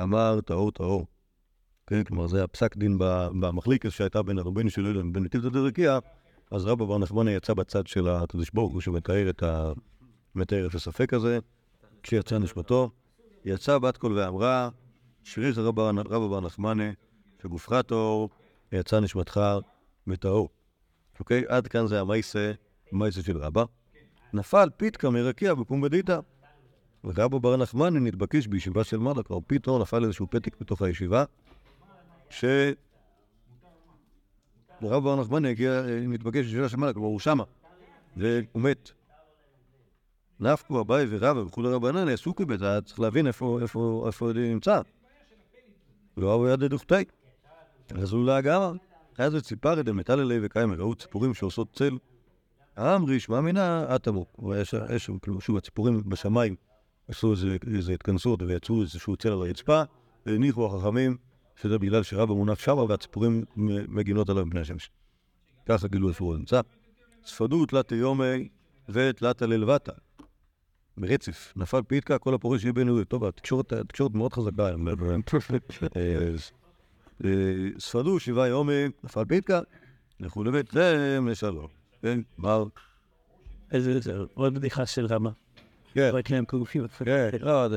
אמר 0.00 0.40
טהור 0.40 0.70
טהור. 0.70 1.06
כן, 1.86 2.04
כלומר, 2.04 2.26
זה 2.26 2.44
הפסק 2.44 2.76
דין 2.76 2.98
במחליקס 3.40 3.90
שהייתה 3.90 4.22
בין 4.22 4.38
הרבנו 4.38 4.70
של 4.70 4.86
אילן 4.86 5.08
ובין 5.08 5.24
נתיב 5.24 5.48
דרקיע, 5.48 5.98
אז 6.50 6.64
רבא 6.64 6.84
בר 6.84 6.98
נחמני 6.98 7.30
יצא 7.30 7.54
בצד 7.54 7.86
של 7.86 8.08
הקדוש 8.08 8.50
ברוך 8.50 8.72
הוא 8.72 8.80
שמתאר 8.80 9.30
את, 9.30 9.42
הספק 10.74 11.14
הזה, 11.14 11.38
כשיצא 12.02 12.38
נשמתו, 12.38 12.90
יצא 13.44 13.78
בת 13.78 13.96
קול 13.96 14.18
ואמרה, 14.18 14.68
שריך 15.22 15.58
רבא 15.58 15.82
רבא 15.82 16.28
בר 16.28 16.40
נחמני, 16.40 16.90
שגופך 17.42 17.82
טהור, 17.86 18.30
יצא 18.72 19.00
נשמתך 19.00 19.40
מטהור. 20.06 20.48
אוקיי? 21.20 21.44
עד 21.48 21.68
כאן 21.68 21.86
זה 21.86 22.00
המייסה, 22.00 22.52
המייסה 22.92 23.22
של 23.22 23.38
רבא. 23.38 23.64
נפל 24.32 24.68
פיתקא 24.76 25.06
מרקיע 25.06 25.54
בפומבדיתא. 25.54 26.20
ורבא 27.04 27.38
בר 27.38 27.56
נחמני 27.56 28.00
נתבקש 28.00 28.46
בישיבה 28.46 28.84
של 28.84 28.98
מעלה, 28.98 29.22
כבר 29.22 29.38
פתאום 29.46 29.82
נפל 29.82 30.04
איזשהו 30.04 30.26
פתק 30.30 30.60
בתוך 30.60 30.82
הישיבה, 30.82 31.24
ש... 32.34 32.44
רבא 34.82 34.98
בר 34.98 35.20
נחמני 35.20 35.48
הגיע, 35.48 35.82
נתבקש 36.08 36.46
בישיבה 36.46 36.68
של 36.68 36.76
מעלה, 36.76 36.92
כלומר 36.92 37.08
הוא 37.08 37.20
שמה, 37.20 37.44
והוא 38.16 38.62
מת. 38.62 38.90
נפקו 40.40 40.80
אביי 40.80 41.06
ורבא 41.10 41.38
וכולי 41.40 41.68
רבנן 41.68 42.08
עסוקי 42.08 42.44
בזה, 42.44 42.70
היה 42.70 42.80
צריך 42.80 43.00
להבין 43.00 43.26
איפה, 43.26 43.60
הוא 44.18 44.32
נמצא. 44.34 44.80
לא 46.16 46.34
אבו 46.34 46.48
יד 46.48 46.64
דוכתי. 46.64 47.04
אז 47.90 48.12
הוא 48.12 48.24
לאגמה. 48.24 48.72
היה 49.18 49.30
זה 49.30 49.40
ציפרי 49.40 49.82
דמטללי 49.82 50.38
וקיימא, 50.42 50.74
ראו 50.74 50.94
ציפורים 50.94 51.34
שעושות 51.34 51.72
צל. 51.72 51.98
אמרי 52.78 53.20
שמע 53.20 53.40
מינה 53.40 53.96
אטמו. 53.96 54.26
יש 54.54 54.74
שם, 55.04 55.18
כאילו, 55.18 55.40
שוב, 55.40 55.56
הציפורים 55.56 56.02
בשמיים 56.08 56.56
עשו 57.08 57.32
איזה, 57.32 57.92
התכנסות 57.94 58.42
ויצאו 58.42 58.82
איזשהו 58.82 59.16
צל 59.16 59.32
על 59.32 59.42
הרצפה, 59.42 59.82
והניחו 60.26 60.66
החכמים 60.66 61.16
שזה 61.62 61.78
בגלל 61.78 62.02
שרבא 62.02 62.34
מונח 62.34 62.58
שמה 62.58 62.82
והציפורים 62.82 63.44
מגינות 63.88 64.30
עליו 64.30 64.46
מפני 64.46 64.60
השמש. 64.60 64.90
ככה 65.66 65.88
גילו 65.88 66.08
איפה 66.08 66.24
הוא 66.24 66.36
נמצא. 66.36 66.60
ספדו 67.26 67.66
תלת 67.66 67.92
יומי 67.92 68.48
ותלת 68.88 69.42
ללבטה. 69.42 69.92
ברצף, 70.96 71.52
נפל 71.56 71.82
פיתקה, 71.82 72.18
כל 72.18 72.34
הפורש 72.34 72.60
שיהיה 72.60 72.72
בין 72.72 72.88
יהודי. 72.88 73.04
טוב, 73.04 73.24
התקשורת 73.24 74.14
מאוד 74.14 74.32
חזקה. 74.32 74.68
אה, 75.96 76.34
אה, 77.24 77.30
ספדו 77.78 78.20
שבעה 78.20 78.48
יומי, 78.48 78.84
נפל 79.04 79.24
פיתקה, 79.24 79.60
לכו 80.20 80.44
לביתכם 80.44 81.28
לשלום. 81.30 81.66
כן, 82.02 82.20
מר. 82.38 82.64
איזה, 83.72 84.00
זה 84.00 84.12
עוד 84.34 84.54
בדיחה 84.54 84.86
של 84.86 85.06
רמה. 85.06 85.30
כן. 85.94 86.10
כן, 87.30 87.38
לא, 87.40 87.68
זה... 87.68 87.76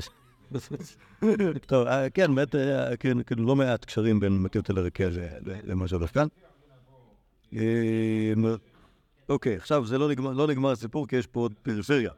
טוב, 1.65 1.87
אה, 1.87 2.09
כן, 2.09 2.35
באמת, 2.35 2.55
אה, 2.55 2.97
כן, 2.97 3.23
כאילו 3.23 3.45
לא 3.45 3.55
מעט 3.55 3.85
קשרים 3.85 4.19
בין 4.19 4.37
מטיב 4.41 4.61
תל 4.61 4.77
הרקיע 4.77 5.09
ל- 5.09 5.19
ל- 5.51 5.71
למה 5.71 5.87
שהולך 5.87 6.13
כאן. 6.13 6.27
אה, 7.55 8.33
אוקיי, 9.29 9.55
עכשיו 9.55 9.85
זה 9.85 9.97
לא 9.97 10.09
לא 10.17 10.47
נגמר 10.47 10.71
הסיפור 10.71 11.07
כי 11.07 11.15
יש 11.15 11.27
פה 11.27 11.39
עוד 11.39 11.53
פריפריה. 11.63 12.11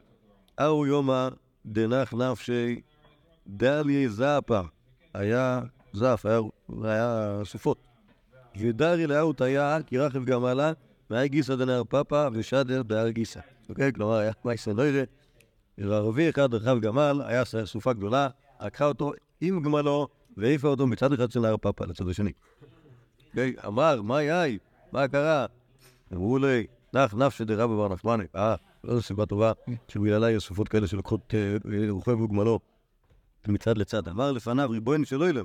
אהו 0.60 0.86
יומא 0.86 1.28
דנח 1.66 2.14
נפשי 2.14 2.80
דליה 3.46 4.08
זאפה. 4.08 4.60
היה 5.14 5.60
זף, 5.92 6.26
היה, 6.26 6.40
היה 6.84 7.40
סופות. 7.44 7.78
ודרי 8.56 9.06
לאהו 9.06 9.32
תיה 9.32 9.78
כי 9.86 9.98
רכב 9.98 10.24
גמלה, 10.24 10.72
מאי 11.10 11.28
גיסא 11.28 11.56
דנהר 11.56 11.84
פאפה 11.84 12.28
ושדר 12.32 12.82
בהר 12.82 13.10
גיסא. 13.10 13.40
אוקיי? 13.68 13.92
כלומר, 13.92 14.14
היה 14.16 14.32
מייסא 14.44 14.70
נוירה. 15.78 16.02
וערבי 16.02 16.30
אחד 16.30 16.54
רכב 16.54 16.78
גמל, 16.80 17.22
היה 17.26 17.44
סופה 17.64 17.92
גדולה, 17.92 18.28
לקחה 18.60 18.84
אותו 18.84 19.12
עם 19.40 19.62
גמלו 19.62 20.08
והעיפה 20.36 20.68
אותו 20.68 20.86
מצד 20.86 21.12
אחד 21.12 21.30
של 21.30 21.40
נהר 21.40 21.56
פאפה 21.56 21.84
לצד 21.84 22.08
השני. 22.08 22.32
אוקיי? 23.28 23.54
אמר, 23.66 24.02
מה 24.02 24.22
יאי? 24.22 24.58
מה 24.92 25.08
קרה? 25.08 25.46
אמרו 26.12 26.38
לי, 26.38 26.66
נח 26.94 27.14
נפשי 27.14 27.44
דרבא 27.44 27.76
בר 27.76 27.88
נחמני. 27.88 28.24
אה, 28.36 28.54
לא 28.84 28.94
זו 28.94 29.02
סיבה 29.02 29.26
טובה, 29.26 29.52
שבגללה 29.88 30.30
יש 30.30 30.44
סופות 30.44 30.68
כאלה 30.68 30.86
שלוקחות 30.86 31.34
אה, 31.34 31.56
רוכב 31.90 32.20
וגמלו 32.20 32.60
מצד 33.48 33.78
לצד. 33.78 34.08
אמר 34.08 34.32
לפניו, 34.32 34.70
ריבונו 34.70 35.04
של 35.04 35.22
אילם, 35.22 35.44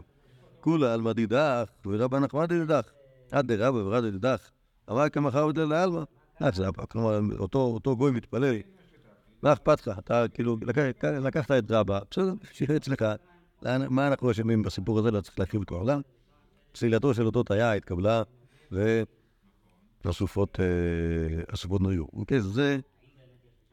כולה 0.59 0.93
על 0.93 1.01
מדידך 1.01 1.63
ורבא 1.86 2.19
נחמני 2.19 2.47
דידך. 2.47 2.89
עד 3.32 3.51
דרבא 3.51 3.78
ורבא 3.78 4.09
דידך. 4.09 4.49
אמר 4.91 5.09
כמחר 5.09 5.47
ודל 5.47 5.65
לעלמא. 5.65 6.03
אה, 6.41 6.49
כלומר, 6.89 7.19
אותו 7.53 7.97
גוי 7.97 8.11
מתפלל. 8.11 8.55
מה 9.46 9.54
אכפת 9.54 9.88
לך? 9.88 10.00
אתה 10.00 10.26
כאילו, 10.34 10.58
לקח- 10.62 11.04
לקחת 11.04 11.52
את 11.52 11.72
רבא, 11.72 12.00
בסדר, 12.12 12.34
שיהיה 12.52 12.78
אצלך. 12.78 13.06
מה 13.89 14.08
אנחנו 14.08 14.32
אשמים 14.32 14.64
בסיפור 14.64 15.00
הזה? 15.00 15.12
לא 15.12 15.22
צריך 15.22 15.39
להקריב 15.39 15.62
את 15.62 15.68
כל 15.70 15.76
העולם. 15.76 16.02
פסילתו 16.72 17.14
של 17.14 17.26
אותו 17.26 17.43
תיה 17.43 17.74
התקבלה, 17.74 18.24
והסופות 20.06 20.60
אה, 20.60 20.66
הסופות 21.50 21.82
נריו. 21.82 22.04
אוקיי, 22.14 22.41
זה, 22.41 22.80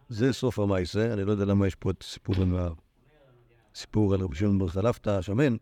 זה 0.09 0.33
סוף 0.33 0.59
המעשה. 0.59 1.13
אני 1.13 1.25
לא 1.25 1.33
יודע 1.33 1.45
למה 1.45 1.67
יש 1.67 1.75
פה 1.75 1.91
את 1.91 2.03
סיפור 2.03 2.35
על 2.43 2.59
ה- 2.59 2.69
סיפור 3.75 4.15
על 4.15 4.21
רבי 4.21 4.37
שמעון 4.37 4.59
בר 4.59 4.69
חלפתא 4.69 5.11
השמן. 5.11 5.57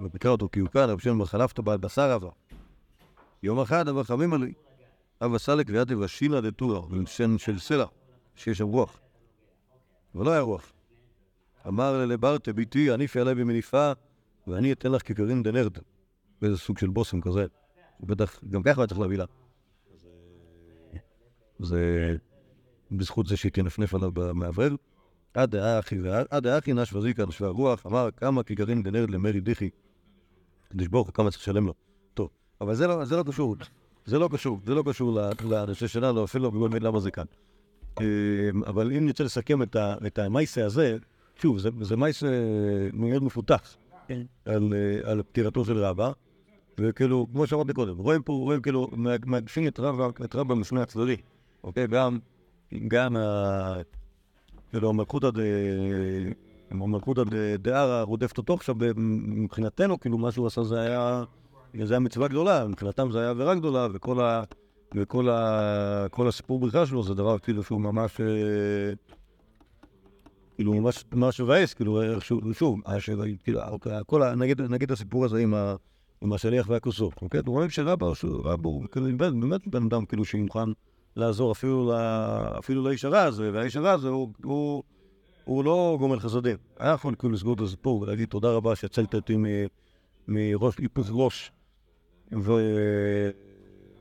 ובקרא 0.00 0.30
אותו 0.30 0.48
כי 0.52 0.60
הוא 0.60 0.68
כאן, 0.68 0.90
רבי 0.90 1.02
שמעון 1.02 1.18
בר 1.18 1.24
חלפתא 1.26 1.62
בעל 1.62 1.78
בשר 1.78 2.10
עבר. 2.10 2.30
יום 3.42 3.60
אחד 3.60 3.88
אבא 3.88 4.02
חמים 4.02 4.32
עלי. 4.32 4.52
אבא 5.22 5.38
סלק 5.38 5.66
ויד 5.70 5.92
רשינא 5.92 6.40
דתורא, 6.40 6.80
בלשון 6.88 7.38
של 7.38 7.58
סלע, 7.58 7.86
שיש 8.38 8.58
שם 8.58 8.66
רוח. 8.66 9.00
אבל 10.14 10.24
לא 10.24 10.30
היה 10.30 10.40
רוח. 10.40 10.72
אמר 11.68 12.06
לברטה, 12.06 12.52
ביתי, 12.52 12.90
הניפי 12.90 13.20
עליי 13.20 13.34
במניפה, 13.34 13.92
ואני 14.46 14.72
אתן 14.72 14.92
לך 14.92 15.02
כקרין 15.02 15.42
דנרד. 15.42 15.78
באיזה 16.42 16.58
סוג 16.58 16.78
של 16.78 16.88
בושם 16.88 17.20
כזה. 17.20 17.46
בטח, 18.00 18.40
גם 18.50 18.62
ככה 18.62 18.80
היה 18.80 18.86
צריך 18.86 19.00
להביא 19.00 19.18
לה. 19.18 19.24
זה 21.58 22.16
בזכות 22.90 23.26
זה 23.26 23.36
שהיא 23.36 23.52
תנפנף 23.52 23.94
עליו 23.94 24.12
במאוורר. 24.12 24.74
עד 25.34 25.54
האחי, 26.46 26.72
נש 26.72 26.92
וזיקה 26.92 27.26
נשווה 27.26 27.48
הרוח, 27.48 27.86
אמר 27.86 28.08
כמה 28.16 28.42
כקרין 28.42 28.82
דנרד 28.82 29.10
למרי 29.10 29.40
דיחי. 29.40 29.70
הקדוש 30.66 30.88
ברוך 30.88 31.06
הוא 31.06 31.14
כמה 31.14 31.30
צריך 31.30 31.42
לשלם 31.42 31.66
לו. 31.66 31.74
טוב, 32.14 32.30
אבל 32.60 32.74
זה 32.74 32.86
לא, 32.86 33.02
לא 33.10 33.24
קשור. 33.26 33.56
זה 34.06 34.18
לא 34.18 34.28
קשור, 34.32 34.60
זה 34.66 34.74
לא 34.74 34.82
קשור 34.86 35.20
לנושא 35.44 35.86
שלנו, 35.86 36.24
אפילו 36.24 36.44
לא 36.44 36.68
מבין 36.68 36.82
למה 36.82 37.00
זה 37.00 37.10
כאן. 37.10 37.24
אה, 38.00 38.04
אבל 38.66 38.92
אם 38.92 39.06
נרצה 39.06 39.24
לסכם 39.24 39.62
את, 39.62 40.18
המייסה 40.18 40.66
הזה, 40.66 40.96
שוב, 41.36 41.58
זה, 41.58 41.70
זה 41.80 41.96
מייסה 41.96 42.26
מאוד 42.92 43.22
מפותח 43.22 43.76
כן. 44.08 44.22
על, 44.44 44.74
אה, 44.74 45.10
על 45.10 45.22
פטירתו 45.22 45.64
של 45.64 45.78
רבא, 45.78 46.12
וכאילו, 46.80 47.26
כמו 47.32 47.46
שאמרתי 47.46 47.72
קודם, 47.72 47.96
רואים 47.96 48.22
פה, 48.22 48.32
רואים 48.32 48.62
כאילו, 48.62 48.88
מעגשים 49.26 49.68
את 49.68 49.80
רבא, 50.34 50.54
משני 50.54 50.80
הצדדים, 50.80 51.16
אוקיי? 51.64 51.86
גם, 51.86 52.18
גם. 52.88 53.16
כאילו, 54.70 54.88
המלכותא 54.88 55.30
ד... 55.30 55.38
המלכותא 56.70 57.22
ד- 57.24 57.62
דערא 57.62 58.02
רודפת 58.02 58.38
אותו 58.38 58.54
עכשיו, 58.54 58.76
מבחינתנו, 58.96 60.00
כאילו, 60.00 60.18
מה 60.18 60.32
שהוא 60.32 60.46
עשה 60.46 60.62
זה 60.62 60.80
היה, 60.80 61.24
זה 61.84 61.94
היה 61.94 62.00
מצווה 62.00 62.28
גדולה, 62.28 62.66
מבחינתם 62.66 63.10
זה 63.10 63.20
היה 63.20 63.30
עבירה 63.30 63.54
גדולה, 63.54 63.88
וכל 63.92 64.20
ה... 64.20 64.42
וכל 64.94 65.28
ה... 65.28 66.06
כל 66.10 66.28
הסיפור 66.28 66.58
בריחה 66.58 66.86
שלו 66.86 67.02
זה 67.02 67.14
דבר 67.14 67.38
כאילו 67.38 67.62
שהוא 67.62 67.80
ממש... 67.80 68.20
אה, 68.20 68.26
כאילו 70.54 70.74
ממש 70.74 71.04
ממש 71.12 71.40
מבאס, 71.40 71.74
כאילו 71.74 72.20
שוב, 72.20 72.52
שוב, 72.52 72.80
כאילו, 73.44 73.60
כל 74.06 74.22
ה... 74.22 74.34
נגיד, 74.34 74.62
נגיד 74.62 74.92
הסיפור 74.92 75.24
הזה 75.24 75.38
עם, 75.38 75.54
ה... 75.54 75.74
עם 76.20 76.32
השליח 76.32 76.68
והכוסות, 76.68 77.12
אוקיי? 77.22 77.40
אתם 77.40 77.50
רואים 77.50 77.70
שרבא, 77.70 78.06
רבא 78.24 78.68
הוא 78.68 78.84
כאילו 78.92 79.06
באמת, 79.16 79.40
באמת 79.40 79.68
בן 79.68 79.82
אדם 79.82 80.04
כאילו 80.04 80.24
שמוכן 80.24 80.68
לעזור 81.16 81.52
אפילו, 81.52 81.92
ל... 81.92 81.94
אפילו 82.58 82.82
לאיש 82.82 83.04
הרע 83.04 83.22
הזה, 83.22 83.50
והאיש 83.52 83.76
הרע 83.76 83.90
הזה 83.90 84.08
הוא, 84.08 84.28
הוא, 84.44 84.82
הוא 85.44 85.64
לא 85.64 85.96
גומל 85.98 86.20
חסדים. 86.20 86.56
היה 86.78 86.92
יכול 86.92 87.14
כאילו 87.18 87.32
לסגור 87.32 87.54
את 87.54 87.60
הסיפור 87.60 88.00
ולהגיד 88.00 88.28
תודה 88.28 88.52
רבה 88.52 88.76
שהצלת 88.76 89.14
אותי. 89.14 89.36
מראש, 90.28 90.78
היפוך 90.78 91.06
ראש, 91.10 91.52
ו... 92.32 92.52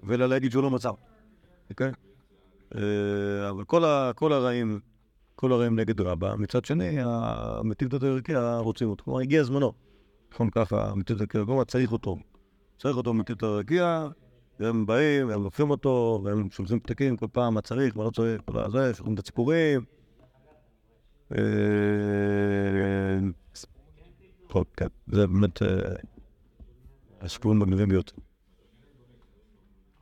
ולא 0.04 0.30
להגיד 0.30 0.52
שהוא 0.52 0.64
לא 0.64 0.70
מצא. 0.70 0.90
אוקיי? 1.70 1.92
אה, 2.76 3.50
אבל 3.50 3.64
כל, 4.16 4.34
הרעים, 4.34 4.80
כל 5.36 5.52
הרעים 5.52 5.80
נגד 5.80 6.02
רבא, 6.02 6.36
מצד 6.38 6.66
שני, 6.66 6.98
המטיב 7.00 7.90
דת 7.90 8.04
הרקיע 8.04 8.58
רוצים 8.58 8.90
אותו. 8.90 9.04
כלומר, 9.04 9.20
הגיע 9.20 9.44
זמנו. 9.44 9.74
נכון 10.34 10.50
ככה, 10.50 10.90
המטיב 10.90 11.16
דת 11.16 11.22
הרקיע, 11.22 11.46
כלומר, 11.46 11.64
צריך 11.64 11.92
אותו. 11.92 12.18
צריך 12.78 12.98
אותו 12.98 13.14
מטיב 13.14 13.36
דת 13.36 13.44
הרקיע, 13.44 14.08
והם 14.60 14.86
באים, 14.86 15.30
והם 15.30 15.44
לוקחים 15.44 15.70
אותו, 15.70 16.22
והם 16.24 16.50
שולחים 16.52 16.80
פתקים 16.80 17.18
כל 17.18 17.28
פעם, 17.32 17.54
מה 17.54 17.62
צריך, 17.62 17.98
מה 17.98 18.04
לא 18.04 18.10
צריך, 18.10 18.42
כל 18.46 18.60
הזה, 18.60 18.94
שולחים 18.94 19.14
את 19.14 19.20
הציפורים. 19.20 19.86
אה, 21.32 21.40
כן, 24.78 24.88
זה 25.08 25.28
באמת 25.28 25.62
אה, 25.62 25.68
הסיפורים 27.22 27.60
מגניבים 27.60 27.90
ביותר. 27.90 28.27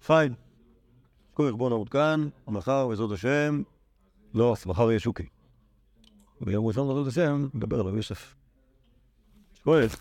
פיין. 0.05 0.33
בוא 1.37 1.69
נעמוד 1.69 1.89
כאן, 1.89 2.29
מחר 2.47 2.87
בעזרת 2.87 3.11
השם, 3.11 3.61
לא, 4.33 4.55
מחר 4.65 4.89
יהיה 4.89 4.99
שוקי. 4.99 5.27
ביום 6.41 6.65
ראשון 6.65 6.87
בעזרת 6.87 7.07
השם, 7.07 7.47
נדבר 7.53 7.79
עליו 7.79 7.95
יוסף. 7.95 8.35
כואב. 9.63 9.95